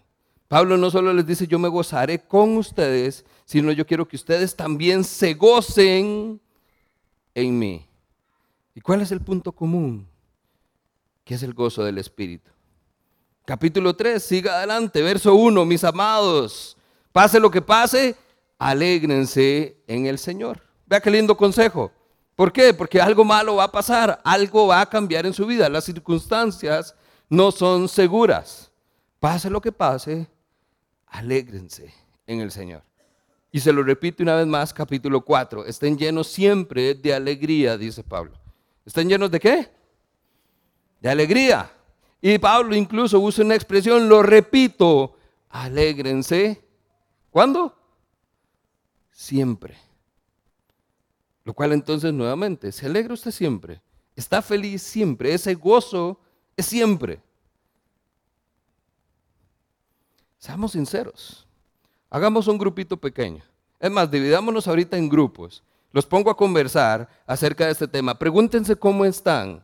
Pablo 0.47 0.77
no 0.77 0.89
solo 0.89 1.13
les 1.13 1.25
dice, 1.25 1.47
yo 1.47 1.59
me 1.59 1.67
gozaré 1.67 2.19
con 2.19 2.57
ustedes, 2.57 3.25
sino 3.45 3.71
yo 3.71 3.85
quiero 3.85 4.07
que 4.07 4.15
ustedes 4.15 4.55
también 4.55 5.03
se 5.03 5.33
gocen 5.33 6.39
en 7.35 7.59
mí. 7.59 7.85
¿Y 8.73 8.81
cuál 8.81 9.01
es 9.01 9.11
el 9.11 9.21
punto 9.21 9.51
común? 9.51 10.07
Que 11.25 11.35
es 11.35 11.43
el 11.43 11.53
gozo 11.53 11.83
del 11.83 11.97
Espíritu. 11.97 12.49
Capítulo 13.43 13.95
3, 13.95 14.23
siga 14.23 14.57
adelante, 14.57 15.01
verso 15.01 15.35
1, 15.35 15.65
mis 15.65 15.83
amados, 15.83 16.77
pase 17.11 17.39
lo 17.39 17.49
que 17.49 17.61
pase, 17.61 18.15
alégrense 18.57 19.77
en 19.87 20.05
el 20.05 20.17
Señor. 20.17 20.61
Vea 20.85 21.01
qué 21.01 21.11
lindo 21.11 21.35
consejo. 21.35 21.91
¿Por 22.35 22.53
qué? 22.53 22.73
Porque 22.73 23.01
algo 23.01 23.25
malo 23.25 23.55
va 23.55 23.63
a 23.63 23.71
pasar, 23.71 24.21
algo 24.23 24.67
va 24.67 24.81
a 24.81 24.89
cambiar 24.89 25.25
en 25.25 25.33
su 25.33 25.45
vida. 25.45 25.67
Las 25.69 25.85
circunstancias 25.85 26.93
no 27.29 27.51
son 27.51 27.89
seguras. 27.89 28.71
Pase 29.19 29.49
lo 29.49 29.59
que 29.59 29.71
pase, 29.71 30.27
alégrense 31.07 31.93
en 32.25 32.41
el 32.41 32.51
Señor. 32.51 32.83
Y 33.51 33.59
se 33.59 33.71
lo 33.73 33.81
repito 33.83 34.23
una 34.23 34.35
vez 34.35 34.45
más, 34.45 34.73
capítulo 34.73 35.21
4, 35.23 35.65
estén 35.65 35.97
llenos 35.97 36.27
siempre 36.27 36.93
de 36.93 37.13
alegría, 37.13 37.77
dice 37.77 38.03
Pablo. 38.03 38.37
¿Estén 38.85 39.09
llenos 39.09 39.31
de 39.31 39.39
qué? 39.39 39.69
De 40.99 41.09
alegría. 41.09 41.71
Y 42.21 42.37
Pablo 42.37 42.75
incluso 42.75 43.19
usa 43.19 43.45
una 43.45 43.55
expresión, 43.55 44.09
lo 44.09 44.21
repito, 44.21 45.15
alégrense. 45.49 46.63
¿Cuándo? 47.29 47.75
Siempre. 49.11 49.77
Lo 51.43 51.53
cual 51.53 51.71
entonces 51.71 52.13
nuevamente, 52.13 52.71
se 52.71 52.85
alegra 52.85 53.13
usted 53.13 53.31
siempre, 53.31 53.81
está 54.15 54.41
feliz 54.41 54.81
siempre, 54.81 55.33
ese 55.33 55.53
gozo 55.55 56.19
es 56.57 56.65
siempre. 56.65 57.21
Seamos 60.37 60.73
sinceros, 60.73 61.47
hagamos 62.09 62.47
un 62.47 62.57
grupito 62.57 62.97
pequeño. 62.97 63.43
Es 63.79 63.91
más, 63.91 64.09
dividámonos 64.09 64.67
ahorita 64.67 64.97
en 64.97 65.09
grupos. 65.09 65.63
Los 65.91 66.05
pongo 66.05 66.29
a 66.29 66.37
conversar 66.37 67.07
acerca 67.25 67.65
de 67.65 67.71
este 67.71 67.87
tema. 67.87 68.17
Pregúntense 68.17 68.75
cómo 68.75 69.05
están 69.05 69.63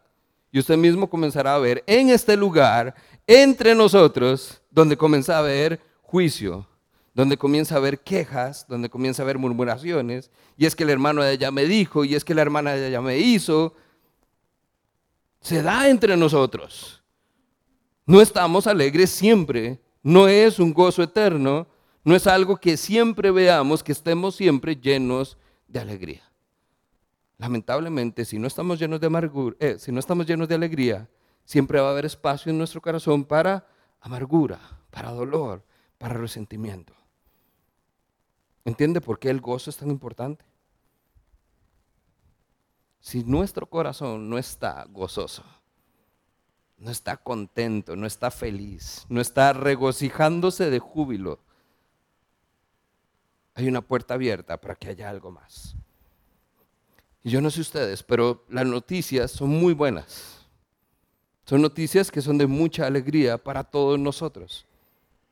y 0.51 0.59
usted 0.59 0.77
mismo 0.77 1.09
comenzará 1.09 1.55
a 1.55 1.59
ver 1.59 1.83
en 1.87 2.09
este 2.09 2.37
lugar, 2.37 2.93
entre 3.25 3.73
nosotros, 3.73 4.61
donde 4.69 4.95
comienza 4.95 5.35
a 5.35 5.39
haber 5.39 5.81
juicio, 6.03 6.67
donde 7.13 7.37
comienza 7.37 7.73
a 7.73 7.79
haber 7.79 7.99
quejas, 7.99 8.65
donde 8.67 8.89
comienza 8.89 9.23
a 9.23 9.25
haber 9.25 9.39
murmuraciones, 9.39 10.29
y 10.55 10.67
es 10.67 10.75
que 10.75 10.83
el 10.83 10.91
hermano 10.91 11.23
de 11.23 11.33
ella 11.33 11.49
me 11.49 11.65
dijo, 11.65 12.05
y 12.05 12.13
es 12.13 12.23
que 12.23 12.35
la 12.35 12.43
hermana 12.43 12.73
de 12.73 12.87
ella 12.87 13.01
me 13.01 13.17
hizo. 13.17 13.73
Se 15.41 15.63
da 15.63 15.89
entre 15.89 16.15
nosotros. 16.17 17.03
No 18.05 18.21
estamos 18.21 18.67
alegres 18.67 19.09
siempre, 19.09 19.81
no 20.03 20.27
es 20.27 20.59
un 20.59 20.73
gozo 20.73 21.01
eterno, 21.01 21.67
no 22.03 22.15
es 22.15 22.27
algo 22.27 22.57
que 22.57 22.75
siempre 22.75 23.31
veamos, 23.31 23.81
que 23.81 23.93
estemos 23.93 24.35
siempre 24.35 24.75
llenos 24.75 25.37
de 25.67 25.79
alegría. 25.79 26.21
Lamentablemente, 27.37 28.25
si 28.25 28.37
no 28.37 28.47
estamos 28.47 28.77
llenos 28.77 28.99
de 28.99 29.55
eh, 29.59 29.77
si 29.79 29.91
no 29.91 29.99
estamos 29.99 30.27
llenos 30.27 30.47
de 30.47 30.55
alegría, 30.55 31.09
siempre 31.45 31.79
va 31.79 31.87
a 31.87 31.91
haber 31.91 32.05
espacio 32.05 32.51
en 32.51 32.57
nuestro 32.57 32.81
corazón 32.81 33.23
para 33.23 33.65
amargura, 34.01 34.59
para 34.91 35.11
dolor, 35.11 35.63
para 35.97 36.15
resentimiento. 36.15 36.93
¿Entiende 38.65 39.01
por 39.01 39.19
qué 39.19 39.29
el 39.29 39.41
gozo 39.41 39.69
es 39.69 39.77
tan 39.77 39.89
importante? 39.89 40.45
Si 42.99 43.23
nuestro 43.23 43.69
corazón 43.69 44.29
no 44.29 44.37
está 44.37 44.85
gozoso, 44.89 45.43
no 46.77 46.91
está 46.91 47.17
contento, 47.17 47.95
no 47.95 48.05
está 48.05 48.31
feliz, 48.31 49.05
no 49.09 49.21
está 49.21 49.53
regocijándose 49.53 50.69
de 50.69 50.79
júbilo, 50.79 51.39
hay 53.55 53.67
una 53.67 53.81
puerta 53.81 54.15
abierta 54.15 54.59
para 54.59 54.75
que 54.75 54.89
haya 54.89 55.09
algo 55.09 55.31
más. 55.31 55.75
Y 57.23 57.29
yo 57.29 57.39
no 57.39 57.49
sé 57.49 57.61
ustedes, 57.61 58.03
pero 58.03 58.43
las 58.49 58.65
noticias 58.65 59.31
son 59.31 59.49
muy 59.49 59.73
buenas. 59.73 60.45
Son 61.45 61.61
noticias 61.61 62.11
que 62.11 62.21
son 62.21 62.37
de 62.37 62.47
mucha 62.47 62.85
alegría 62.85 63.37
para 63.37 63.63
todos 63.63 63.99
nosotros. 63.99 64.65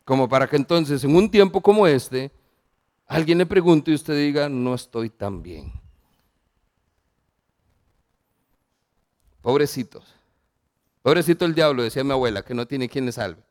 Como 0.06 0.30
para 0.30 0.47
que 0.47 0.56
entonces, 0.56 1.04
en 1.04 1.15
un 1.15 1.30
tiempo 1.30 1.62
como 1.62 1.88
este, 1.88 2.32
alguien 3.08 3.38
le 3.38 3.45
pregunte 3.45 3.91
y 3.91 3.95
usted 3.95 4.15
diga, 4.15 4.49
no 4.49 4.73
estoy 4.73 5.10
tan 5.10 5.41
bien. 5.41 5.71
Pobrecitos. 9.41 10.20
Pobrecito 11.01 11.45
el 11.45 11.55
diablo, 11.55 11.83
decía 11.83 12.03
mi 12.03 12.11
abuela, 12.11 12.43
que 12.43 12.53
no 12.53 12.67
tiene 12.67 12.87
quien 12.87 13.05
le 13.05 13.11
salve. 13.11 13.41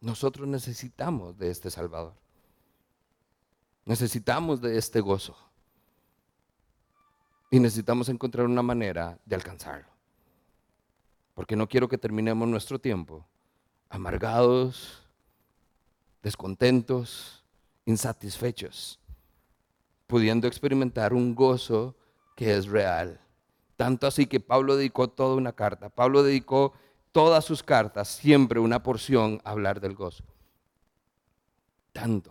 Nosotros 0.00 0.46
necesitamos 0.48 1.36
de 1.36 1.50
este 1.50 1.70
Salvador. 1.70 2.14
Necesitamos 3.84 4.60
de 4.60 4.78
este 4.78 5.00
gozo. 5.00 5.36
Y 7.50 7.60
necesitamos 7.60 8.08
encontrar 8.08 8.46
una 8.46 8.62
manera 8.62 9.18
de 9.24 9.36
alcanzarlo. 9.36 9.88
Porque 11.34 11.56
no 11.56 11.68
quiero 11.68 11.88
que 11.88 11.98
terminemos 11.98 12.48
nuestro 12.48 12.78
tiempo 12.78 13.26
amargados, 13.88 15.02
descontentos, 16.22 17.44
insatisfechos, 17.84 18.98
pudiendo 20.06 20.48
experimentar 20.48 21.12
un 21.12 21.34
gozo 21.34 21.96
que 22.34 22.56
es 22.56 22.66
real. 22.66 23.20
Tanto 23.76 24.06
así 24.06 24.26
que 24.26 24.40
Pablo 24.40 24.76
dedicó 24.76 25.08
toda 25.08 25.36
una 25.36 25.52
carta. 25.52 25.88
Pablo 25.88 26.22
dedicó 26.22 26.72
todas 27.12 27.44
sus 27.44 27.62
cartas, 27.62 28.08
siempre 28.08 28.60
una 28.60 28.82
porción 28.82 29.40
a 29.44 29.50
hablar 29.50 29.80
del 29.80 29.94
gozo. 29.94 30.24
Tanto 31.92 32.30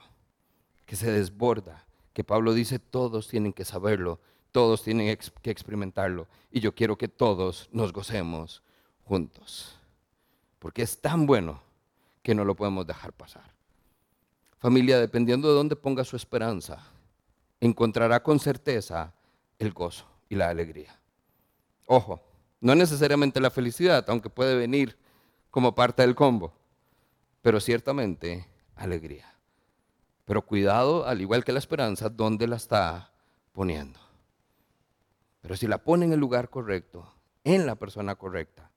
que 0.85 0.95
se 0.95 1.11
desborda, 1.11 1.85
que 2.13 2.23
Pablo 2.23 2.53
dice, 2.53 2.79
todos 2.79 3.27
tienen 3.27 3.53
que 3.53 3.65
saberlo 3.65 4.19
todos 4.55 4.83
tienen 4.83 5.17
que 5.41 5.51
experimentarlo 5.51 6.29
y 6.49 6.61
yo 6.61 6.73
quiero 6.73 6.97
que 6.97 7.09
todos 7.09 7.67
nos 7.73 7.91
gocemos 7.91 8.63
juntos. 9.03 9.77
Porque 10.59 10.81
es 10.81 11.01
tan 11.01 11.25
bueno 11.25 11.61
que 12.23 12.33
no 12.33 12.45
lo 12.45 12.55
podemos 12.55 12.87
dejar 12.87 13.11
pasar. 13.11 13.51
Familia, 14.57 14.97
dependiendo 14.97 15.49
de 15.49 15.55
dónde 15.55 15.75
ponga 15.75 16.05
su 16.05 16.15
esperanza, 16.15 16.89
encontrará 17.59 18.23
con 18.23 18.39
certeza 18.39 19.13
el 19.59 19.73
gozo 19.73 20.05
y 20.29 20.35
la 20.35 20.47
alegría. 20.47 20.97
Ojo, 21.85 22.21
no 22.61 22.75
necesariamente 22.75 23.39
la 23.39 23.51
felicidad, 23.51 24.05
aunque 24.07 24.29
puede 24.29 24.55
venir 24.55 24.97
como 25.51 25.75
parte 25.75 26.01
del 26.01 26.15
combo, 26.15 26.53
pero 27.41 27.59
ciertamente 27.59 28.47
alegría. 28.75 29.35
Pero 30.25 30.45
cuidado, 30.45 31.05
al 31.05 31.21
igual 31.21 31.43
que 31.43 31.51
la 31.53 31.59
esperanza, 31.59 32.09
dónde 32.09 32.47
la 32.47 32.55
está 32.55 33.13
poniendo. 33.53 33.99
Pero 35.41 35.55
si 35.55 35.67
la 35.67 35.77
pone 35.77 36.05
en 36.05 36.13
el 36.13 36.19
lugar 36.19 36.49
correcto, 36.49 37.13
en 37.43 37.67
la 37.67 37.75
persona 37.75 38.15
correcta, 38.15 38.71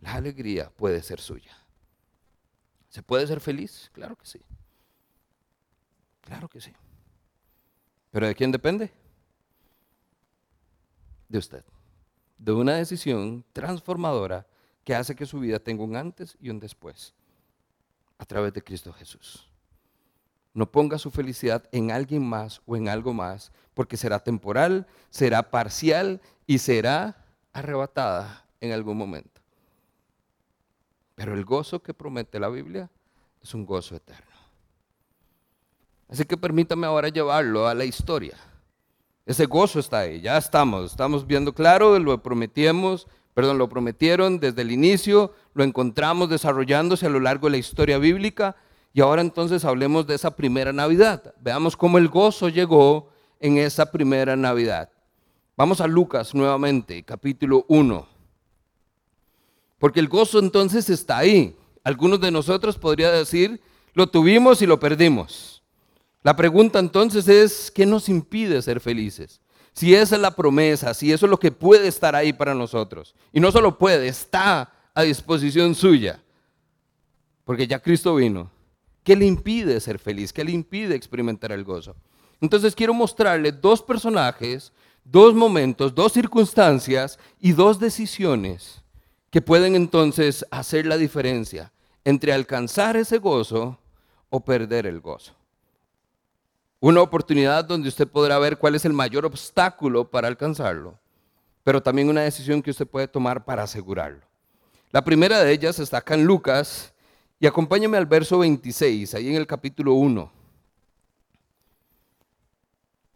la 0.00 0.14
alegría 0.14 0.70
puede 0.70 1.00
ser 1.02 1.20
suya. 1.20 1.56
¿Se 2.88 3.02
puede 3.02 3.26
ser 3.26 3.40
feliz? 3.40 3.88
Claro 3.92 4.16
que 4.16 4.26
sí. 4.26 4.40
Claro 6.20 6.48
que 6.48 6.60
sí. 6.60 6.72
¿Pero 8.10 8.26
de 8.26 8.34
quién 8.34 8.50
depende? 8.50 8.92
De 11.28 11.38
usted. 11.38 11.64
De 12.42 12.50
una 12.50 12.74
decisión 12.74 13.44
transformadora 13.52 14.44
que 14.84 14.96
hace 14.96 15.14
que 15.14 15.26
su 15.26 15.38
vida 15.38 15.60
tenga 15.60 15.84
un 15.84 15.94
antes 15.94 16.36
y 16.40 16.50
un 16.50 16.58
después 16.58 17.14
a 18.18 18.24
través 18.24 18.52
de 18.52 18.64
Cristo 18.64 18.92
Jesús. 18.92 19.48
No 20.52 20.68
ponga 20.68 20.98
su 20.98 21.12
felicidad 21.12 21.68
en 21.70 21.92
alguien 21.92 22.28
más 22.28 22.60
o 22.66 22.76
en 22.76 22.88
algo 22.88 23.14
más, 23.14 23.52
porque 23.74 23.96
será 23.96 24.18
temporal, 24.18 24.88
será 25.08 25.52
parcial 25.52 26.20
y 26.44 26.58
será 26.58 27.24
arrebatada 27.52 28.44
en 28.60 28.72
algún 28.72 28.98
momento. 28.98 29.40
Pero 31.14 31.34
el 31.34 31.44
gozo 31.44 31.80
que 31.80 31.94
promete 31.94 32.40
la 32.40 32.48
Biblia 32.48 32.90
es 33.40 33.54
un 33.54 33.64
gozo 33.64 33.94
eterno. 33.94 34.32
Así 36.08 36.24
que 36.24 36.36
permítame 36.36 36.88
ahora 36.88 37.08
llevarlo 37.08 37.68
a 37.68 37.74
la 37.74 37.84
historia. 37.84 38.36
Ese 39.32 39.46
gozo 39.46 39.80
está 39.80 40.00
ahí, 40.00 40.20
ya 40.20 40.36
estamos, 40.36 40.90
estamos 40.90 41.26
viendo 41.26 41.54
claro, 41.54 41.98
lo 41.98 42.22
prometimos, 42.22 43.06
perdón, 43.32 43.56
lo 43.56 43.66
prometieron 43.66 44.38
desde 44.38 44.60
el 44.60 44.70
inicio, 44.70 45.32
lo 45.54 45.64
encontramos 45.64 46.28
desarrollándose 46.28 47.06
a 47.06 47.08
lo 47.08 47.18
largo 47.18 47.46
de 47.46 47.52
la 47.52 47.56
historia 47.56 47.96
bíblica 47.96 48.56
y 48.92 49.00
ahora 49.00 49.22
entonces 49.22 49.64
hablemos 49.64 50.06
de 50.06 50.16
esa 50.16 50.36
primera 50.36 50.74
Navidad. 50.74 51.32
Veamos 51.40 51.78
cómo 51.78 51.96
el 51.96 52.08
gozo 52.08 52.50
llegó 52.50 53.08
en 53.40 53.56
esa 53.56 53.90
primera 53.90 54.36
Navidad. 54.36 54.90
Vamos 55.56 55.80
a 55.80 55.86
Lucas 55.86 56.34
nuevamente, 56.34 57.02
capítulo 57.02 57.64
1. 57.68 58.06
Porque 59.78 60.00
el 60.00 60.08
gozo 60.08 60.40
entonces 60.40 60.90
está 60.90 61.16
ahí. 61.16 61.56
Algunos 61.84 62.20
de 62.20 62.30
nosotros 62.30 62.76
podría 62.76 63.10
decir, 63.10 63.62
lo 63.94 64.08
tuvimos 64.08 64.60
y 64.60 64.66
lo 64.66 64.78
perdimos. 64.78 65.61
La 66.22 66.36
pregunta 66.36 66.78
entonces 66.78 67.28
es, 67.28 67.70
¿qué 67.70 67.84
nos 67.84 68.08
impide 68.08 68.62
ser 68.62 68.80
felices? 68.80 69.40
Si 69.72 69.94
esa 69.94 70.16
es 70.16 70.22
la 70.22 70.36
promesa, 70.36 70.94
si 70.94 71.12
eso 71.12 71.26
es 71.26 71.30
lo 71.30 71.38
que 71.38 71.50
puede 71.50 71.88
estar 71.88 72.14
ahí 72.14 72.32
para 72.32 72.54
nosotros. 72.54 73.14
Y 73.32 73.40
no 73.40 73.50
solo 73.50 73.78
puede, 73.78 74.08
está 74.08 74.72
a 74.94 75.02
disposición 75.02 75.74
suya. 75.74 76.22
Porque 77.44 77.66
ya 77.66 77.80
Cristo 77.80 78.14
vino. 78.14 78.50
¿Qué 79.02 79.16
le 79.16 79.26
impide 79.26 79.80
ser 79.80 79.98
feliz? 79.98 80.32
¿Qué 80.32 80.44
le 80.44 80.52
impide 80.52 80.94
experimentar 80.94 81.50
el 81.50 81.64
gozo? 81.64 81.96
Entonces 82.40 82.74
quiero 82.74 82.94
mostrarle 82.94 83.50
dos 83.50 83.82
personajes, 83.82 84.72
dos 85.04 85.34
momentos, 85.34 85.94
dos 85.94 86.12
circunstancias 86.12 87.18
y 87.40 87.52
dos 87.52 87.80
decisiones 87.80 88.82
que 89.30 89.40
pueden 89.40 89.74
entonces 89.74 90.44
hacer 90.50 90.86
la 90.86 90.96
diferencia 90.96 91.72
entre 92.04 92.32
alcanzar 92.32 92.96
ese 92.96 93.18
gozo 93.18 93.78
o 94.28 94.44
perder 94.44 94.86
el 94.86 95.00
gozo. 95.00 95.32
Una 96.82 97.00
oportunidad 97.00 97.64
donde 97.64 97.88
usted 97.88 98.08
podrá 98.08 98.40
ver 98.40 98.58
cuál 98.58 98.74
es 98.74 98.84
el 98.84 98.92
mayor 98.92 99.24
obstáculo 99.24 100.10
para 100.10 100.26
alcanzarlo, 100.26 100.98
pero 101.62 101.80
también 101.80 102.08
una 102.08 102.22
decisión 102.22 102.60
que 102.60 102.72
usted 102.72 102.88
puede 102.88 103.06
tomar 103.06 103.44
para 103.44 103.62
asegurarlo. 103.62 104.26
La 104.90 105.04
primera 105.04 105.44
de 105.44 105.52
ellas 105.52 105.78
está 105.78 105.98
acá 105.98 106.14
en 106.14 106.24
Lucas 106.24 106.92
y 107.38 107.46
acompáñame 107.46 107.98
al 107.98 108.06
verso 108.06 108.40
26, 108.40 109.14
ahí 109.14 109.28
en 109.28 109.36
el 109.36 109.46
capítulo 109.46 109.94
1. 109.94 110.32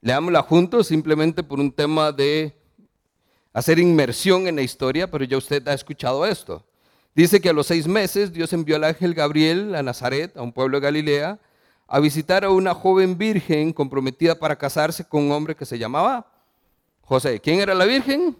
Leámosla 0.00 0.42
juntos 0.42 0.86
simplemente 0.86 1.42
por 1.42 1.58
un 1.58 1.72
tema 1.72 2.12
de 2.12 2.56
hacer 3.52 3.80
inmersión 3.80 4.46
en 4.46 4.54
la 4.54 4.62
historia, 4.62 5.10
pero 5.10 5.24
ya 5.24 5.38
usted 5.38 5.66
ha 5.66 5.74
escuchado 5.74 6.24
esto. 6.24 6.64
Dice 7.16 7.40
que 7.40 7.48
a 7.48 7.52
los 7.52 7.66
seis 7.66 7.88
meses 7.88 8.32
Dios 8.32 8.52
envió 8.52 8.76
al 8.76 8.84
ángel 8.84 9.12
Gabriel 9.12 9.74
a 9.74 9.82
Nazaret, 9.82 10.36
a 10.36 10.42
un 10.42 10.52
pueblo 10.52 10.78
de 10.78 10.84
Galilea, 10.84 11.40
a 11.86 12.00
visitar 12.00 12.44
a 12.44 12.50
una 12.50 12.74
joven 12.74 13.16
virgen 13.16 13.72
comprometida 13.72 14.38
para 14.38 14.56
casarse 14.56 15.04
con 15.04 15.24
un 15.24 15.32
hombre 15.32 15.54
que 15.54 15.64
se 15.64 15.78
llamaba 15.78 16.26
José. 17.02 17.40
¿Quién 17.40 17.60
era 17.60 17.74
la 17.74 17.84
virgen? 17.84 18.36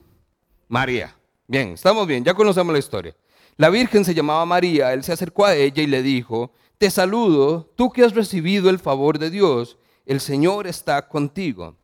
María. 0.69 1.15
Bien, 1.47 1.71
estamos 1.71 2.07
bien, 2.07 2.25
ya 2.25 2.35
conocemos 2.35 2.73
la 2.73 2.79
historia. 2.79 3.15
La 3.57 3.71
virgen 3.71 4.05
se 4.05 4.15
llamaba 4.15 4.45
María, 4.45 4.93
él 4.93 5.05
se 5.05 5.13
acercó 5.13 5.47
a 5.47 5.55
ella 5.55 5.83
y 5.83 5.87
le 5.87 6.03
dijo, 6.03 6.51
te 6.77 6.91
saludo, 6.91 7.71
tú 7.77 7.91
que 7.91 8.05
has 8.05 8.15
recibido 8.15 8.69
el 8.69 8.79
favor 8.79 9.19
de 9.19 9.31
Dios, 9.31 9.79
el 10.05 10.21
Señor 10.21 10.67
está 10.67 11.09
contigo. 11.09 11.77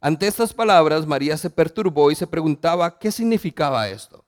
Ante 0.00 0.26
estas 0.26 0.52
palabras, 0.52 1.06
María 1.06 1.36
se 1.36 1.50
perturbó 1.50 2.10
y 2.10 2.14
se 2.14 2.26
preguntaba 2.26 2.98
qué 2.98 3.12
significaba 3.12 3.88
esto. 3.88 4.24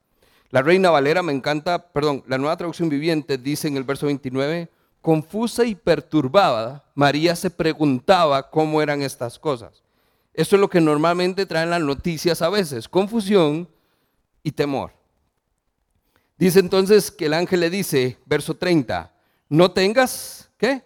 La 0.51 0.63
Reina 0.63 0.91
Valera 0.91 1.23
me 1.23 1.33
encanta, 1.33 1.93
perdón, 1.93 2.23
la 2.29 2.39
nueva 2.39 2.57
traducción 2.57 2.89
viviente 2.89 3.37
dice 3.37 3.67
en 3.67 3.77
el 3.77 3.85
verso 3.85 4.07
29, 4.07 4.71
confusa 5.07 5.65
y 5.65 5.77
perturbada, 5.77 6.83
María 6.97 7.37
se 7.37 7.49
preguntaba 7.49 8.51
cómo 8.51 8.83
eran 8.83 9.03
estas 9.03 9.39
cosas. 9.39 9.85
Esto 10.35 10.57
es 10.57 10.61
lo 10.61 10.69
que 10.69 10.81
normalmente 10.81 11.47
traen 11.47 11.71
las 11.71 11.81
noticias 11.81 12.43
a 12.43 12.49
veces, 12.49 12.89
confusión 12.89 13.69
y 14.43 14.51
temor. 14.51 14.91
Dice 16.37 16.59
entonces 16.59 17.13
que 17.13 17.27
el 17.27 17.35
ángel 17.35 17.61
le 17.61 17.71
dice, 17.71 18.19
verso 18.27 18.57
30, 18.57 19.15
no 19.49 19.71
tengas, 19.71 20.51
¿qué? 20.59 20.83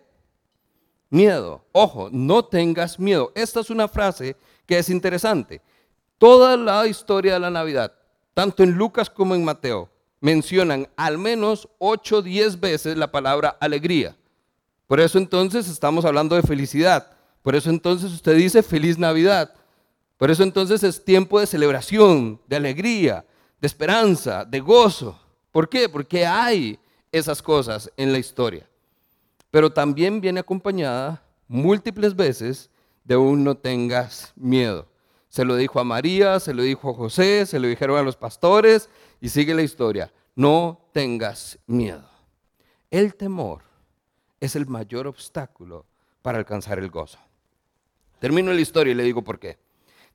Miedo. 1.09 1.65
Ojo, 1.73 2.11
no 2.13 2.45
tengas 2.45 2.99
miedo. 2.99 3.33
Esta 3.35 3.61
es 3.61 3.71
una 3.71 3.89
frase 3.89 4.37
que 4.67 4.79
es 4.79 4.91
interesante. 4.91 5.63
Toda 6.19 6.59
la 6.59 6.87
historia 6.87 7.33
de 7.33 7.41
la 7.41 7.51
Navidad, 7.51 7.95
tanto 8.35 8.65
en 8.65 8.73
Lucas 8.73 9.09
como 9.09 9.35
en 9.35 9.43
Mateo, 9.43 9.89
mencionan 10.21 10.89
al 10.97 11.19
menos 11.19 11.69
8 11.79 12.19
o 12.19 12.23
10 12.23 12.61
veces 12.61 12.97
la 12.97 13.11
palabra 13.11 13.57
alegría. 13.61 14.17
Por 14.87 15.01
eso 15.01 15.19
entonces 15.19 15.69
estamos 15.69 16.05
hablando 16.05 16.37
de 16.37 16.43
felicidad. 16.43 17.13
Por 17.43 17.55
eso 17.55 17.71
entonces 17.71 18.13
usted 18.13 18.37
dice 18.37 18.63
feliz 18.63 18.99
Navidad. 18.99 19.55
Por 20.19 20.31
eso 20.31 20.43
entonces 20.43 20.83
es 20.83 21.05
tiempo 21.05 21.41
de 21.41 21.47
celebración, 21.47 22.41
de 22.47 22.57
alegría, 22.57 23.25
de 23.61 23.67
esperanza, 23.67 24.45
de 24.45 24.61
gozo. 24.61 25.19
¿Por 25.51 25.69
qué? 25.69 25.89
Porque 25.89 26.27
hay 26.27 26.79
esas 27.11 27.41
cosas 27.41 27.91
en 27.97 28.13
la 28.13 28.19
historia. 28.19 28.69
Pero 29.51 29.73
también 29.73 30.21
viene 30.21 30.41
acompañada 30.41 31.23
múltiples 31.49 32.15
veces 32.15 32.69
de 33.05 33.17
un 33.17 33.43
no 33.43 33.57
tengas 33.57 34.33
miedo. 34.37 34.87
Se 35.31 35.45
lo 35.45 35.55
dijo 35.55 35.79
a 35.79 35.85
María, 35.85 36.41
se 36.41 36.53
lo 36.53 36.63
dijo 36.63 36.91
a 36.91 36.95
José, 36.95 37.47
se 37.47 37.61
lo 37.61 37.69
dijeron 37.69 37.97
a 37.97 38.03
los 38.03 38.17
pastores 38.17 38.91
y 39.21 39.29
sigue 39.29 39.55
la 39.55 39.63
historia. 39.63 40.13
No 40.35 40.89
tengas 40.93 41.57
miedo. 41.69 42.05
El 42.91 43.15
temor 43.15 43.63
es 44.41 44.57
el 44.57 44.67
mayor 44.67 45.07
obstáculo 45.07 45.87
para 46.21 46.39
alcanzar 46.39 46.81
el 46.81 46.91
gozo. 46.91 47.19
Termino 48.19 48.53
la 48.53 48.61
historia 48.61 48.91
y 48.91 48.97
le 48.97 49.05
digo 49.05 49.23
por 49.23 49.39
qué. 49.39 49.57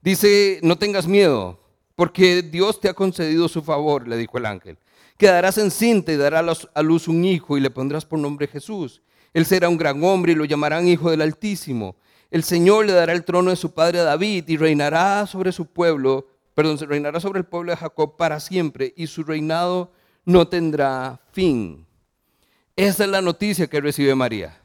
Dice, 0.01 0.59
no 0.61 0.77
tengas 0.77 1.07
miedo, 1.07 1.59
porque 1.95 2.41
Dios 2.41 2.81
te 2.81 2.89
ha 2.89 2.93
concedido 2.93 3.47
su 3.47 3.61
favor, 3.61 4.09
le 4.09 4.17
dijo 4.17 4.37
el 4.37 4.45
ángel. 4.45 4.77
Quedarás 5.17 5.57
encinta 5.57 6.11
y 6.11 6.17
darás 6.17 6.67
a 6.73 6.81
luz 6.81 7.07
un 7.07 7.23
hijo 7.23 7.57
y 7.57 7.61
le 7.61 7.69
pondrás 7.69 8.05
por 8.05 8.19
nombre 8.19 8.47
Jesús. 8.47 9.01
Él 9.33 9.45
será 9.45 9.69
un 9.69 9.77
gran 9.77 10.03
hombre 10.03 10.33
y 10.33 10.35
lo 10.35 10.43
llamarán 10.43 10.89
Hijo 10.89 11.09
del 11.09 11.21
Altísimo 11.21 11.95
el 12.31 12.43
Señor 12.43 12.85
le 12.85 12.93
dará 12.93 13.13
el 13.13 13.23
trono 13.23 13.49
de 13.49 13.55
su 13.55 13.73
padre 13.73 13.99
David 13.99 14.45
y 14.47 14.57
reinará 14.57 15.25
sobre 15.27 15.51
su 15.51 15.65
pueblo, 15.67 16.27
perdón, 16.53 16.77
reinará 16.79 17.19
sobre 17.19 17.39
el 17.39 17.45
pueblo 17.45 17.71
de 17.71 17.77
Jacob 17.77 18.17
para 18.17 18.39
siempre 18.39 18.93
y 18.97 19.07
su 19.07 19.23
reinado 19.23 19.91
no 20.25 20.47
tendrá 20.47 21.19
fin. 21.31 21.85
Esa 22.75 23.05
es 23.05 23.09
la 23.09 23.21
noticia 23.21 23.67
que 23.67 23.79
recibe 23.79 24.15
María. 24.15 24.59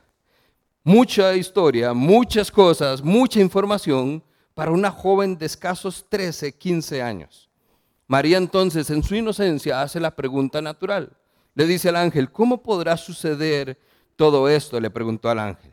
Mucha 0.82 1.34
historia, 1.36 1.92
muchas 1.92 2.50
cosas, 2.50 3.02
mucha 3.02 3.38
información 3.38 4.22
para 4.54 4.70
una 4.70 4.90
joven 4.90 5.38
de 5.38 5.46
escasos 5.46 6.06
13, 6.08 6.56
15 6.56 7.02
años. 7.02 7.48
María 8.06 8.38
entonces 8.38 8.90
en 8.90 9.02
su 9.04 9.14
inocencia 9.14 9.82
hace 9.82 10.00
la 10.00 10.16
pregunta 10.16 10.60
natural. 10.60 11.16
Le 11.54 11.66
dice 11.66 11.90
al 11.90 11.96
ángel, 11.96 12.32
¿cómo 12.32 12.62
podrá 12.62 12.96
suceder 12.96 13.78
todo 14.16 14.48
esto? 14.48 14.80
Le 14.80 14.90
preguntó 14.90 15.30
al 15.30 15.38
ángel. 15.38 15.69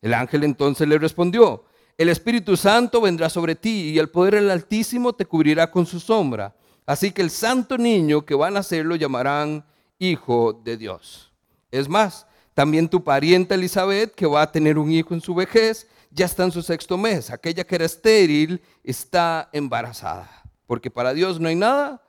El 0.00 0.14
ángel 0.14 0.44
entonces 0.44 0.86
le 0.86 0.98
respondió, 0.98 1.64
el 1.96 2.08
Espíritu 2.08 2.56
Santo 2.56 3.00
vendrá 3.00 3.28
sobre 3.28 3.56
ti 3.56 3.90
y 3.90 3.98
el 3.98 4.08
poder 4.08 4.36
del 4.36 4.50
Altísimo 4.50 5.12
te 5.12 5.26
cubrirá 5.26 5.70
con 5.70 5.84
su 5.84 5.98
sombra. 5.98 6.54
Así 6.86 7.10
que 7.10 7.22
el 7.22 7.30
santo 7.30 7.76
niño 7.76 8.24
que 8.24 8.34
va 8.34 8.46
a 8.46 8.52
nacer 8.52 8.86
lo 8.86 8.94
llamarán 8.96 9.66
Hijo 9.98 10.52
de 10.52 10.76
Dios. 10.76 11.32
Es 11.70 11.88
más, 11.88 12.26
también 12.54 12.88
tu 12.88 13.02
pariente 13.02 13.54
Elizabeth, 13.54 14.14
que 14.14 14.26
va 14.26 14.42
a 14.42 14.52
tener 14.52 14.78
un 14.78 14.90
hijo 14.90 15.12
en 15.12 15.20
su 15.20 15.34
vejez, 15.34 15.88
ya 16.10 16.26
está 16.26 16.44
en 16.44 16.52
su 16.52 16.62
sexto 16.62 16.96
mes. 16.96 17.30
Aquella 17.30 17.64
que 17.64 17.74
era 17.74 17.84
estéril 17.84 18.60
está 18.82 19.48
embarazada, 19.52 20.30
porque 20.66 20.90
para 20.90 21.12
Dios 21.12 21.38
no 21.38 21.48
hay 21.48 21.56
nada 21.56 22.02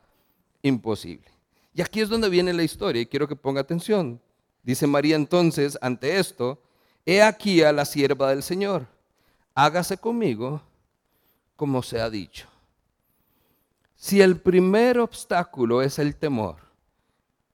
imposible. 0.61 1.27
Y 1.73 1.81
aquí 1.81 2.01
es 2.01 2.09
donde 2.09 2.29
viene 2.29 2.53
la 2.53 2.63
historia 2.63 3.01
y 3.01 3.05
quiero 3.05 3.27
que 3.27 3.35
ponga 3.35 3.61
atención. 3.61 4.21
Dice 4.63 4.87
María 4.87 5.15
entonces 5.15 5.77
ante 5.81 6.19
esto, 6.19 6.61
He 7.11 7.23
aquí 7.23 7.63
a 7.63 7.71
la 7.71 7.85
sierva 7.85 8.29
del 8.29 8.43
Señor, 8.43 8.85
hágase 9.55 9.97
conmigo 9.97 10.61
como 11.55 11.81
se 11.81 11.99
ha 11.99 12.07
dicho. 12.07 12.47
Si 13.95 14.21
el 14.21 14.39
primer 14.39 14.99
obstáculo 14.99 15.81
es 15.81 15.97
el 15.97 16.15
temor, 16.15 16.57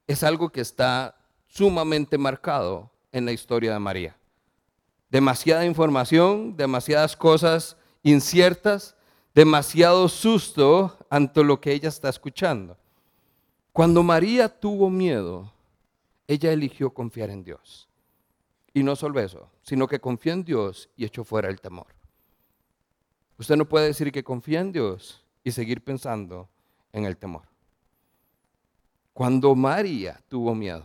es 0.06 0.22
algo 0.22 0.50
que 0.50 0.60
está 0.60 1.16
sumamente 1.46 2.18
marcado 2.18 2.90
en 3.12 3.24
la 3.24 3.32
historia 3.32 3.72
de 3.72 3.78
María. 3.78 4.14
Demasiada 5.08 5.64
información, 5.64 6.54
demasiadas 6.54 7.16
cosas 7.16 7.78
inciertas, 8.02 8.94
demasiado 9.34 10.10
susto 10.10 10.98
ante 11.08 11.42
lo 11.42 11.62
que 11.62 11.72
ella 11.72 11.88
está 11.88 12.10
escuchando. 12.10 12.76
Cuando 13.72 14.02
María 14.02 14.50
tuvo 14.50 14.90
miedo, 14.90 15.50
ella 16.28 16.52
eligió 16.52 16.92
confiar 16.92 17.30
en 17.30 17.42
Dios. 17.42 17.85
Y 18.76 18.82
no 18.82 18.94
solo 18.94 19.20
eso, 19.20 19.48
sino 19.62 19.88
que 19.88 20.00
confía 20.00 20.34
en 20.34 20.44
Dios 20.44 20.90
y 20.96 21.06
echó 21.06 21.24
fuera 21.24 21.48
el 21.48 21.62
temor. 21.62 21.86
Usted 23.38 23.56
no 23.56 23.66
puede 23.66 23.86
decir 23.86 24.12
que 24.12 24.22
confía 24.22 24.60
en 24.60 24.70
Dios 24.70 25.24
y 25.42 25.52
seguir 25.52 25.82
pensando 25.82 26.50
en 26.92 27.06
el 27.06 27.16
temor. 27.16 27.44
Cuando 29.14 29.54
María 29.54 30.20
tuvo 30.28 30.54
miedo, 30.54 30.84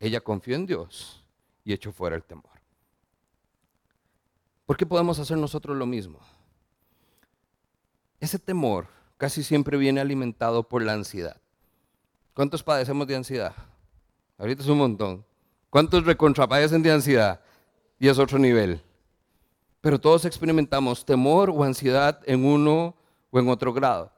ella 0.00 0.20
confió 0.20 0.56
en 0.56 0.66
Dios 0.66 1.24
y 1.62 1.72
echó 1.72 1.92
fuera 1.92 2.16
el 2.16 2.24
temor. 2.24 2.50
¿Por 4.66 4.76
qué 4.76 4.84
podemos 4.84 5.20
hacer 5.20 5.38
nosotros 5.38 5.76
lo 5.76 5.86
mismo? 5.86 6.18
Ese 8.18 8.40
temor 8.40 8.88
casi 9.16 9.44
siempre 9.44 9.76
viene 9.76 10.00
alimentado 10.00 10.68
por 10.68 10.82
la 10.82 10.94
ansiedad. 10.94 11.40
¿Cuántos 12.34 12.64
padecemos 12.64 13.06
de 13.06 13.14
ansiedad? 13.14 13.54
Ahorita 14.38 14.64
es 14.64 14.68
un 14.68 14.78
montón. 14.78 15.29
¿Cuántos 15.70 16.04
recontrapadecen 16.04 16.82
de 16.82 16.90
ansiedad? 16.90 17.40
Y 17.98 18.08
es 18.08 18.18
otro 18.18 18.38
nivel. 18.38 18.82
Pero 19.80 20.00
todos 20.00 20.24
experimentamos 20.24 21.04
temor 21.04 21.48
o 21.48 21.62
ansiedad 21.62 22.20
en 22.26 22.44
uno 22.44 22.94
o 23.30 23.38
en 23.38 23.48
otro 23.48 23.72
grado. 23.72 24.12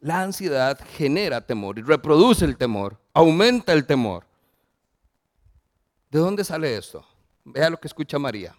La 0.00 0.22
ansiedad 0.22 0.78
genera 0.96 1.44
temor 1.44 1.78
y 1.78 1.82
reproduce 1.82 2.44
el 2.44 2.56
temor, 2.56 3.00
aumenta 3.12 3.72
el 3.72 3.84
temor. 3.86 4.24
¿De 6.10 6.18
dónde 6.18 6.44
sale 6.44 6.76
esto? 6.76 7.04
Vea 7.44 7.70
lo 7.70 7.80
que 7.80 7.88
escucha 7.88 8.18
María. 8.18 8.54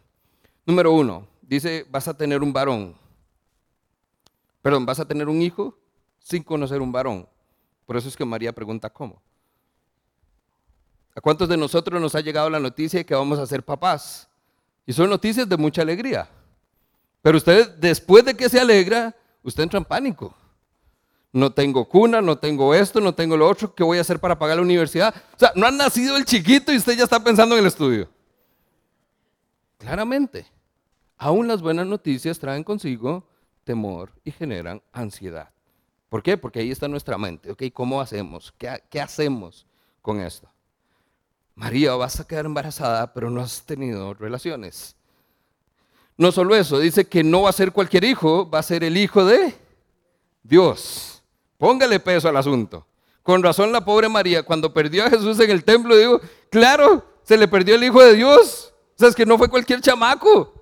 Número 0.66 0.92
uno, 0.92 1.28
dice, 1.42 1.86
vas 1.90 2.08
a 2.08 2.18
tener 2.18 2.44
un 2.44 2.52
varón. 2.52 2.96
Perdón, 4.62 4.86
vas 4.86 5.00
a 5.00 5.06
tener 5.06 5.30
un 5.30 5.42
hijo 5.42 5.78
sin 6.20 6.44
conocer 6.44 6.82
un 6.82 6.92
varón. 6.92 7.28
Por 7.86 7.96
eso 7.96 8.10
es 8.10 8.18
que 8.18 8.26
María 8.26 8.54
pregunta 8.54 8.90
cómo. 8.90 9.22
¿A 11.20 11.22
cuántos 11.22 11.50
de 11.50 11.58
nosotros 11.58 12.00
nos 12.00 12.16
ha 12.16 12.22
llegado 12.22 12.50
la 12.50 12.62
noticia 12.62 13.00
de 13.00 13.06
que 13.06 13.14
vamos 13.14 13.38
a 13.40 13.46
ser 13.46 13.62
papás? 13.62 14.30
Y 14.86 14.94
son 14.94 15.10
noticias 15.10 15.50
de 15.50 15.58
mucha 15.58 15.82
alegría. 15.82 16.30
Pero 17.22 17.38
usted, 17.38 17.76
después 17.76 18.24
de 18.24 18.38
que 18.38 18.48
se 18.48 18.58
alegra, 18.58 19.14
usted 19.44 19.64
entra 19.64 19.80
en 19.80 19.84
pánico. 19.84 20.34
No 21.34 21.52
tengo 21.52 21.84
cuna, 21.84 22.22
no 22.22 22.38
tengo 22.38 22.74
esto, 22.74 23.02
no 23.02 23.14
tengo 23.14 23.36
lo 23.36 23.50
otro, 23.50 23.76
¿qué 23.76 23.84
voy 23.84 23.98
a 23.98 24.02
hacer 24.02 24.18
para 24.18 24.40
pagar 24.40 24.56
la 24.56 24.62
universidad? 24.62 25.14
O 25.36 25.40
sea, 25.40 25.52
no 25.56 25.68
ha 25.68 25.72
nacido 25.72 26.16
el 26.16 26.24
chiquito 26.24 26.72
y 26.72 26.78
usted 26.78 26.96
ya 26.98 27.04
está 27.04 27.22
pensando 27.22 27.54
en 27.56 27.64
el 27.64 27.68
estudio. 27.68 28.10
Claramente, 29.78 30.46
aún 31.18 31.50
las 31.50 31.62
buenas 31.62 31.86
noticias 31.86 32.40
traen 32.40 32.64
consigo 32.64 33.28
temor 33.66 34.14
y 34.24 34.32
generan 34.32 34.82
ansiedad. 34.94 35.50
¿Por 36.08 36.24
qué? 36.24 36.38
Porque 36.38 36.62
ahí 36.62 36.72
está 36.72 36.88
nuestra 36.88 37.18
mente. 37.18 37.52
Ok, 37.52 37.64
¿cómo 37.74 38.00
hacemos? 38.00 38.54
¿Qué, 38.58 38.82
qué 38.90 39.02
hacemos 39.02 39.68
con 40.02 40.22
esto? 40.22 40.50
María, 41.60 41.94
vas 41.96 42.18
a 42.22 42.26
quedar 42.26 42.46
embarazada, 42.46 43.14
pero 43.14 43.30
no 43.30 43.42
has 43.42 43.64
tenido 43.64 44.14
relaciones. 44.14 44.96
No 46.16 46.32
solo 46.32 46.56
eso, 46.56 46.80
dice 46.80 47.06
que 47.06 47.22
no 47.22 47.42
va 47.42 47.50
a 47.50 47.54
ser 47.54 47.74
cualquier 47.74 48.06
hijo, 48.06 48.50
va 48.50 48.60
a 48.60 48.64
ser 48.64 48.82
el 48.82 48.96
hijo 48.96 49.26
de 49.26 49.54
Dios. 50.42 51.22
Póngale 51.58 52.00
peso 52.00 52.30
al 52.30 52.38
asunto. 52.38 52.88
Con 53.24 53.44
razón 53.44 53.74
la 53.74 53.84
pobre 53.84 54.08
María, 54.08 54.42
cuando 54.42 54.74
perdió 54.74 55.04
a 55.04 55.10
Jesús 55.10 55.38
en 55.42 55.52
el 55.52 55.66
templo, 55.66 55.98
digo, 55.98 56.22
claro, 56.50 57.04
se 57.24 57.36
le 57.36 57.46
perdió 57.46 57.76
el 57.76 57.84
hijo 57.84 58.02
de 58.02 58.14
Dios. 58.14 58.74
O 58.96 58.98
sea, 58.98 59.10
es 59.10 59.16
que 59.16 59.26
no 59.26 59.38
fue 59.38 59.50
cualquier 59.50 59.82
chamaco. 59.82 60.54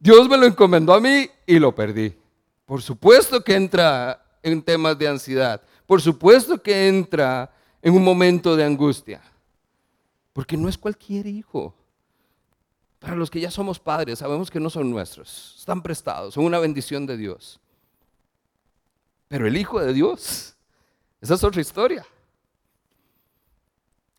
Dios 0.00 0.28
me 0.28 0.36
lo 0.36 0.46
encomendó 0.46 0.94
a 0.94 1.00
mí 1.00 1.30
y 1.46 1.60
lo 1.60 1.72
perdí. 1.72 2.12
Por 2.66 2.82
supuesto 2.82 3.44
que 3.44 3.54
entra 3.54 4.20
en 4.42 4.62
temas 4.62 4.98
de 4.98 5.06
ansiedad. 5.06 5.62
Por 5.86 6.02
supuesto 6.02 6.60
que 6.60 6.88
entra 6.88 7.54
en 7.80 7.94
un 7.94 8.02
momento 8.02 8.56
de 8.56 8.64
angustia. 8.64 9.22
Porque 10.32 10.56
no 10.56 10.68
es 10.68 10.78
cualquier 10.78 11.26
hijo. 11.26 11.74
Para 12.98 13.16
los 13.16 13.30
que 13.30 13.40
ya 13.40 13.50
somos 13.50 13.80
padres, 13.80 14.20
sabemos 14.20 14.50
que 14.50 14.60
no 14.60 14.70
son 14.70 14.90
nuestros, 14.90 15.56
están 15.58 15.82
prestados, 15.82 16.34
son 16.34 16.44
una 16.44 16.60
bendición 16.60 17.04
de 17.04 17.16
Dios. 17.16 17.60
Pero 19.26 19.46
el 19.46 19.56
Hijo 19.56 19.80
de 19.80 19.92
Dios, 19.92 20.54
esa 21.20 21.34
es 21.34 21.42
otra 21.42 21.60
historia. 21.60 22.06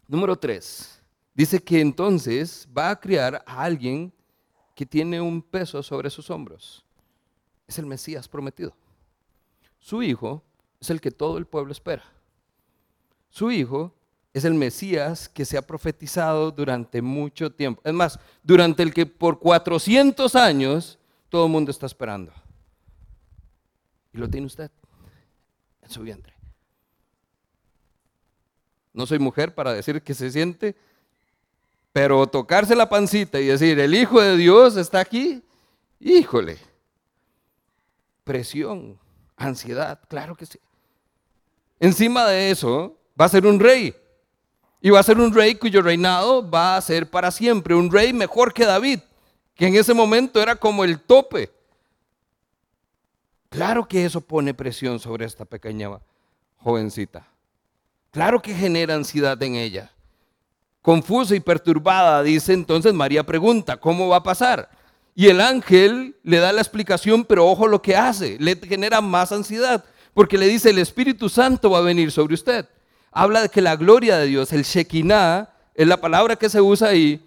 Número 0.07 0.36
tres, 0.36 1.01
dice 1.34 1.64
que 1.64 1.80
entonces 1.80 2.68
va 2.78 2.89
a 2.89 2.99
criar 2.99 3.43
a 3.45 3.64
alguien 3.64 4.11
que 4.76 4.86
tiene 4.86 5.22
un 5.22 5.41
peso 5.41 5.82
sobre 5.82 6.09
sus 6.09 6.30
hombros. 6.30 6.84
Es 7.68 7.78
el 7.80 7.86
Mesías 7.86 8.28
prometido. 8.28 8.76
Su 9.80 10.03
hijo 10.03 10.43
es 10.82 10.89
el 10.89 10.99
que 10.99 11.11
todo 11.11 11.38
el 11.38 11.45
pueblo 11.45 11.72
espera. 11.72 12.03
Su 13.30 13.51
hijo 13.51 13.93
es 14.34 14.46
el 14.46 14.56
Mesías 14.56 15.30
que 15.30 15.46
se 15.46 15.58
ha 15.58 15.62
profetizado 15.62 16.52
durante 16.52 17.02
mucho 17.02 17.52
tiempo. 17.52 17.82
Es 17.86 17.94
más, 17.94 18.20
durante 18.42 18.82
el 18.82 18.94
que 18.94 19.06
por 19.06 19.40
400 19.40 20.36
años 20.36 20.98
todo 21.30 21.46
el 21.46 21.52
mundo 21.52 21.70
está 21.70 21.86
esperando. 21.86 22.34
Y 24.12 24.18
lo 24.18 24.28
tiene 24.28 24.48
usted 24.48 24.72
en 25.84 25.90
su 25.90 26.02
vientre. 26.02 26.34
No 28.92 29.06
soy 29.06 29.20
mujer 29.20 29.54
para 29.54 29.74
decir 29.74 30.02
que 30.02 30.14
se 30.14 30.32
siente, 30.32 30.76
pero 31.92 32.26
tocarse 32.28 32.76
la 32.76 32.90
pancita 32.90 33.40
y 33.40 33.48
decir, 33.48 33.80
el 33.80 33.94
Hijo 33.94 34.20
de 34.20 34.36
Dios 34.36 34.78
está 34.78 35.00
aquí, 35.00 35.44
híjole, 36.00 36.58
presión, 38.24 39.00
ansiedad, 39.36 40.00
claro 40.08 40.36
que 40.36 40.46
sí. 40.46 40.60
Encima 41.80 42.26
de 42.28 42.50
eso, 42.50 42.98
va 43.20 43.26
a 43.26 43.30
ser 43.30 43.46
un 43.46 43.60
rey. 43.60 43.96
Y 44.86 44.90
va 44.90 45.00
a 45.00 45.04
ser 45.04 45.18
un 45.18 45.34
rey 45.34 45.56
cuyo 45.56 45.82
reinado 45.82 46.48
va 46.48 46.76
a 46.76 46.82
ser 46.82 47.10
para 47.10 47.32
siempre, 47.32 47.74
un 47.74 47.90
rey 47.90 48.12
mejor 48.12 48.54
que 48.54 48.66
David, 48.66 49.00
que 49.56 49.68
en 49.68 49.76
ese 49.78 49.94
momento 49.94 50.42
era 50.42 50.58
como 50.58 50.84
el 50.84 51.00
tope. 51.00 51.50
Claro 53.48 53.88
que 53.88 54.04
eso 54.04 54.20
pone 54.20 54.54
presión 54.54 55.00
sobre 55.00 55.24
esta 55.24 55.46
pequeña 55.46 55.90
jovencita. 56.58 57.26
Claro 58.12 58.42
que 58.42 58.54
genera 58.54 58.96
ansiedad 58.96 59.42
en 59.42 59.56
ella. 59.56 59.90
Confusa 60.82 61.34
y 61.34 61.40
perturbada, 61.40 62.22
dice 62.22 62.52
entonces 62.52 62.94
María 62.94 63.24
pregunta, 63.24 63.78
¿cómo 63.78 64.10
va 64.10 64.18
a 64.18 64.24
pasar? 64.24 64.70
Y 65.16 65.28
el 65.28 65.40
ángel 65.40 66.18
le 66.24 66.40
da 66.40 66.52
la 66.52 66.60
explicación, 66.60 67.24
pero 67.24 67.48
ojo 67.48 67.68
lo 67.70 67.82
que 67.82 67.96
hace, 67.96 68.36
le 68.38 68.58
genera 68.58 69.00
más 69.00 69.32
ansiedad, 69.32 69.86
porque 70.14 70.38
le 70.38 70.48
dice, 70.50 70.72
el 70.72 70.80
Espíritu 70.80 71.30
Santo 71.30 71.70
va 71.70 71.78
a 71.78 71.84
venir 71.84 72.12
sobre 72.12 72.34
usted 72.34 72.68
habla 73.14 73.41
de 73.41 73.49
que 73.49 73.61
la 73.61 73.76
gloria 73.76 74.18
de 74.18 74.28
Dios, 74.28 74.51
el 74.53 74.64
Shekinah, 74.64 75.49
es 75.76 75.88
la 75.88 75.97
palabra 75.97 76.36
que 76.36 76.49
se 76.49 76.61
usa 76.61 76.89
ahí, 76.89 77.26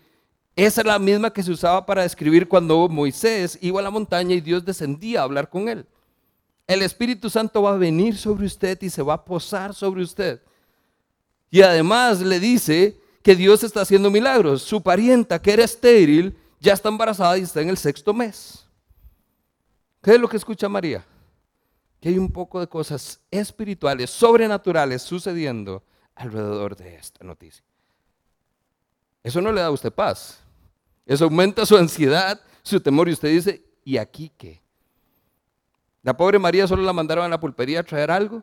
es 0.54 0.82
la 0.84 0.98
misma 0.98 1.32
que 1.32 1.42
se 1.42 1.50
usaba 1.50 1.84
para 1.84 2.02
describir 2.02 2.48
cuando 2.48 2.88
Moisés 2.88 3.58
iba 3.60 3.80
a 3.80 3.82
la 3.82 3.90
montaña 3.90 4.34
y 4.34 4.40
Dios 4.40 4.64
descendía 4.64 5.20
a 5.20 5.24
hablar 5.24 5.50
con 5.50 5.68
él. 5.68 5.86
El 6.66 6.82
Espíritu 6.82 7.30
Santo 7.30 7.62
va 7.62 7.72
a 7.72 7.76
venir 7.76 8.16
sobre 8.16 8.46
usted 8.46 8.80
y 8.82 8.90
se 8.90 9.02
va 9.02 9.14
a 9.14 9.24
posar 9.24 9.74
sobre 9.74 10.02
usted. 10.02 10.40
Y 11.50 11.62
además 11.62 12.20
le 12.20 12.40
dice 12.40 13.00
que 13.22 13.36
Dios 13.36 13.62
está 13.62 13.82
haciendo 13.82 14.10
milagros. 14.10 14.62
Su 14.62 14.82
parienta, 14.82 15.40
que 15.40 15.52
era 15.52 15.64
estéril, 15.64 16.36
ya 16.58 16.72
está 16.72 16.88
embarazada 16.88 17.38
y 17.38 17.42
está 17.42 17.60
en 17.60 17.68
el 17.68 17.76
sexto 17.76 18.12
mes. 18.12 18.66
¿Qué 20.02 20.14
es 20.14 20.20
lo 20.20 20.28
que 20.28 20.36
escucha 20.36 20.68
María? 20.68 21.04
Hay 22.08 22.18
un 22.18 22.30
poco 22.30 22.60
de 22.60 22.68
cosas 22.68 23.20
espirituales, 23.30 24.10
sobrenaturales 24.10 25.02
sucediendo 25.02 25.82
alrededor 26.14 26.76
de 26.76 26.96
esta 26.96 27.24
noticia. 27.24 27.64
Eso 29.22 29.40
no 29.40 29.50
le 29.50 29.60
da 29.60 29.66
a 29.66 29.72
usted 29.72 29.92
paz. 29.92 30.40
Eso 31.04 31.24
aumenta 31.24 31.66
su 31.66 31.76
ansiedad, 31.76 32.40
su 32.62 32.80
temor 32.80 33.08
y 33.08 33.12
usted 33.12 33.28
dice, 33.30 33.64
¿y 33.84 33.96
aquí 33.96 34.30
qué? 34.36 34.62
La 36.02 36.16
pobre 36.16 36.38
María 36.38 36.66
solo 36.66 36.82
la 36.82 36.92
mandaron 36.92 37.24
a 37.24 37.28
la 37.28 37.40
pulpería 37.40 37.80
a 37.80 37.82
traer 37.82 38.10
algo 38.10 38.42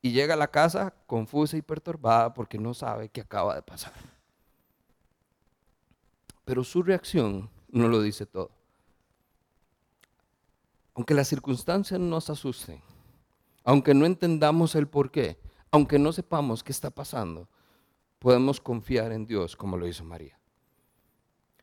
y 0.00 0.12
llega 0.12 0.34
a 0.34 0.36
la 0.38 0.48
casa 0.48 0.94
confusa 1.06 1.56
y 1.56 1.62
perturbada 1.62 2.32
porque 2.32 2.58
no 2.58 2.72
sabe 2.72 3.08
qué 3.08 3.20
acaba 3.20 3.54
de 3.54 3.62
pasar. 3.62 3.92
Pero 6.44 6.64
su 6.64 6.82
reacción 6.82 7.50
no 7.68 7.88
lo 7.88 8.00
dice 8.00 8.24
todo. 8.24 8.57
Aunque 10.98 11.14
las 11.14 11.28
circunstancias 11.28 12.00
nos 12.00 12.28
asusten, 12.28 12.82
aunque 13.62 13.94
no 13.94 14.04
entendamos 14.04 14.74
el 14.74 14.88
por 14.88 15.12
qué, 15.12 15.38
aunque 15.70 15.96
no 15.96 16.12
sepamos 16.12 16.64
qué 16.64 16.72
está 16.72 16.90
pasando, 16.90 17.46
podemos 18.18 18.60
confiar 18.60 19.12
en 19.12 19.24
Dios 19.24 19.54
como 19.54 19.76
lo 19.76 19.86
hizo 19.86 20.02
María. 20.02 20.36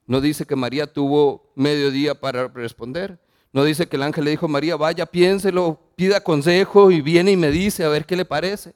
No 0.08 0.22
dice 0.22 0.46
que 0.46 0.56
María 0.56 0.88
tuvo 0.88 1.52
medio 1.54 1.92
día 1.92 2.18
para 2.18 2.48
responder. 2.48 3.20
No 3.52 3.66
dice 3.66 3.88
que 3.88 3.98
el 3.98 4.04
ángel 4.04 4.24
le 4.24 4.32
dijo, 4.32 4.48
María, 4.48 4.78
vaya, 4.78 5.06
piénselo, 5.06 5.82
pida 5.98 6.22
consejo 6.22 6.90
y 6.90 7.02
viene 7.02 7.32
y 7.32 7.36
me 7.36 7.52
dice 7.52 7.84
a 7.84 7.90
ver 7.90 8.06
qué 8.06 8.16
le 8.16 8.24
parece. 8.24 8.74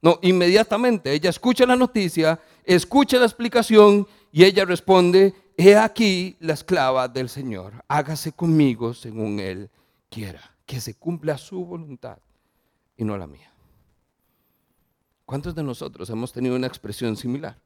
No, 0.00 0.18
inmediatamente 0.20 1.12
ella 1.12 1.30
escucha 1.30 1.64
la 1.64 1.76
noticia, 1.76 2.40
escucha 2.64 3.18
la 3.18 3.26
explicación 3.26 4.08
y 4.32 4.42
ella 4.42 4.64
responde, 4.64 5.32
he 5.56 5.76
aquí 5.76 6.36
la 6.40 6.54
esclava 6.54 7.06
del 7.06 7.28
Señor, 7.28 7.84
hágase 7.86 8.32
conmigo 8.32 8.94
según 8.94 9.38
él 9.38 9.70
quiera, 10.12 10.54
que 10.66 10.80
se 10.80 10.94
cumpla 10.94 11.38
su 11.38 11.64
voluntad 11.64 12.18
y 12.96 13.04
no 13.04 13.16
la 13.16 13.26
mía. 13.26 13.50
¿Cuántos 15.24 15.54
de 15.54 15.62
nosotros 15.62 16.10
hemos 16.10 16.32
tenido 16.32 16.54
una 16.54 16.66
expresión 16.66 17.16
similar? 17.16 17.56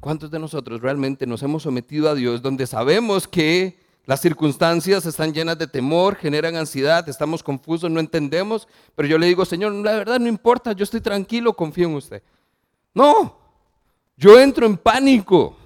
¿Cuántos 0.00 0.30
de 0.30 0.40
nosotros 0.40 0.80
realmente 0.80 1.26
nos 1.26 1.42
hemos 1.42 1.62
sometido 1.62 2.10
a 2.10 2.14
Dios 2.14 2.42
donde 2.42 2.66
sabemos 2.66 3.28
que 3.28 3.78
las 4.04 4.20
circunstancias 4.20 5.06
están 5.06 5.32
llenas 5.32 5.58
de 5.58 5.66
temor, 5.66 6.16
generan 6.16 6.56
ansiedad, 6.56 7.08
estamos 7.08 7.42
confusos, 7.42 7.90
no 7.90 8.00
entendemos, 8.00 8.66
pero 8.94 9.08
yo 9.08 9.18
le 9.18 9.26
digo, 9.26 9.44
Señor, 9.44 9.72
la 9.72 9.92
verdad 9.92 10.20
no 10.20 10.28
importa, 10.28 10.72
yo 10.72 10.84
estoy 10.84 11.00
tranquilo, 11.00 11.52
confío 11.52 11.88
en 11.88 11.94
usted. 11.94 12.22
No, 12.94 13.38
yo 14.16 14.38
entro 14.38 14.66
en 14.66 14.76
pánico. 14.76 15.56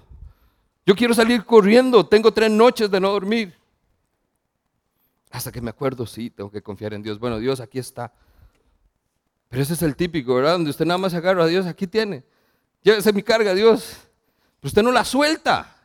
Yo 0.86 0.94
quiero 0.94 1.14
salir 1.14 1.44
corriendo, 1.44 2.06
tengo 2.06 2.32
tres 2.32 2.50
noches 2.50 2.90
de 2.90 3.00
no 3.00 3.10
dormir. 3.10 3.59
Hasta 5.30 5.52
que 5.52 5.60
me 5.60 5.70
acuerdo, 5.70 6.06
sí, 6.06 6.30
tengo 6.30 6.50
que 6.50 6.62
confiar 6.62 6.92
en 6.94 7.02
Dios. 7.02 7.18
Bueno, 7.18 7.38
Dios, 7.38 7.60
aquí 7.60 7.78
está. 7.78 8.12
Pero 9.48 9.62
ese 9.62 9.74
es 9.74 9.82
el 9.82 9.96
típico, 9.96 10.34
¿verdad? 10.34 10.52
Donde 10.52 10.70
usted 10.70 10.84
nada 10.84 10.98
más 10.98 11.14
agarra 11.14 11.44
a 11.44 11.46
Dios, 11.46 11.66
aquí 11.66 11.86
tiene. 11.86 12.24
Llévese 12.82 13.12
mi 13.12 13.22
carga, 13.22 13.54
Dios. 13.54 13.96
Usted 14.62 14.82
no 14.82 14.92
la 14.92 15.04
suelta. 15.04 15.76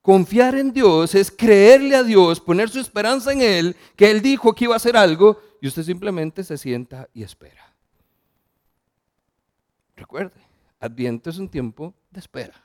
Confiar 0.00 0.56
en 0.56 0.72
Dios 0.72 1.14
es 1.14 1.30
creerle 1.30 1.94
a 1.94 2.02
Dios, 2.02 2.40
poner 2.40 2.68
su 2.68 2.80
esperanza 2.80 3.32
en 3.32 3.40
Él, 3.40 3.76
que 3.94 4.10
Él 4.10 4.20
dijo 4.20 4.52
que 4.54 4.64
iba 4.64 4.74
a 4.74 4.76
hacer 4.76 4.96
algo, 4.96 5.40
y 5.60 5.68
usted 5.68 5.84
simplemente 5.84 6.42
se 6.42 6.58
sienta 6.58 7.08
y 7.14 7.22
espera. 7.22 7.72
Recuerde, 9.94 10.40
Adviento 10.82 11.30
es 11.30 11.38
un 11.38 11.48
tiempo 11.48 11.94
de 12.10 12.18
espera. 12.18 12.60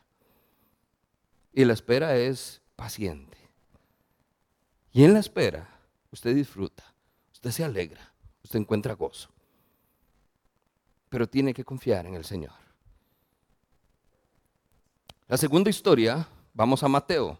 Y 1.53 1.63
la 1.65 1.73
espera 1.73 2.17
es 2.17 2.61
paciente. 2.75 3.36
Y 4.97 5.03
en 5.03 5.13
la 5.13 5.19
espera, 5.19 5.69
usted 6.11 6.33
disfruta, 6.33 6.83
usted 7.31 7.51
se 7.51 7.63
alegra, 7.63 8.11
usted 8.43 8.57
encuentra 8.57 8.95
gozo. 8.95 9.29
Pero 11.07 11.29
tiene 11.29 11.53
que 11.53 11.63
confiar 11.63 12.07
en 12.07 12.15
el 12.15 12.25
Señor. 12.25 12.55
La 15.27 15.37
segunda 15.37 15.69
historia, 15.69 16.27
vamos 16.51 16.81
a 16.81 16.87
Mateo. 16.87 17.37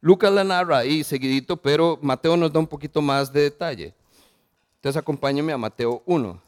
Lucas 0.00 0.32
la 0.32 0.42
narra 0.42 0.78
ahí 0.78 1.04
seguidito, 1.04 1.56
pero 1.56 1.96
Mateo 2.02 2.36
nos 2.36 2.52
da 2.52 2.58
un 2.58 2.66
poquito 2.66 3.00
más 3.00 3.32
de 3.32 3.42
detalle. 3.42 3.94
Entonces 4.74 5.00
acompáñenme 5.00 5.52
a 5.52 5.58
Mateo 5.58 6.02
1. 6.06 6.42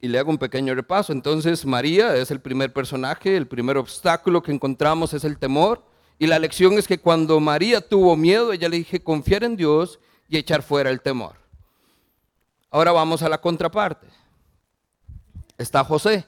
Y 0.00 0.08
le 0.08 0.18
hago 0.18 0.30
un 0.30 0.38
pequeño 0.38 0.74
repaso. 0.74 1.12
Entonces 1.12 1.64
María 1.64 2.16
es 2.16 2.30
el 2.30 2.40
primer 2.40 2.72
personaje, 2.72 3.36
el 3.36 3.46
primer 3.46 3.76
obstáculo 3.76 4.42
que 4.42 4.52
encontramos 4.52 5.14
es 5.14 5.24
el 5.24 5.38
temor. 5.38 5.84
Y 6.18 6.26
la 6.26 6.38
lección 6.38 6.74
es 6.74 6.86
que 6.86 6.98
cuando 6.98 7.40
María 7.40 7.80
tuvo 7.80 8.16
miedo, 8.16 8.52
ella 8.52 8.68
le 8.68 8.78
dije 8.78 9.02
confiar 9.02 9.44
en 9.44 9.56
Dios 9.56 9.98
y 10.28 10.38
echar 10.38 10.62
fuera 10.62 10.90
el 10.90 11.00
temor. 11.00 11.36
Ahora 12.70 12.92
vamos 12.92 13.22
a 13.22 13.28
la 13.28 13.40
contraparte. 13.40 14.06
Está 15.58 15.84
José. 15.84 16.26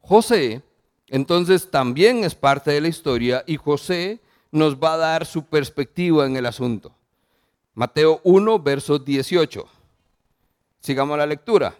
José, 0.00 0.62
entonces 1.08 1.70
también 1.70 2.24
es 2.24 2.34
parte 2.34 2.70
de 2.70 2.80
la 2.80 2.88
historia 2.88 3.44
y 3.46 3.56
José 3.56 4.20
nos 4.50 4.76
va 4.76 4.94
a 4.94 4.98
dar 4.98 5.26
su 5.26 5.44
perspectiva 5.44 6.26
en 6.26 6.36
el 6.36 6.46
asunto. 6.46 6.92
Mateo 7.74 8.20
1, 8.24 8.58
verso 8.58 8.98
18. 8.98 9.66
Sigamos 10.80 11.16
la 11.16 11.26
lectura. 11.26 11.74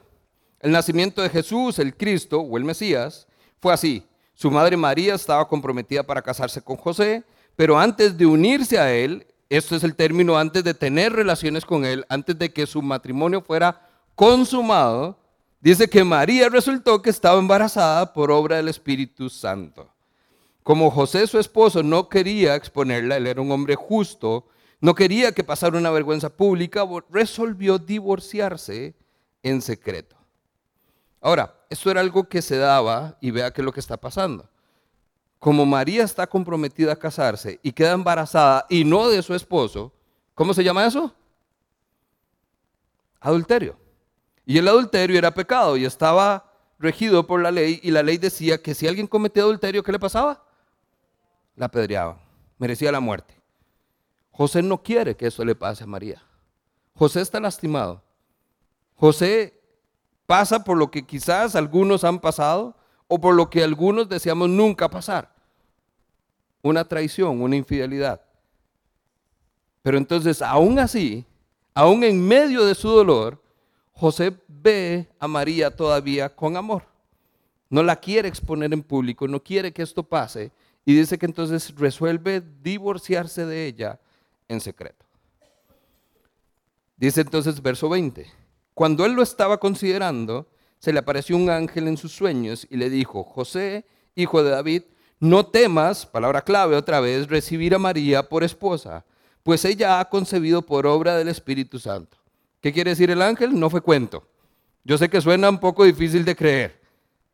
El 0.63 0.71
nacimiento 0.71 1.21
de 1.21 1.29
Jesús, 1.29 1.81
el 1.81 1.97
Cristo 1.97 2.41
o 2.41 2.57
el 2.57 2.65
Mesías, 2.65 3.27
fue 3.61 3.73
así. 3.73 4.07
Su 4.33 4.49
madre 4.49 4.77
María 4.77 5.17
estaba 5.17 5.47
comprometida 5.49 6.05
para 6.05 6.23
casarse 6.23 6.63
con 6.63 6.77
José, 6.77 7.25
pero 7.57 7.77
antes 7.77 8.17
de 8.17 8.27
unirse 8.27 8.79
a 8.79 8.93
él, 8.95 9.27
esto 9.51 9.75
es 9.75 9.83
el 9.83 9.97
término, 9.97 10.39
antes 10.39 10.63
de 10.63 10.73
tener 10.73 11.13
relaciones 11.13 11.67
con 11.67 11.85
él, 11.85 12.07
antes 12.09 12.39
de 12.39 12.53
que 12.53 12.67
su 12.67 12.81
matrimonio 12.81 13.43
fuera 13.43 13.89
consumado, 14.15 15.19
dice 15.61 15.91
que 15.91 16.05
María 16.05 16.49
resultó 16.49 17.03
que 17.03 17.11
estaba 17.11 17.41
embarazada 17.41 18.13
por 18.13 18.31
obra 18.31 18.57
del 18.57 18.69
Espíritu 18.69 19.29
Santo. 19.29 19.91
Como 20.63 20.93
José, 20.93 21.27
su 21.27 21.41
esposo, 21.41 21.83
no 21.83 22.09
quería 22.09 22.55
exponerla, 22.55 23.17
él 23.17 23.27
era 23.27 23.41
un 23.41 23.51
hombre 23.51 23.75
justo, 23.75 24.47
no 24.81 24.95
quería 24.95 25.33
que 25.33 25.43
pasara 25.43 25.77
una 25.77 25.91
vergüenza 25.91 26.31
pública, 26.31 26.85
resolvió 27.11 27.79
divorciarse 27.79 28.95
en 29.43 29.61
secreto. 29.61 30.22
Ahora, 31.23 31.55
esto 31.71 31.89
era 31.89 32.01
algo 32.01 32.29
que 32.29 32.43
se 32.43 32.59
daba 32.59 33.17
y 33.21 33.31
vea 33.31 33.53
qué 33.53 33.61
es 33.61 33.65
lo 33.65 33.73
que 33.73 33.79
está 33.79 33.97
pasando. 33.97 34.49
Como 35.39 35.65
María 35.65 36.03
está 36.03 36.27
comprometida 36.27 36.93
a 36.93 36.99
casarse 36.99 37.61
y 37.63 37.73
queda 37.73 37.93
embarazada 37.93 38.67
y 38.69 38.85
no 38.85 39.09
de 39.09 39.23
su 39.23 39.33
esposo, 39.33 39.93
¿cómo 40.35 40.53
se 40.53 40.65
llama 40.65 40.85
eso? 40.85 41.15
Adulterio. 43.21 43.77
Y 44.45 44.59
el 44.59 44.67
adulterio 44.67 45.17
era 45.17 45.33
pecado 45.33 45.77
y 45.77 45.85
estaba 45.85 46.51
regido 46.81 47.25
por 47.25 47.41
la 47.41 47.53
ley 47.53 47.79
y 47.85 47.93
la 47.93 48.03
ley 48.03 48.19
decía 48.19 48.61
que 48.61 48.75
si 48.75 48.89
alguien 48.89 49.07
cometía 49.07 49.45
adulterio, 49.45 49.85
¿qué 49.85 49.93
le 49.93 50.01
pasaba? 50.01 50.45
La 51.55 51.67
apedreaban, 51.67 52.19
merecía 52.59 52.91
la 52.91 52.99
muerte. 52.99 53.41
José 54.33 54.61
no 54.61 54.83
quiere 54.83 55.17
que 55.17 55.29
eso 55.29 55.45
le 55.45 55.55
pase 55.55 55.85
a 55.85 55.87
María. 55.87 56.21
José 56.95 57.21
está 57.21 57.39
lastimado. 57.39 58.03
José 58.97 59.62
pasa 60.33 60.65
por 60.65 60.79
lo 60.79 60.91
que 60.91 61.03
quizás 61.03 61.55
algunos 61.55 62.05
han 62.05 62.19
pasado 62.19 62.75
o 63.07 63.21
por 63.21 63.35
lo 63.35 63.51
que 63.51 63.63
algunos 63.63 64.09
deseamos 64.09 64.49
nunca 64.49 64.89
pasar. 64.89 65.31
Una 66.63 66.89
traición, 66.89 67.43
una 67.43 67.55
infidelidad. 67.55 68.23
Pero 69.83 69.99
entonces, 69.99 70.41
aún 70.41 70.79
así, 70.79 71.27
aún 71.75 72.03
en 72.03 72.27
medio 72.27 72.65
de 72.65 72.75
su 72.75 72.89
dolor, 72.89 73.43
José 73.93 74.35
ve 74.49 75.07
a 75.19 75.29
María 75.29 75.71
todavía 75.71 76.35
con 76.35 76.57
amor. 76.57 76.85
No 77.69 77.83
la 77.83 77.97
quiere 77.97 78.27
exponer 78.27 78.73
en 78.73 78.83
público, 78.83 79.29
no 79.29 79.39
quiere 79.39 79.71
que 79.71 79.83
esto 79.83 80.03
pase. 80.03 80.51
Y 80.87 80.95
dice 80.95 81.19
que 81.19 81.27
entonces 81.27 81.75
resuelve 81.77 82.43
divorciarse 82.63 83.45
de 83.45 83.67
ella 83.67 84.01
en 84.49 84.63
secreto. 84.63 85.05
Dice 86.97 87.21
entonces 87.21 87.61
verso 87.61 87.91
20. 87.91 88.42
Cuando 88.75 89.05
él 89.05 89.13
lo 89.13 89.23
estaba 89.23 89.59
considerando, 89.59 90.49
se 90.79 90.93
le 90.93 90.99
apareció 90.99 91.37
un 91.37 91.51
ángel 91.51 91.89
en 91.89 91.97
sus 91.97 92.13
sueños 92.13 92.67
y 92.71 92.77
le 92.77 92.91
dijo, 92.91 93.23
José, 93.23 93.85
hijo 94.15 94.43
de 94.43 94.51
David, 94.51 94.83
no 95.21 95.47
temas, 95.47 96.07
palabra 96.07 96.43
clave 96.43 96.75
otra 96.75 97.01
vez, 97.01 97.29
recibir 97.29 97.75
a 97.75 97.79
María 97.79 98.29
por 98.29 98.43
esposa, 98.43 99.05
pues 99.43 99.65
ella 99.65 100.01
ha 100.01 100.09
concebido 100.09 100.63
por 100.63 100.87
obra 100.87 101.17
del 101.17 101.29
Espíritu 101.29 101.79
Santo. 101.79 102.17
¿Qué 102.61 102.73
quiere 102.73 102.91
decir 102.91 103.11
el 103.11 103.23
ángel? 103.23 103.59
No 103.59 103.71
fue 103.71 103.81
cuento. 103.81 104.27
Yo 104.85 104.99
sé 104.99 105.09
que 105.09 105.21
suena 105.21 105.49
un 105.49 105.59
poco 105.59 105.85
difícil 105.85 106.25
de 106.25 106.35
creer, 106.35 106.81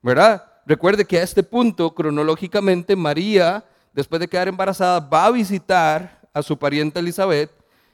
¿verdad? 0.03 0.45
Recuerde 0.67 1.07
que 1.07 1.19
a 1.19 1.23
este 1.23 1.43
punto, 1.43 1.95
cronológicamente, 1.95 2.95
María, 2.95 3.65
después 3.95 4.21
de 4.21 4.29
quedar 4.29 4.49
embarazada, 4.49 5.01
va 5.01 5.27
a 5.27 5.31
visitar 5.31 6.29
a 6.35 6.43
su 6.43 6.59
pariente 6.59 7.01
Elizabeth, 7.01 7.51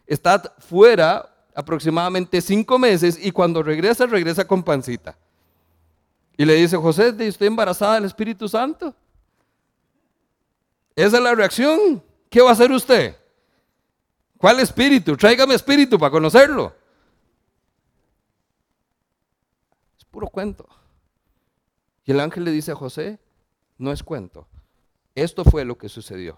está 0.07 0.43
fuera 0.59 1.34
aproximadamente 1.55 2.41
cinco 2.41 2.79
meses 2.79 3.19
y 3.21 3.31
cuando 3.31 3.63
regresa, 3.63 4.07
regresa 4.07 4.47
con 4.47 4.63
pancita. 4.63 5.17
Y 6.37 6.45
le 6.45 6.55
dice, 6.55 6.77
José, 6.77 7.15
estoy 7.21 7.47
embarazada 7.47 7.95
del 7.95 8.05
Espíritu 8.05 8.49
Santo. 8.49 8.95
Esa 10.97 11.17
es 11.17 11.23
la 11.23 11.35
reacción. 11.35 12.03
¿Qué 12.29 12.41
va 12.41 12.51
a 12.51 12.53
hacer 12.53 12.73
usted? 12.73 13.17
¿Cuál 14.37 14.61
espíritu? 14.61 15.17
Tráigame 15.17 15.55
espíritu 15.55 15.99
para 15.99 16.11
conocerlo. 16.11 16.75
Es 19.97 20.05
puro 20.05 20.27
cuento. 20.27 20.69
Y 22.05 22.11
el 22.11 22.21
ángel 22.21 22.45
le 22.45 22.51
dice 22.51 22.73
a 22.73 22.75
José, 22.75 23.19
no 23.79 23.93
es 23.93 24.03
cuento. 24.03 24.47
Esto 25.15 25.45
fue 25.45 25.65
lo 25.65 25.79
que 25.79 25.89
sucedió. 25.89 26.37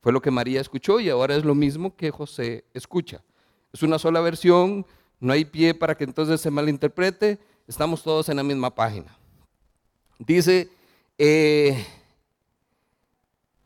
Fue 0.00 0.12
lo 0.12 0.22
que 0.22 0.30
María 0.30 0.60
escuchó 0.60 1.00
y 1.00 1.10
ahora 1.10 1.34
es 1.34 1.44
lo 1.44 1.54
mismo 1.54 1.96
que 1.96 2.10
José 2.10 2.64
escucha. 2.72 3.22
Es 3.72 3.82
una 3.82 3.98
sola 3.98 4.20
versión, 4.20 4.86
no 5.20 5.32
hay 5.32 5.44
pie 5.44 5.74
para 5.74 5.96
que 5.96 6.04
entonces 6.04 6.40
se 6.40 6.50
malinterprete, 6.50 7.38
estamos 7.66 8.02
todos 8.02 8.28
en 8.28 8.36
la 8.36 8.42
misma 8.42 8.74
página. 8.74 9.16
Dice, 10.18 10.70
eh, 11.18 11.86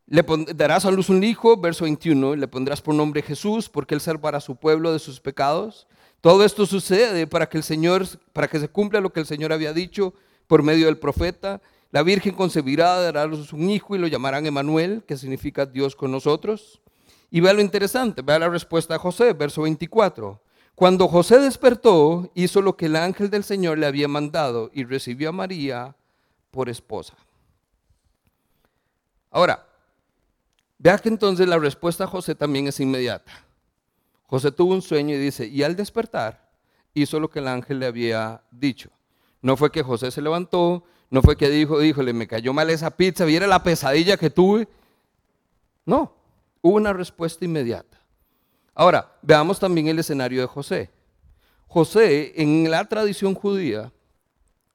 le 0.07 0.25
darás 0.55 0.85
a 0.85 0.91
luz 0.91 1.09
un 1.09 1.23
hijo, 1.23 1.57
verso 1.57 1.85
21, 1.85 2.35
le 2.35 2.49
pondrás 2.49 2.83
por 2.83 2.95
nombre 2.95 3.23
Jesús, 3.23 3.69
porque 3.69 3.95
él 3.95 4.01
salvará 4.01 4.39
a 4.39 4.41
su 4.41 4.57
pueblo 4.57 4.93
de 4.93 4.99
sus 4.99 5.21
pecados. 5.21 5.87
Todo 6.21 6.45
esto 6.45 6.67
sucede 6.67 7.27
para 7.27 7.49
que 7.49 7.59
el 7.59 7.63
Señor, 7.63 8.05
para 8.33 8.49
que 8.49 8.59
se 8.59 8.69
cumpla 8.69 9.01
lo 9.01 9.13
que 9.13 9.21
el 9.21 9.27
Señor 9.27 9.53
había 9.53 9.73
dicho 9.73 10.13
por 10.49 10.63
medio 10.63 10.87
del 10.87 10.99
profeta. 10.99 11.63
La 11.93 12.03
Virgen 12.03 12.35
concebirá, 12.35 13.01
dará 13.01 13.23
a 13.23 13.27
luz 13.27 13.53
un 13.53 13.71
hijo 13.71 13.95
y 13.95 13.99
lo 13.99 14.07
llamarán 14.07 14.47
Emanuel, 14.47 15.05
que 15.07 15.17
significa 15.17 15.65
Dios 15.65 15.95
con 15.95 16.11
nosotros. 16.11 16.81
Y 17.31 17.41
vea 17.41 17.53
lo 17.53 17.61
interesante, 17.61 18.23
vea 18.23 18.39
la 18.39 18.49
respuesta 18.49 18.95
de 18.95 19.01
José, 19.01 19.33
verso 19.33 19.63
24. 19.63 20.41
Cuando 20.75 21.09
José 21.09 21.39
despertó, 21.39 22.31
hizo 22.35 22.63
lo 22.63 22.77
que 22.77 22.87
el 22.87 22.97
ángel 22.97 23.31
del 23.31 23.45
Señor 23.45 23.79
le 23.79 23.87
había 23.87 24.09
mandado 24.09 24.71
y 24.73 24.85
recibió 24.85 25.29
a 25.29 25.33
María 25.33 25.95
por 26.51 26.69
esposa. 26.69 27.15
Ahora, 29.31 29.67
vea 30.79 30.99
que 30.99 31.09
entonces 31.09 31.47
la 31.47 31.59
respuesta 31.59 32.05
a 32.05 32.09
José 32.09 32.35
también 32.35 32.67
es 32.67 32.81
inmediata. 32.81 33.31
José 34.27 34.51
tuvo 34.51 34.75
un 34.75 34.83
sueño 34.83 35.15
y 35.15 35.19
dice, 35.19 35.47
y 35.47 35.63
al 35.63 35.77
despertar 35.77 36.51
hizo 36.95 37.21
lo 37.21 37.31
que 37.31 37.39
el 37.39 37.49
ángel 37.49 37.79
le 37.79 37.87
había 37.87 38.43
dicho. 38.51 38.91
No 39.43 39.57
fue 39.57 39.71
que 39.71 39.83
José 39.83 40.11
se 40.11 40.23
levantó, 40.23 40.85
no 41.11 41.23
fue 41.23 41.37
que 41.37 41.49
dijo, 41.49 41.83
híjole, 41.83 42.13
me 42.13 42.27
cayó 42.27 42.53
mal 42.53 42.71
esa 42.71 42.91
pizza, 42.91 43.25
viera 43.25 43.47
la 43.47 43.63
pesadilla 43.63 44.17
que 44.17 44.31
tuve. 44.31 44.69
No, 45.85 46.13
Hubo 46.63 46.77
una 46.77 46.93
respuesta 46.93 47.45
inmediata. 47.45 48.01
Ahora, 48.75 49.17
veamos 49.23 49.59
también 49.59 49.89
el 49.89 49.99
escenario 49.99 50.41
de 50.41 50.47
José. 50.47 50.91
José, 51.67 52.33
en 52.37 52.71
la 52.71 52.85
tradición 52.87 53.35
judía, 53.35 53.93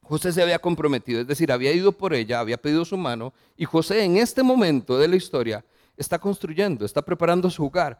José 0.01 0.31
se 0.31 0.41
había 0.41 0.59
comprometido, 0.59 1.21
es 1.21 1.27
decir, 1.27 1.51
había 1.51 1.73
ido 1.73 1.91
por 1.91 2.13
ella, 2.13 2.39
había 2.39 2.57
pedido 2.57 2.85
su 2.85 2.95
mano, 2.95 3.33
y 3.57 3.65
José 3.65 4.03
en 4.03 4.17
este 4.17 4.43
momento 4.43 4.97
de 4.97 5.07
la 5.07 5.15
historia 5.15 5.65
está 5.97 6.19
construyendo, 6.19 6.85
está 6.85 7.01
preparando 7.01 7.49
su 7.49 7.65
hogar, 7.65 7.99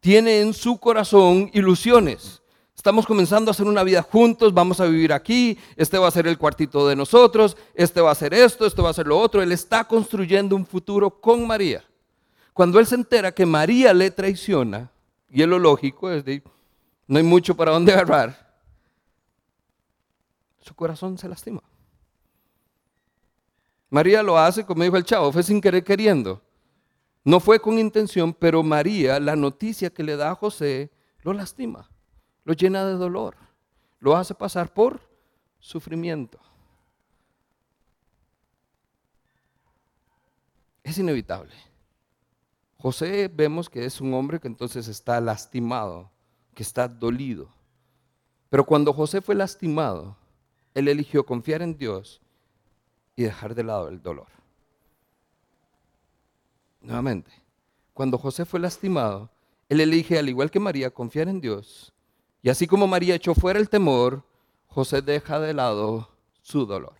tiene 0.00 0.40
en 0.40 0.52
su 0.52 0.78
corazón 0.78 1.50
ilusiones. 1.54 2.42
Estamos 2.76 3.06
comenzando 3.06 3.50
a 3.50 3.52
hacer 3.52 3.66
una 3.66 3.82
vida 3.82 4.02
juntos, 4.02 4.52
vamos 4.52 4.80
a 4.80 4.84
vivir 4.84 5.12
aquí, 5.12 5.58
este 5.76 5.96
va 5.96 6.08
a 6.08 6.10
ser 6.10 6.26
el 6.26 6.36
cuartito 6.36 6.86
de 6.86 6.94
nosotros, 6.94 7.56
este 7.74 8.02
va 8.02 8.10
a 8.10 8.14
ser 8.14 8.34
esto, 8.34 8.66
este 8.66 8.82
va 8.82 8.90
a 8.90 8.94
ser 8.94 9.06
lo 9.06 9.18
otro. 9.18 9.42
Él 9.42 9.50
está 9.50 9.84
construyendo 9.84 10.54
un 10.54 10.66
futuro 10.66 11.08
con 11.08 11.46
María. 11.46 11.82
Cuando 12.56 12.80
él 12.80 12.86
se 12.86 12.94
entera 12.94 13.32
que 13.32 13.44
María 13.44 13.92
le 13.92 14.10
traiciona, 14.10 14.90
y 15.28 15.42
es 15.42 15.46
lo 15.46 15.58
lógico, 15.58 16.10
es 16.10 16.24
de, 16.24 16.42
no 17.06 17.18
hay 17.18 17.22
mucho 17.22 17.54
para 17.54 17.70
dónde 17.70 17.92
agarrar, 17.92 18.56
su 20.62 20.74
corazón 20.74 21.18
se 21.18 21.28
lastima. 21.28 21.62
María 23.90 24.22
lo 24.22 24.38
hace, 24.38 24.64
como 24.64 24.82
dijo 24.82 24.96
el 24.96 25.04
chavo, 25.04 25.30
fue 25.32 25.42
sin 25.42 25.60
querer 25.60 25.84
queriendo. 25.84 26.40
No 27.24 27.40
fue 27.40 27.60
con 27.60 27.78
intención, 27.78 28.32
pero 28.32 28.62
María, 28.62 29.20
la 29.20 29.36
noticia 29.36 29.90
que 29.90 30.02
le 30.02 30.16
da 30.16 30.30
a 30.30 30.34
José, 30.34 30.90
lo 31.20 31.34
lastima, 31.34 31.90
lo 32.44 32.54
llena 32.54 32.86
de 32.86 32.94
dolor, 32.94 33.36
lo 34.00 34.16
hace 34.16 34.34
pasar 34.34 34.72
por 34.72 35.02
sufrimiento. 35.58 36.38
Es 40.82 40.96
inevitable. 40.96 41.52
José 42.78 43.28
vemos 43.32 43.70
que 43.70 43.84
es 43.84 44.00
un 44.00 44.14
hombre 44.14 44.38
que 44.38 44.48
entonces 44.48 44.88
está 44.88 45.20
lastimado, 45.20 46.10
que 46.54 46.62
está 46.62 46.88
dolido. 46.88 47.48
Pero 48.50 48.64
cuando 48.64 48.92
José 48.92 49.20
fue 49.20 49.34
lastimado, 49.34 50.16
él 50.74 50.88
eligió 50.88 51.24
confiar 51.24 51.62
en 51.62 51.76
Dios 51.76 52.20
y 53.16 53.22
dejar 53.22 53.54
de 53.54 53.64
lado 53.64 53.88
el 53.88 54.02
dolor. 54.02 54.28
Nuevamente, 56.80 57.32
cuando 57.94 58.18
José 58.18 58.44
fue 58.44 58.60
lastimado, 58.60 59.30
él 59.68 59.80
elige, 59.80 60.18
al 60.18 60.28
igual 60.28 60.50
que 60.50 60.60
María, 60.60 60.90
confiar 60.90 61.28
en 61.28 61.40
Dios. 61.40 61.92
Y 62.42 62.50
así 62.50 62.66
como 62.66 62.86
María 62.86 63.16
echó 63.16 63.34
fuera 63.34 63.58
el 63.58 63.68
temor, 63.68 64.22
José 64.68 65.02
deja 65.02 65.40
de 65.40 65.54
lado 65.54 66.10
su 66.42 66.66
dolor. 66.66 66.94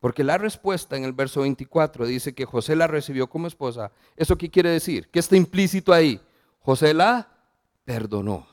Porque 0.00 0.24
la 0.24 0.38
respuesta 0.38 0.96
en 0.96 1.04
el 1.04 1.12
verso 1.12 1.42
24 1.42 2.06
dice 2.06 2.34
que 2.34 2.46
José 2.46 2.74
la 2.74 2.86
recibió 2.86 3.28
como 3.28 3.46
esposa. 3.46 3.92
¿Eso 4.16 4.36
qué 4.36 4.50
quiere 4.50 4.70
decir? 4.70 5.08
¿Qué 5.10 5.18
está 5.18 5.36
implícito 5.36 5.92
ahí? 5.92 6.20
José 6.60 6.94
la 6.94 7.28
perdonó. 7.84 8.46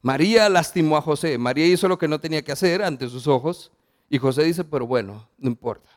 María 0.00 0.48
lastimó 0.48 0.96
a 0.96 1.02
José. 1.02 1.36
María 1.36 1.66
hizo 1.66 1.86
lo 1.86 1.98
que 1.98 2.08
no 2.08 2.18
tenía 2.18 2.42
que 2.42 2.52
hacer 2.52 2.82
ante 2.82 3.08
sus 3.10 3.26
ojos. 3.26 3.70
Y 4.08 4.18
José 4.18 4.42
dice, 4.42 4.64
pero 4.64 4.86
bueno, 4.86 5.28
no 5.36 5.50
importa, 5.50 5.90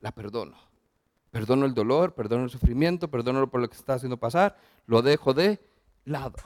la 0.00 0.12
perdono. 0.12 0.56
Perdono 1.30 1.64
el 1.64 1.74
dolor, 1.74 2.14
perdono 2.14 2.44
el 2.44 2.50
sufrimiento, 2.50 3.08
perdono 3.08 3.50
por 3.50 3.60
lo 3.60 3.68
que 3.68 3.76
está 3.76 3.94
haciendo 3.94 4.18
pasar, 4.18 4.58
lo 4.86 5.02
dejo 5.02 5.34
de 5.34 5.60
lado 6.04 6.36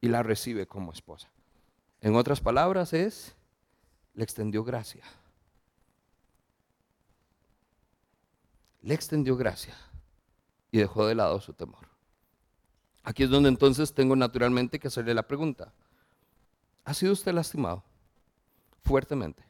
y 0.00 0.08
la 0.08 0.22
recibe 0.22 0.66
como 0.66 0.92
esposa. 0.92 1.28
En 2.00 2.16
otras 2.16 2.40
palabras 2.40 2.92
es, 2.92 3.34
le 4.14 4.24
extendió 4.24 4.64
gracia. 4.64 5.04
Le 8.82 8.94
extendió 8.94 9.36
gracia 9.36 9.74
y 10.70 10.78
dejó 10.78 11.06
de 11.06 11.14
lado 11.14 11.40
su 11.40 11.52
temor. 11.52 11.86
Aquí 13.04 13.22
es 13.24 13.30
donde 13.30 13.48
entonces 13.48 13.94
tengo 13.94 14.14
naturalmente 14.16 14.78
que 14.78 14.88
hacerle 14.88 15.14
la 15.14 15.26
pregunta. 15.26 15.72
¿Ha 16.84 16.94
sido 16.94 17.12
usted 17.12 17.32
lastimado? 17.32 17.82
Fuertemente. 18.82 19.44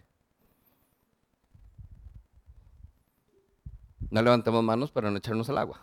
No 4.10 4.20
levantemos 4.20 4.62
manos 4.62 4.90
para 4.90 5.10
no 5.10 5.16
echarnos 5.16 5.48
al 5.48 5.58
agua. 5.58 5.80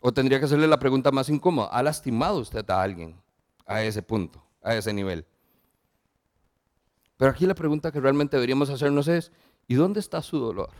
O 0.00 0.12
tendría 0.12 0.38
que 0.38 0.46
hacerle 0.46 0.66
la 0.66 0.78
pregunta 0.78 1.10
más 1.10 1.28
incómoda. 1.28 1.68
¿Ha 1.68 1.82
lastimado 1.82 2.38
usted 2.38 2.68
a 2.70 2.82
alguien 2.82 3.20
a 3.66 3.82
ese 3.82 4.02
punto, 4.02 4.42
a 4.62 4.74
ese 4.74 4.92
nivel? 4.92 5.26
Pero 7.18 7.30
aquí 7.30 7.46
la 7.46 7.54
pregunta 7.54 7.90
que 7.90 8.00
realmente 8.00 8.36
deberíamos 8.36 8.70
hacernos 8.70 9.08
es, 9.08 9.32
¿y 9.68 9.74
dónde 9.74 10.00
está 10.00 10.22
su 10.22 10.38
dolor? 10.38 10.70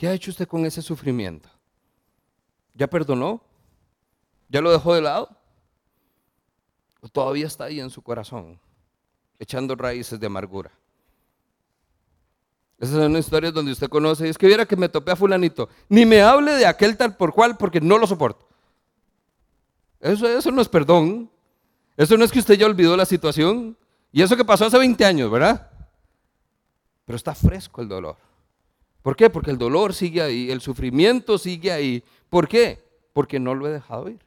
¿Qué 0.00 0.08
ha 0.08 0.14
hecho 0.14 0.30
usted 0.30 0.48
con 0.48 0.64
ese 0.64 0.80
sufrimiento? 0.80 1.50
¿Ya 2.72 2.86
perdonó? 2.86 3.42
¿Ya 4.48 4.62
lo 4.62 4.72
dejó 4.72 4.94
de 4.94 5.02
lado? 5.02 5.28
¿O 7.02 7.08
todavía 7.10 7.46
está 7.46 7.64
ahí 7.64 7.80
en 7.80 7.90
su 7.90 8.00
corazón, 8.00 8.58
echando 9.38 9.76
raíces 9.76 10.18
de 10.18 10.26
amargura? 10.26 10.70
Esas 12.78 12.94
son 12.94 13.14
historias 13.14 13.52
donde 13.52 13.72
usted 13.72 13.90
conoce, 13.90 14.26
y 14.26 14.30
es 14.30 14.38
que 14.38 14.46
viera 14.46 14.64
que 14.64 14.74
me 14.74 14.88
topé 14.88 15.12
a 15.12 15.16
fulanito, 15.16 15.68
ni 15.90 16.06
me 16.06 16.22
hable 16.22 16.52
de 16.52 16.64
aquel 16.64 16.96
tal 16.96 17.14
por 17.14 17.34
cual 17.34 17.58
porque 17.58 17.82
no 17.82 17.98
lo 17.98 18.06
soporto. 18.06 18.48
Eso, 20.00 20.26
eso 20.26 20.50
no 20.50 20.62
es 20.62 20.68
perdón. 20.70 21.30
Eso 21.98 22.16
no 22.16 22.24
es 22.24 22.32
que 22.32 22.38
usted 22.38 22.54
ya 22.54 22.64
olvidó 22.64 22.96
la 22.96 23.04
situación. 23.04 23.76
Y 24.12 24.22
eso 24.22 24.34
que 24.34 24.46
pasó 24.46 24.64
hace 24.64 24.78
20 24.78 25.04
años, 25.04 25.30
¿verdad? 25.30 25.70
Pero 27.04 27.16
está 27.16 27.34
fresco 27.34 27.82
el 27.82 27.88
dolor. 27.88 28.29
¿Por 29.02 29.16
qué? 29.16 29.30
Porque 29.30 29.50
el 29.50 29.58
dolor 29.58 29.94
sigue 29.94 30.20
ahí, 30.20 30.50
el 30.50 30.60
sufrimiento 30.60 31.38
sigue 31.38 31.72
ahí. 31.72 32.04
¿Por 32.28 32.48
qué? 32.48 32.84
Porque 33.12 33.40
no 33.40 33.54
lo 33.54 33.66
he 33.66 33.70
dejado 33.70 34.08
ir. 34.08 34.20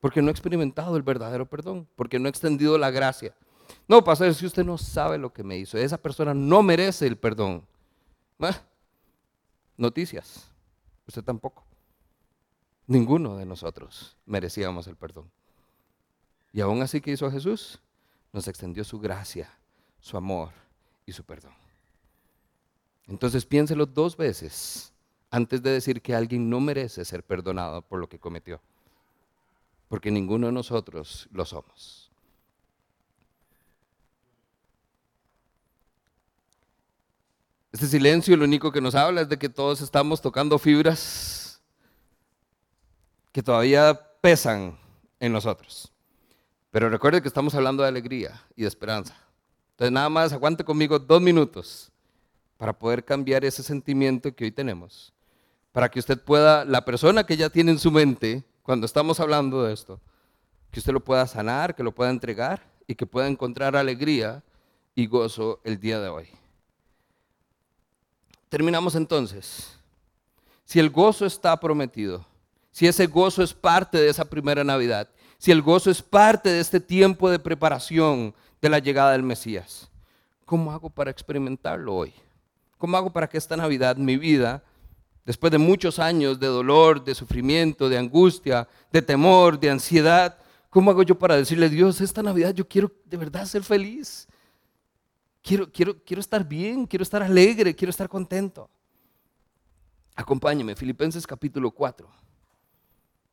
Porque 0.00 0.20
no 0.20 0.28
he 0.28 0.30
experimentado 0.30 0.96
el 0.96 1.02
verdadero 1.02 1.46
perdón, 1.46 1.88
porque 1.96 2.18
no 2.18 2.26
he 2.26 2.30
extendido 2.30 2.76
la 2.78 2.90
gracia. 2.90 3.34
No, 3.88 4.02
pastor, 4.02 4.34
si 4.34 4.46
usted 4.46 4.64
no 4.64 4.78
sabe 4.78 5.18
lo 5.18 5.32
que 5.32 5.42
me 5.42 5.56
hizo, 5.56 5.78
esa 5.78 5.96
persona 5.98 6.34
no 6.34 6.62
merece 6.62 7.06
el 7.06 7.16
perdón. 7.16 7.66
Noticias, 9.76 10.50
usted 11.06 11.22
tampoco. 11.22 11.64
Ninguno 12.86 13.36
de 13.36 13.46
nosotros 13.46 14.16
merecíamos 14.26 14.86
el 14.86 14.96
perdón. 14.96 15.30
Y 16.52 16.60
aún 16.60 16.82
así 16.82 17.00
que 17.00 17.10
hizo 17.10 17.30
Jesús, 17.30 17.80
nos 18.32 18.48
extendió 18.48 18.84
su 18.84 18.98
gracia, 19.00 19.50
su 19.98 20.16
amor 20.16 20.50
y 21.04 21.12
su 21.12 21.24
perdón. 21.24 21.52
Entonces 23.08 23.46
piénselo 23.46 23.86
dos 23.86 24.16
veces 24.16 24.92
antes 25.30 25.62
de 25.62 25.70
decir 25.70 26.02
que 26.02 26.14
alguien 26.14 26.50
no 26.50 26.60
merece 26.60 27.04
ser 27.04 27.22
perdonado 27.22 27.82
por 27.82 28.00
lo 28.00 28.08
que 28.08 28.18
cometió 28.18 28.60
porque 29.88 30.10
ninguno 30.10 30.46
de 30.46 30.52
nosotros 30.52 31.28
lo 31.32 31.44
somos. 31.44 32.10
Este 37.72 37.86
silencio 37.86 38.36
lo 38.36 38.44
único 38.44 38.72
que 38.72 38.80
nos 38.80 38.94
habla 38.94 39.20
es 39.20 39.28
de 39.28 39.38
que 39.38 39.48
todos 39.48 39.80
estamos 39.80 40.22
tocando 40.22 40.58
fibras 40.58 41.60
que 43.32 43.42
todavía 43.42 44.00
pesan 44.22 44.78
en 45.20 45.32
nosotros. 45.32 45.92
Pero 46.70 46.88
recuerde 46.88 47.20
que 47.20 47.28
estamos 47.28 47.54
hablando 47.54 47.82
de 47.82 47.90
alegría 47.90 48.42
y 48.56 48.62
de 48.62 48.68
esperanza. 48.68 49.14
Entonces 49.72 49.92
nada 49.92 50.08
más 50.08 50.32
aguante 50.32 50.64
conmigo 50.64 50.98
dos 50.98 51.20
minutos 51.20 51.92
para 52.56 52.78
poder 52.78 53.04
cambiar 53.04 53.44
ese 53.44 53.62
sentimiento 53.62 54.34
que 54.34 54.44
hoy 54.44 54.52
tenemos. 54.52 55.12
Para 55.72 55.90
que 55.90 55.98
usted 55.98 56.20
pueda, 56.20 56.64
la 56.64 56.84
persona 56.84 57.24
que 57.24 57.36
ya 57.36 57.50
tiene 57.50 57.72
en 57.72 57.78
su 57.78 57.90
mente, 57.90 58.44
cuando 58.62 58.86
estamos 58.86 59.20
hablando 59.20 59.62
de 59.62 59.74
esto, 59.74 60.00
que 60.70 60.80
usted 60.80 60.92
lo 60.92 61.04
pueda 61.04 61.26
sanar, 61.26 61.74
que 61.74 61.82
lo 61.82 61.92
pueda 61.94 62.10
entregar 62.10 62.66
y 62.86 62.94
que 62.94 63.06
pueda 63.06 63.28
encontrar 63.28 63.76
alegría 63.76 64.42
y 64.94 65.06
gozo 65.06 65.60
el 65.64 65.78
día 65.78 66.00
de 66.00 66.08
hoy. 66.08 66.28
Terminamos 68.48 68.94
entonces. 68.94 69.78
Si 70.64 70.80
el 70.80 70.90
gozo 70.90 71.26
está 71.26 71.58
prometido, 71.60 72.26
si 72.72 72.86
ese 72.86 73.06
gozo 73.06 73.42
es 73.42 73.52
parte 73.52 73.98
de 73.98 74.08
esa 74.08 74.24
primera 74.24 74.64
Navidad, 74.64 75.08
si 75.38 75.52
el 75.52 75.62
gozo 75.62 75.90
es 75.90 76.02
parte 76.02 76.48
de 76.48 76.60
este 76.60 76.80
tiempo 76.80 77.30
de 77.30 77.38
preparación 77.38 78.34
de 78.60 78.68
la 78.68 78.78
llegada 78.78 79.12
del 79.12 79.22
Mesías, 79.22 79.90
¿cómo 80.44 80.72
hago 80.72 80.90
para 80.90 81.10
experimentarlo 81.10 81.94
hoy? 81.94 82.14
¿Cómo 82.78 82.96
hago 82.96 83.10
para 83.10 83.28
que 83.28 83.38
esta 83.38 83.56
Navidad, 83.56 83.96
mi 83.96 84.16
vida, 84.16 84.62
después 85.24 85.50
de 85.50 85.58
muchos 85.58 85.98
años 85.98 86.38
de 86.38 86.46
dolor, 86.46 87.02
de 87.02 87.14
sufrimiento, 87.14 87.88
de 87.88 87.98
angustia, 87.98 88.68
de 88.92 89.02
temor, 89.02 89.58
de 89.58 89.70
ansiedad, 89.70 90.38
¿cómo 90.70 90.90
hago 90.90 91.02
yo 91.02 91.18
para 91.18 91.36
decirle, 91.36 91.68
Dios, 91.68 92.00
esta 92.00 92.22
Navidad 92.22 92.54
yo 92.54 92.66
quiero 92.66 92.92
de 93.04 93.16
verdad 93.16 93.44
ser 93.46 93.62
feliz? 93.62 94.28
Quiero, 95.42 95.70
quiero, 95.70 95.96
quiero 96.04 96.20
estar 96.20 96.46
bien, 96.46 96.86
quiero 96.86 97.02
estar 97.02 97.22
alegre, 97.22 97.74
quiero 97.74 97.90
estar 97.90 98.08
contento. 98.08 98.68
Acompáñeme, 100.14 100.74
Filipenses 100.74 101.26
capítulo 101.26 101.70
4. 101.70 102.08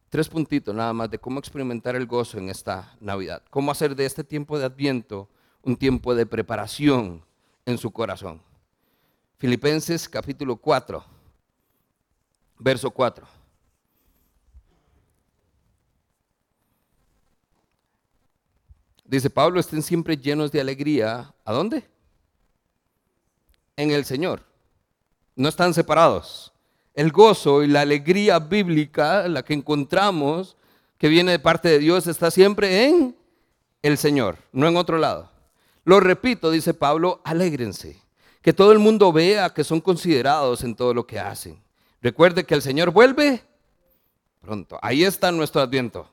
Tres 0.10 0.30
puntitos 0.30 0.76
nada 0.76 0.94
más 0.94 1.10
de 1.10 1.18
cómo 1.18 1.40
experimentar 1.40 1.96
el 1.96 2.06
gozo 2.06 2.38
en 2.38 2.50
esta 2.50 2.96
Navidad. 3.00 3.42
Cómo 3.50 3.72
hacer 3.72 3.96
de 3.96 4.06
este 4.06 4.24
tiempo 4.24 4.60
de 4.60 4.66
Adviento 4.66 5.28
un 5.64 5.76
tiempo 5.76 6.14
de 6.14 6.26
preparación 6.26 7.26
en 7.66 7.78
su 7.78 7.90
corazón. 7.92 8.42
Filipenses 9.44 10.08
capítulo 10.08 10.56
4 10.56 11.04
verso 12.60 12.90
4. 12.90 13.28
Dice 19.04 19.30
Pablo, 19.30 19.60
estén 19.60 19.82
siempre 19.82 20.16
llenos 20.16 20.50
de 20.50 20.62
alegría. 20.62 21.34
¿A 21.44 21.52
dónde? 21.52 21.84
en 23.76 23.92
el 23.92 24.06
Señor. 24.06 24.46
No 25.36 25.50
están 25.50 25.74
separados. 25.74 26.54
El 26.94 27.12
gozo 27.12 27.64
y 27.64 27.68
la 27.68 27.82
alegría 27.82 28.40
bíblica, 28.40 29.28
la 29.28 29.44
que 29.44 29.56
encontramos, 29.56 30.56
que 30.98 31.10
viene 31.10 31.34
de 31.34 31.40
parte 31.40 31.68
de 31.68 31.80
Dios, 31.80 32.08
está 32.08 32.32
siempre 32.32 32.86
en 32.86 33.14
el 33.82 33.98
Señor, 33.98 34.38
no 34.54 34.70
en 34.70 34.78
otro 34.78 34.98
lado. 34.98 35.30
Lo 35.84 36.00
repito, 36.00 36.50
dice 36.50 36.74
Pablo, 36.74 37.20
alégrense. 37.26 38.03
Que 38.44 38.54
todo 38.54 38.72
el 38.72 38.78
mundo 38.78 39.12
vea 39.12 39.50
que 39.52 39.64
son 39.64 39.82
considerados 39.82 40.64
en 40.64 40.76
todo 40.76 40.94
lo 40.94 41.08
que 41.08 41.20
hacen. 41.20 41.60
Recuerde 42.00 42.44
que 42.44 42.54
el 42.54 42.62
Señor 42.62 42.92
vuelve 42.92 43.42
pronto. 44.42 44.78
Ahí 44.82 45.04
está 45.04 45.32
nuestro 45.32 45.62
adviento. 45.62 46.08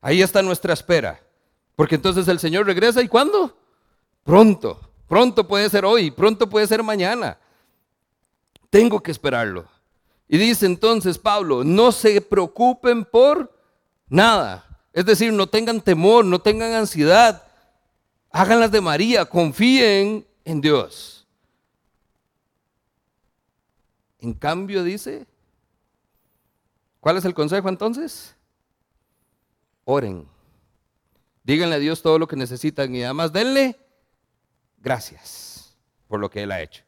Ahí 0.00 0.22
está 0.22 0.42
nuestra 0.42 0.74
espera. 0.74 1.20
Porque 1.74 1.96
entonces 1.96 2.28
el 2.28 2.38
Señor 2.38 2.66
regresa 2.66 3.02
y 3.02 3.08
¿cuándo? 3.08 3.56
Pronto. 4.22 4.80
Pronto 5.08 5.46
puede 5.48 5.68
ser 5.68 5.84
hoy, 5.84 6.10
pronto 6.10 6.48
puede 6.48 6.66
ser 6.66 6.82
mañana. 6.82 7.38
Tengo 8.70 9.02
que 9.02 9.10
esperarlo. 9.10 9.66
Y 10.28 10.38
dice 10.38 10.66
entonces 10.66 11.18
Pablo, 11.18 11.64
no 11.64 11.92
se 11.92 12.20
preocupen 12.20 13.04
por 13.04 13.52
nada. 14.08 14.66
Es 14.92 15.04
decir, 15.04 15.32
no 15.32 15.46
tengan 15.46 15.80
temor, 15.80 16.24
no 16.24 16.38
tengan 16.38 16.72
ansiedad. 16.72 17.42
Háganlas 18.30 18.70
de 18.70 18.80
María, 18.80 19.24
confíen 19.24 20.26
en 20.44 20.60
Dios. 20.60 21.23
En 24.24 24.32
cambio 24.32 24.82
dice, 24.82 25.26
¿cuál 26.98 27.18
es 27.18 27.26
el 27.26 27.34
consejo 27.34 27.68
entonces? 27.68 28.34
Oren. 29.84 30.26
Díganle 31.42 31.76
a 31.76 31.78
Dios 31.78 32.00
todo 32.00 32.18
lo 32.18 32.26
que 32.26 32.34
necesitan 32.34 32.94
y 32.94 33.02
además 33.02 33.34
denle 33.34 33.78
gracias 34.78 35.76
por 36.08 36.20
lo 36.20 36.30
que 36.30 36.42
Él 36.42 36.52
ha 36.52 36.62
hecho. 36.62 36.82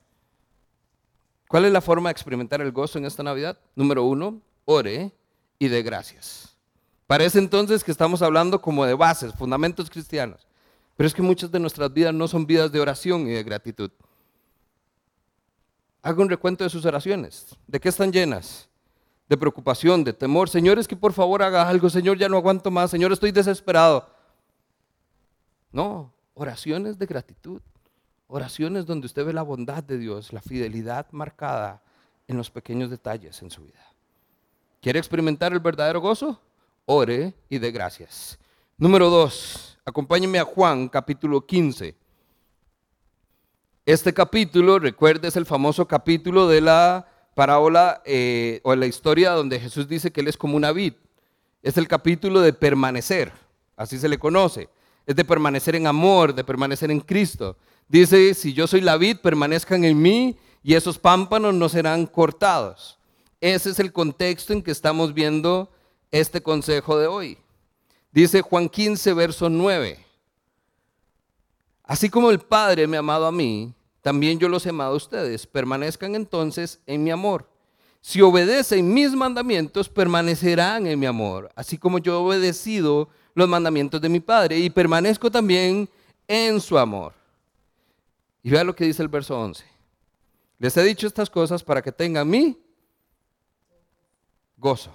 ¿Cuál 1.47 1.67
es 1.67 1.73
la 1.73 1.83
forma 1.83 2.09
de 2.09 2.13
experimentar 2.13 2.63
el 2.63 2.73
gozo 2.73 2.97
en 2.99 3.05
esta 3.05 3.23
Navidad? 3.23 3.59
Número 3.75 4.05
uno, 4.05 4.41
ore 4.65 5.13
y 5.59 5.69
dé 5.69 5.83
gracias. 5.83 6.57
Parece 7.07 7.39
entonces 7.39 7.85
que 7.85 7.91
estamos 7.91 8.23
hablando 8.23 8.63
como 8.63 8.87
de 8.87 8.95
bases, 8.95 9.35
fundamentos 9.35 9.91
cristianos. 9.91 10.47
Pero 10.97 11.07
es 11.07 11.13
que 11.13 11.21
muchas 11.21 11.53
de 11.53 11.61
nuestras 11.61 11.93
vidas 11.93 12.15
no 12.15 12.27
son 12.29 12.47
vidas 12.47 12.73
de 12.73 12.81
oración 12.81 13.29
y 13.29 13.33
de 13.33 13.43
gratitud. 13.45 13.91
Haga 16.07 16.23
un 16.23 16.31
recuento 16.31 16.63
de 16.63 16.71
sus 16.71 16.85
oraciones. 16.85 17.57
¿De 17.67 17.81
qué 17.81 17.89
están 17.89 18.13
llenas? 18.13 18.69
De 19.29 19.37
preocupación, 19.37 20.05
de 20.05 20.13
temor. 20.13 20.49
Señor, 20.49 20.79
es 20.79 20.87
que 20.87 20.95
por 20.95 21.13
favor 21.13 21.43
haga 21.43 21.69
algo. 21.69 21.91
Señor, 21.91 22.17
ya 22.17 22.29
no 22.29 22.37
aguanto 22.37 22.71
más. 22.71 22.93
Señor, 22.93 23.11
estoy 23.11 23.33
desesperado. 23.33 24.09
No, 25.73 26.13
oraciones 26.35 26.97
de 26.97 27.07
gratitud. 27.07 27.61
Oraciones 28.29 28.87
donde 28.87 29.07
usted 29.07 29.25
ve 29.25 29.33
la 29.33 29.43
bondad 29.43 29.83
de 29.83 29.99
Dios, 29.99 30.33
la 30.33 30.41
fidelidad 30.41 31.09
marcada 31.11 31.83
en 32.29 32.37
los 32.37 32.53
pequeños 32.53 32.89
detalles 32.89 33.43
en 33.43 33.51
su 33.51 33.65
vida. 33.65 33.85
¿Quiere 34.81 35.01
experimentar 35.01 35.53
el 35.53 35.59
verdadero 35.59 36.01
gozo? 36.01 36.41
Ore 36.85 37.35
y 37.49 37.59
dé 37.59 37.73
gracias. 37.73 38.39
Número 38.79 39.11
dos, 39.11 39.77
acompáñeme 39.85 40.39
a 40.39 40.45
Juan 40.45 40.89
capítulo 40.89 41.45
15. 41.45 41.97
Este 43.87 44.13
capítulo, 44.13 44.81
recuerde, 44.81 45.29
es 45.29 45.37
el 45.37 45.47
famoso 45.47 45.87
capítulo 45.87 46.49
de 46.49 46.61
la 46.61 47.07
parábola 47.37 48.03
eh, 48.05 48.61
o 48.65 48.75
la 48.75 48.87
historia 48.87 49.31
donde 49.31 49.61
Jesús 49.61 49.87
dice 49.87 50.11
que 50.11 50.23
Él 50.23 50.27
es 50.27 50.37
como 50.37 50.57
una 50.57 50.73
vid. 50.73 50.95
Es 51.63 51.77
el 51.77 51.87
capítulo 51.87 52.41
de 52.41 52.53
permanecer, 52.53 53.33
así 53.77 53.97
se 53.97 54.09
le 54.09 54.19
conoce. 54.19 54.69
Es 55.07 55.15
de 55.15 55.25
permanecer 55.25 55.77
en 55.77 55.87
amor, 55.87 56.35
de 56.35 56.43
permanecer 56.43 56.91
en 56.91 56.99
Cristo. 56.99 57.57
Dice, 57.87 58.35
si 58.35 58.53
yo 58.53 58.67
soy 58.67 58.81
la 58.81 58.97
vid, 58.97 59.19
permanezcan 59.19 59.85
en 59.85 60.03
mí 60.03 60.37
y 60.65 60.75
esos 60.75 60.99
pámpanos 60.99 61.55
no 61.55 61.69
serán 61.69 62.07
cortados. 62.07 62.99
Ese 63.41 63.71
es 63.71 63.79
el 63.79 63.93
contexto 63.93 64.53
en 64.53 64.63
que 64.63 64.73
estamos 64.73 65.15
viendo 65.15 65.71
este 66.11 66.43
consejo 66.43 66.99
de 66.99 67.07
hoy. 67.07 67.39
Dice 68.11 68.43
Juan 68.43 68.69
15, 68.69 69.13
verso 69.13 69.49
9. 69.49 70.05
Así 71.85 72.11
como 72.11 72.33
el 72.33 72.41
Padre 72.41 72.89
me 72.89 72.97
ha 72.97 73.01
amado 73.01 73.27
a 73.27 73.33
mí, 73.33 73.73
también 74.07 74.39
yo 74.39 74.49
los 74.49 74.65
he 74.65 74.69
amado 74.69 74.93
a 74.93 74.97
ustedes. 74.97 75.49
Permanezcan 75.49 76.15
entonces 76.15 76.79
en 76.87 77.03
mi 77.03 77.11
amor. 77.11 77.51
Si 78.01 78.23
obedecen 78.23 78.95
mis 78.95 79.11
mandamientos, 79.11 79.89
permanecerán 79.89 80.87
en 80.87 80.97
mi 80.97 81.07
amor, 81.07 81.51
así 81.57 81.77
como 81.77 81.99
yo 81.99 82.13
he 82.13 82.25
obedecido 82.25 83.09
los 83.35 83.49
mandamientos 83.49 84.01
de 84.01 84.09
mi 84.09 84.21
Padre 84.21 84.61
y 84.61 84.71
permanezco 84.71 85.29
también 85.29 85.91
en 86.29 86.61
su 86.61 86.79
amor. 86.79 87.15
Y 88.45 88.51
vea 88.51 88.63
lo 88.63 88.77
que 88.77 88.85
dice 88.85 89.03
el 89.03 89.09
verso 89.09 89.37
11. 89.37 89.65
Les 90.61 90.77
he 90.77 90.85
dicho 90.85 91.09
estas 91.09 91.29
cosas 91.29 91.65
para 91.65 91.83
que 91.83 91.91
tengan 91.91 92.31
mi 92.31 92.57
gozo, 94.57 94.95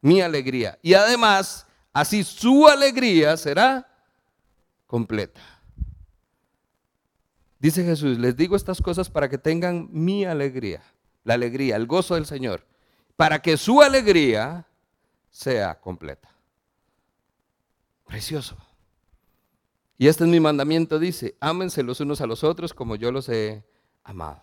mi 0.00 0.22
alegría. 0.22 0.78
Y 0.80 0.94
además, 0.94 1.66
así 1.92 2.24
su 2.24 2.66
alegría 2.66 3.36
será 3.36 3.86
completa. 4.86 5.57
Dice 7.58 7.84
Jesús, 7.84 8.18
les 8.18 8.36
digo 8.36 8.54
estas 8.54 8.80
cosas 8.80 9.10
para 9.10 9.28
que 9.28 9.38
tengan 9.38 9.88
mi 9.90 10.24
alegría, 10.24 10.82
la 11.24 11.34
alegría, 11.34 11.76
el 11.76 11.86
gozo 11.86 12.14
del 12.14 12.26
Señor, 12.26 12.64
para 13.16 13.42
que 13.42 13.56
su 13.56 13.82
alegría 13.82 14.66
sea 15.30 15.80
completa. 15.80 16.30
Precioso. 18.06 18.56
Y 19.98 20.06
este 20.06 20.22
es 20.22 20.30
mi 20.30 20.38
mandamiento, 20.38 21.00
dice, 21.00 21.36
ámense 21.40 21.82
los 21.82 22.00
unos 22.00 22.20
a 22.20 22.26
los 22.26 22.44
otros 22.44 22.72
como 22.72 22.94
yo 22.94 23.10
los 23.10 23.28
he 23.28 23.64
amado. 24.04 24.40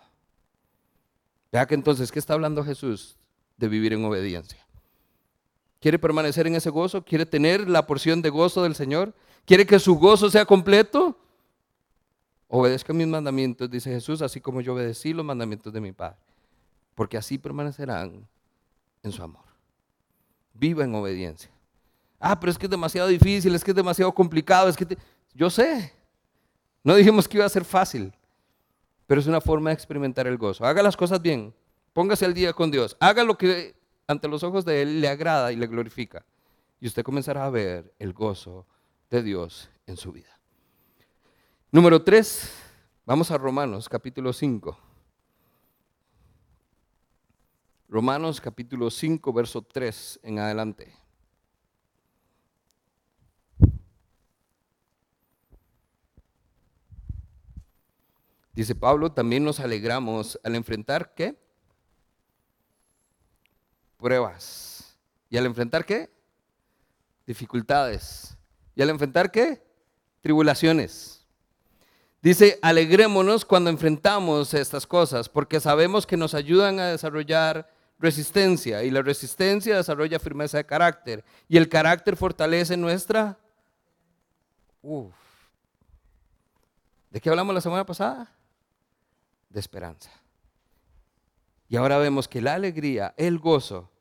Vea 1.52 1.66
que 1.66 1.76
entonces, 1.76 2.12
¿qué 2.12 2.20
está 2.20 2.34
hablando 2.34 2.66
Jesús? 2.66 3.18
De 3.56 3.70
vivir 3.70 3.94
en 3.94 4.04
obediencia. 4.04 4.60
¿Quiere 5.80 5.98
permanecer 5.98 6.48
en 6.48 6.56
ese 6.56 6.70
gozo? 6.70 7.06
¿Quiere 7.06 7.26
tener 7.26 7.70
la 7.70 7.88
porción 7.88 8.22
de 8.22 8.30
gozo 8.30 8.64
del 8.64 8.76
Señor? 8.76 9.14
¿Quiere 9.46 9.66
que 9.66 9.80
su 9.80 9.96
gozo 9.96 10.30
sea 10.30 10.46
completo? 10.46 11.18
Obedezca 12.48 12.94
mis 12.94 13.08
mandamientos, 13.08 13.70
dice 13.70 13.92
Jesús, 13.92 14.22
así 14.22 14.40
como 14.40 14.62
yo 14.62 14.74
obedecí 14.74 15.14
los 15.14 15.26
mandamientos 15.26 15.74
de 15.74 15.82
mi 15.82 15.92
Padre. 15.92 16.18
Porque 16.94 17.18
así 17.18 17.38
permanecerán 17.38 18.28
en 19.04 19.12
su 19.12 19.24
amor. 19.24 19.44
Viva 20.54 20.84
en 20.84 20.96
obediencia. 20.96 21.52
Ah, 22.20 22.40
pero 22.40 22.52
es 22.52 22.58
que 22.58 22.66
es 22.66 22.70
demasiado 22.70 23.08
difícil, 23.08 23.54
es 23.54 23.64
que 23.64 23.72
es 23.72 23.76
demasiado 23.76 24.14
complicado, 24.14 24.70
es 24.70 24.78
que... 24.78 24.98
Yo 25.34 25.50
sé, 25.50 25.92
no 26.82 26.96
dijimos 26.96 27.28
que 27.28 27.38
iba 27.38 27.46
a 27.46 27.50
ser 27.50 27.66
fácil, 27.66 28.14
pero 29.06 29.20
es 29.20 29.28
una 29.28 29.42
forma 29.42 29.70
de 29.70 29.74
experimentar 29.74 30.28
el 30.28 30.38
gozo. 30.38 30.66
Haga 30.66 30.82
las 30.82 30.96
cosas 30.96 31.22
bien, 31.22 31.54
póngase 31.92 32.26
al 32.26 32.34
día 32.34 32.54
con 32.54 32.72
Dios, 32.72 32.96
haga 33.02 33.24
lo 33.24 33.38
que 33.38 33.76
ante 34.08 34.28
los 34.28 34.44
ojos 34.44 34.64
de 34.64 34.82
Él 34.82 35.02
le 35.02 35.10
agrada 35.10 35.52
y 35.52 35.56
le 35.56 35.68
glorifica. 35.68 36.26
Y 36.80 36.88
usted 36.88 37.04
comenzará 37.04 37.46
a 37.46 37.50
ver 37.50 37.94
el 38.00 38.14
gozo 38.14 38.66
de 39.10 39.24
Dios 39.24 39.70
en 39.88 39.98
su 39.98 40.12
vida. 40.12 40.35
Número 41.76 42.02
3, 42.02 42.54
vamos 43.06 43.32
a 43.32 43.38
Romanos 43.38 43.90
capítulo 43.90 44.32
5. 44.32 44.80
Romanos 47.90 48.40
capítulo 48.40 48.90
5, 48.90 49.34
verso 49.34 49.62
3 49.62 50.22
en 50.24 50.40
adelante. 50.40 50.98
Dice 58.54 58.74
Pablo, 58.74 59.12
también 59.12 59.44
nos 59.44 59.60
alegramos 59.60 60.40
al 60.46 60.56
enfrentar 60.56 61.14
qué? 61.14 61.38
Pruebas. 63.98 64.98
¿Y 65.30 65.36
al 65.36 65.46
enfrentar 65.46 65.86
qué? 65.86 66.10
Dificultades. 67.28 68.38
¿Y 68.76 68.82
al 68.82 68.92
enfrentar 68.92 69.30
qué? 69.30 69.62
Tribulaciones. 70.22 71.25
Dice, 72.26 72.58
alegrémonos 72.64 73.46
cuando 73.46 73.70
enfrentamos 73.70 74.56
estas 74.56 74.88
cosas, 74.88 75.30
porque 75.30 75.60
sabemos 75.60 76.08
que 76.08 76.18
nos 76.18 76.34
ayudan 76.34 76.80
a 76.80 76.88
desarrollar 76.88 77.72
resistencia 78.00 78.82
y 78.82 78.90
la 78.90 79.04
resistencia 79.04 79.78
desarrolla 79.78 80.18
firmeza 80.18 80.58
de 80.58 80.66
carácter 80.66 81.24
y 81.48 81.58
el 81.58 81.70
carácter 81.70 82.18
fortalece 82.18 82.78
nuestra... 82.78 83.38
¿De 87.12 87.22
qué 87.22 87.30
hablamos 87.30 87.54
la 87.54 87.62
semana 87.62 87.86
pasada? 87.86 88.32
de 89.52 89.60
esperanza. 89.60 90.10
Y 91.70 91.76
ahora 91.76 92.00
vemos 92.00 92.28
que 92.28 92.42
la 92.42 92.56
alegría, 92.56 93.14
el 93.18 93.38
gozo, 93.38 93.92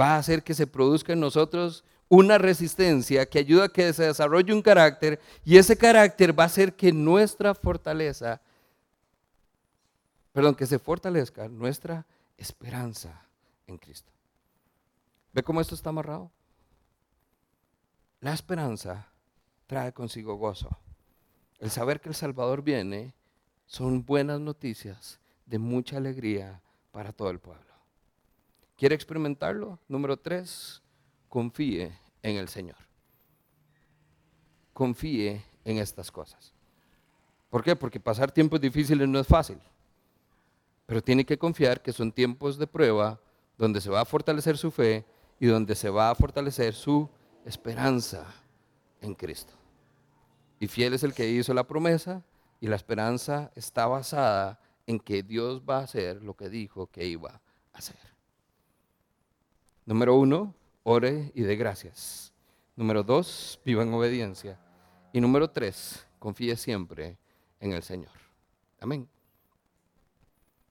va 0.00 0.14
a 0.14 0.18
hacer 0.18 0.44
que 0.44 0.54
se 0.54 0.68
produzca 0.68 1.14
en 1.14 1.20
nosotros 1.20 1.82
una 2.14 2.36
resistencia 2.36 3.24
que 3.24 3.38
ayuda 3.38 3.64
a 3.64 3.68
que 3.70 3.90
se 3.94 4.02
desarrolle 4.04 4.52
un 4.52 4.60
carácter 4.60 5.18
y 5.46 5.56
ese 5.56 5.78
carácter 5.78 6.38
va 6.38 6.42
a 6.42 6.46
hacer 6.46 6.76
que 6.76 6.92
nuestra 6.92 7.54
fortaleza, 7.54 8.42
perdón, 10.30 10.54
que 10.54 10.66
se 10.66 10.78
fortalezca 10.78 11.48
nuestra 11.48 12.04
esperanza 12.36 13.26
en 13.66 13.78
Cristo. 13.78 14.12
¿Ve 15.32 15.42
cómo 15.42 15.62
esto 15.62 15.74
está 15.74 15.88
amarrado? 15.88 16.30
La 18.20 18.34
esperanza 18.34 19.08
trae 19.66 19.94
consigo 19.94 20.34
gozo. 20.34 20.68
El 21.60 21.70
saber 21.70 22.02
que 22.02 22.10
el 22.10 22.14
Salvador 22.14 22.60
viene 22.60 23.14
son 23.64 24.04
buenas 24.04 24.38
noticias 24.38 25.18
de 25.46 25.58
mucha 25.58 25.96
alegría 25.96 26.60
para 26.90 27.14
todo 27.14 27.30
el 27.30 27.38
pueblo. 27.38 27.72
¿Quiere 28.76 28.94
experimentarlo? 28.94 29.78
Número 29.88 30.18
tres, 30.18 30.82
confíe 31.30 32.01
en 32.22 32.36
el 32.36 32.48
Señor. 32.48 32.76
Confíe 34.72 35.44
en 35.64 35.78
estas 35.78 36.10
cosas. 36.10 36.52
¿Por 37.50 37.62
qué? 37.62 37.76
Porque 37.76 38.00
pasar 38.00 38.32
tiempos 38.32 38.60
difíciles 38.60 39.08
no 39.08 39.18
es 39.18 39.26
fácil. 39.26 39.58
Pero 40.86 41.02
tiene 41.02 41.24
que 41.24 41.38
confiar 41.38 41.82
que 41.82 41.92
son 41.92 42.10
tiempos 42.10 42.58
de 42.58 42.66
prueba 42.66 43.20
donde 43.58 43.80
se 43.80 43.90
va 43.90 44.00
a 44.00 44.06
fortalecer 44.06 44.56
su 44.56 44.70
fe 44.70 45.04
y 45.38 45.46
donde 45.46 45.74
se 45.74 45.90
va 45.90 46.10
a 46.10 46.14
fortalecer 46.14 46.74
su 46.74 47.08
esperanza 47.44 48.26
en 49.00 49.14
Cristo. 49.14 49.52
Y 50.60 50.68
fiel 50.68 50.94
es 50.94 51.02
el 51.02 51.12
que 51.12 51.28
hizo 51.28 51.52
la 51.52 51.66
promesa 51.66 52.22
y 52.60 52.68
la 52.68 52.76
esperanza 52.76 53.50
está 53.54 53.86
basada 53.86 54.60
en 54.86 55.00
que 55.00 55.22
Dios 55.22 55.62
va 55.68 55.78
a 55.78 55.84
hacer 55.84 56.22
lo 56.22 56.34
que 56.34 56.48
dijo 56.48 56.86
que 56.86 57.04
iba 57.06 57.40
a 57.72 57.78
hacer. 57.78 57.98
Número 59.84 60.14
uno, 60.14 60.54
ore 60.82 61.32
y 61.34 61.42
dé 61.42 61.56
gracias. 61.56 62.32
Número 62.76 63.02
dos, 63.02 63.60
viva 63.64 63.82
en 63.82 63.92
obediencia. 63.92 64.58
Y 65.12 65.20
número 65.20 65.50
tres, 65.50 66.06
confíe 66.18 66.56
siempre 66.56 67.18
en 67.60 67.72
el 67.72 67.82
Señor. 67.82 68.12
Amén. 68.80 69.11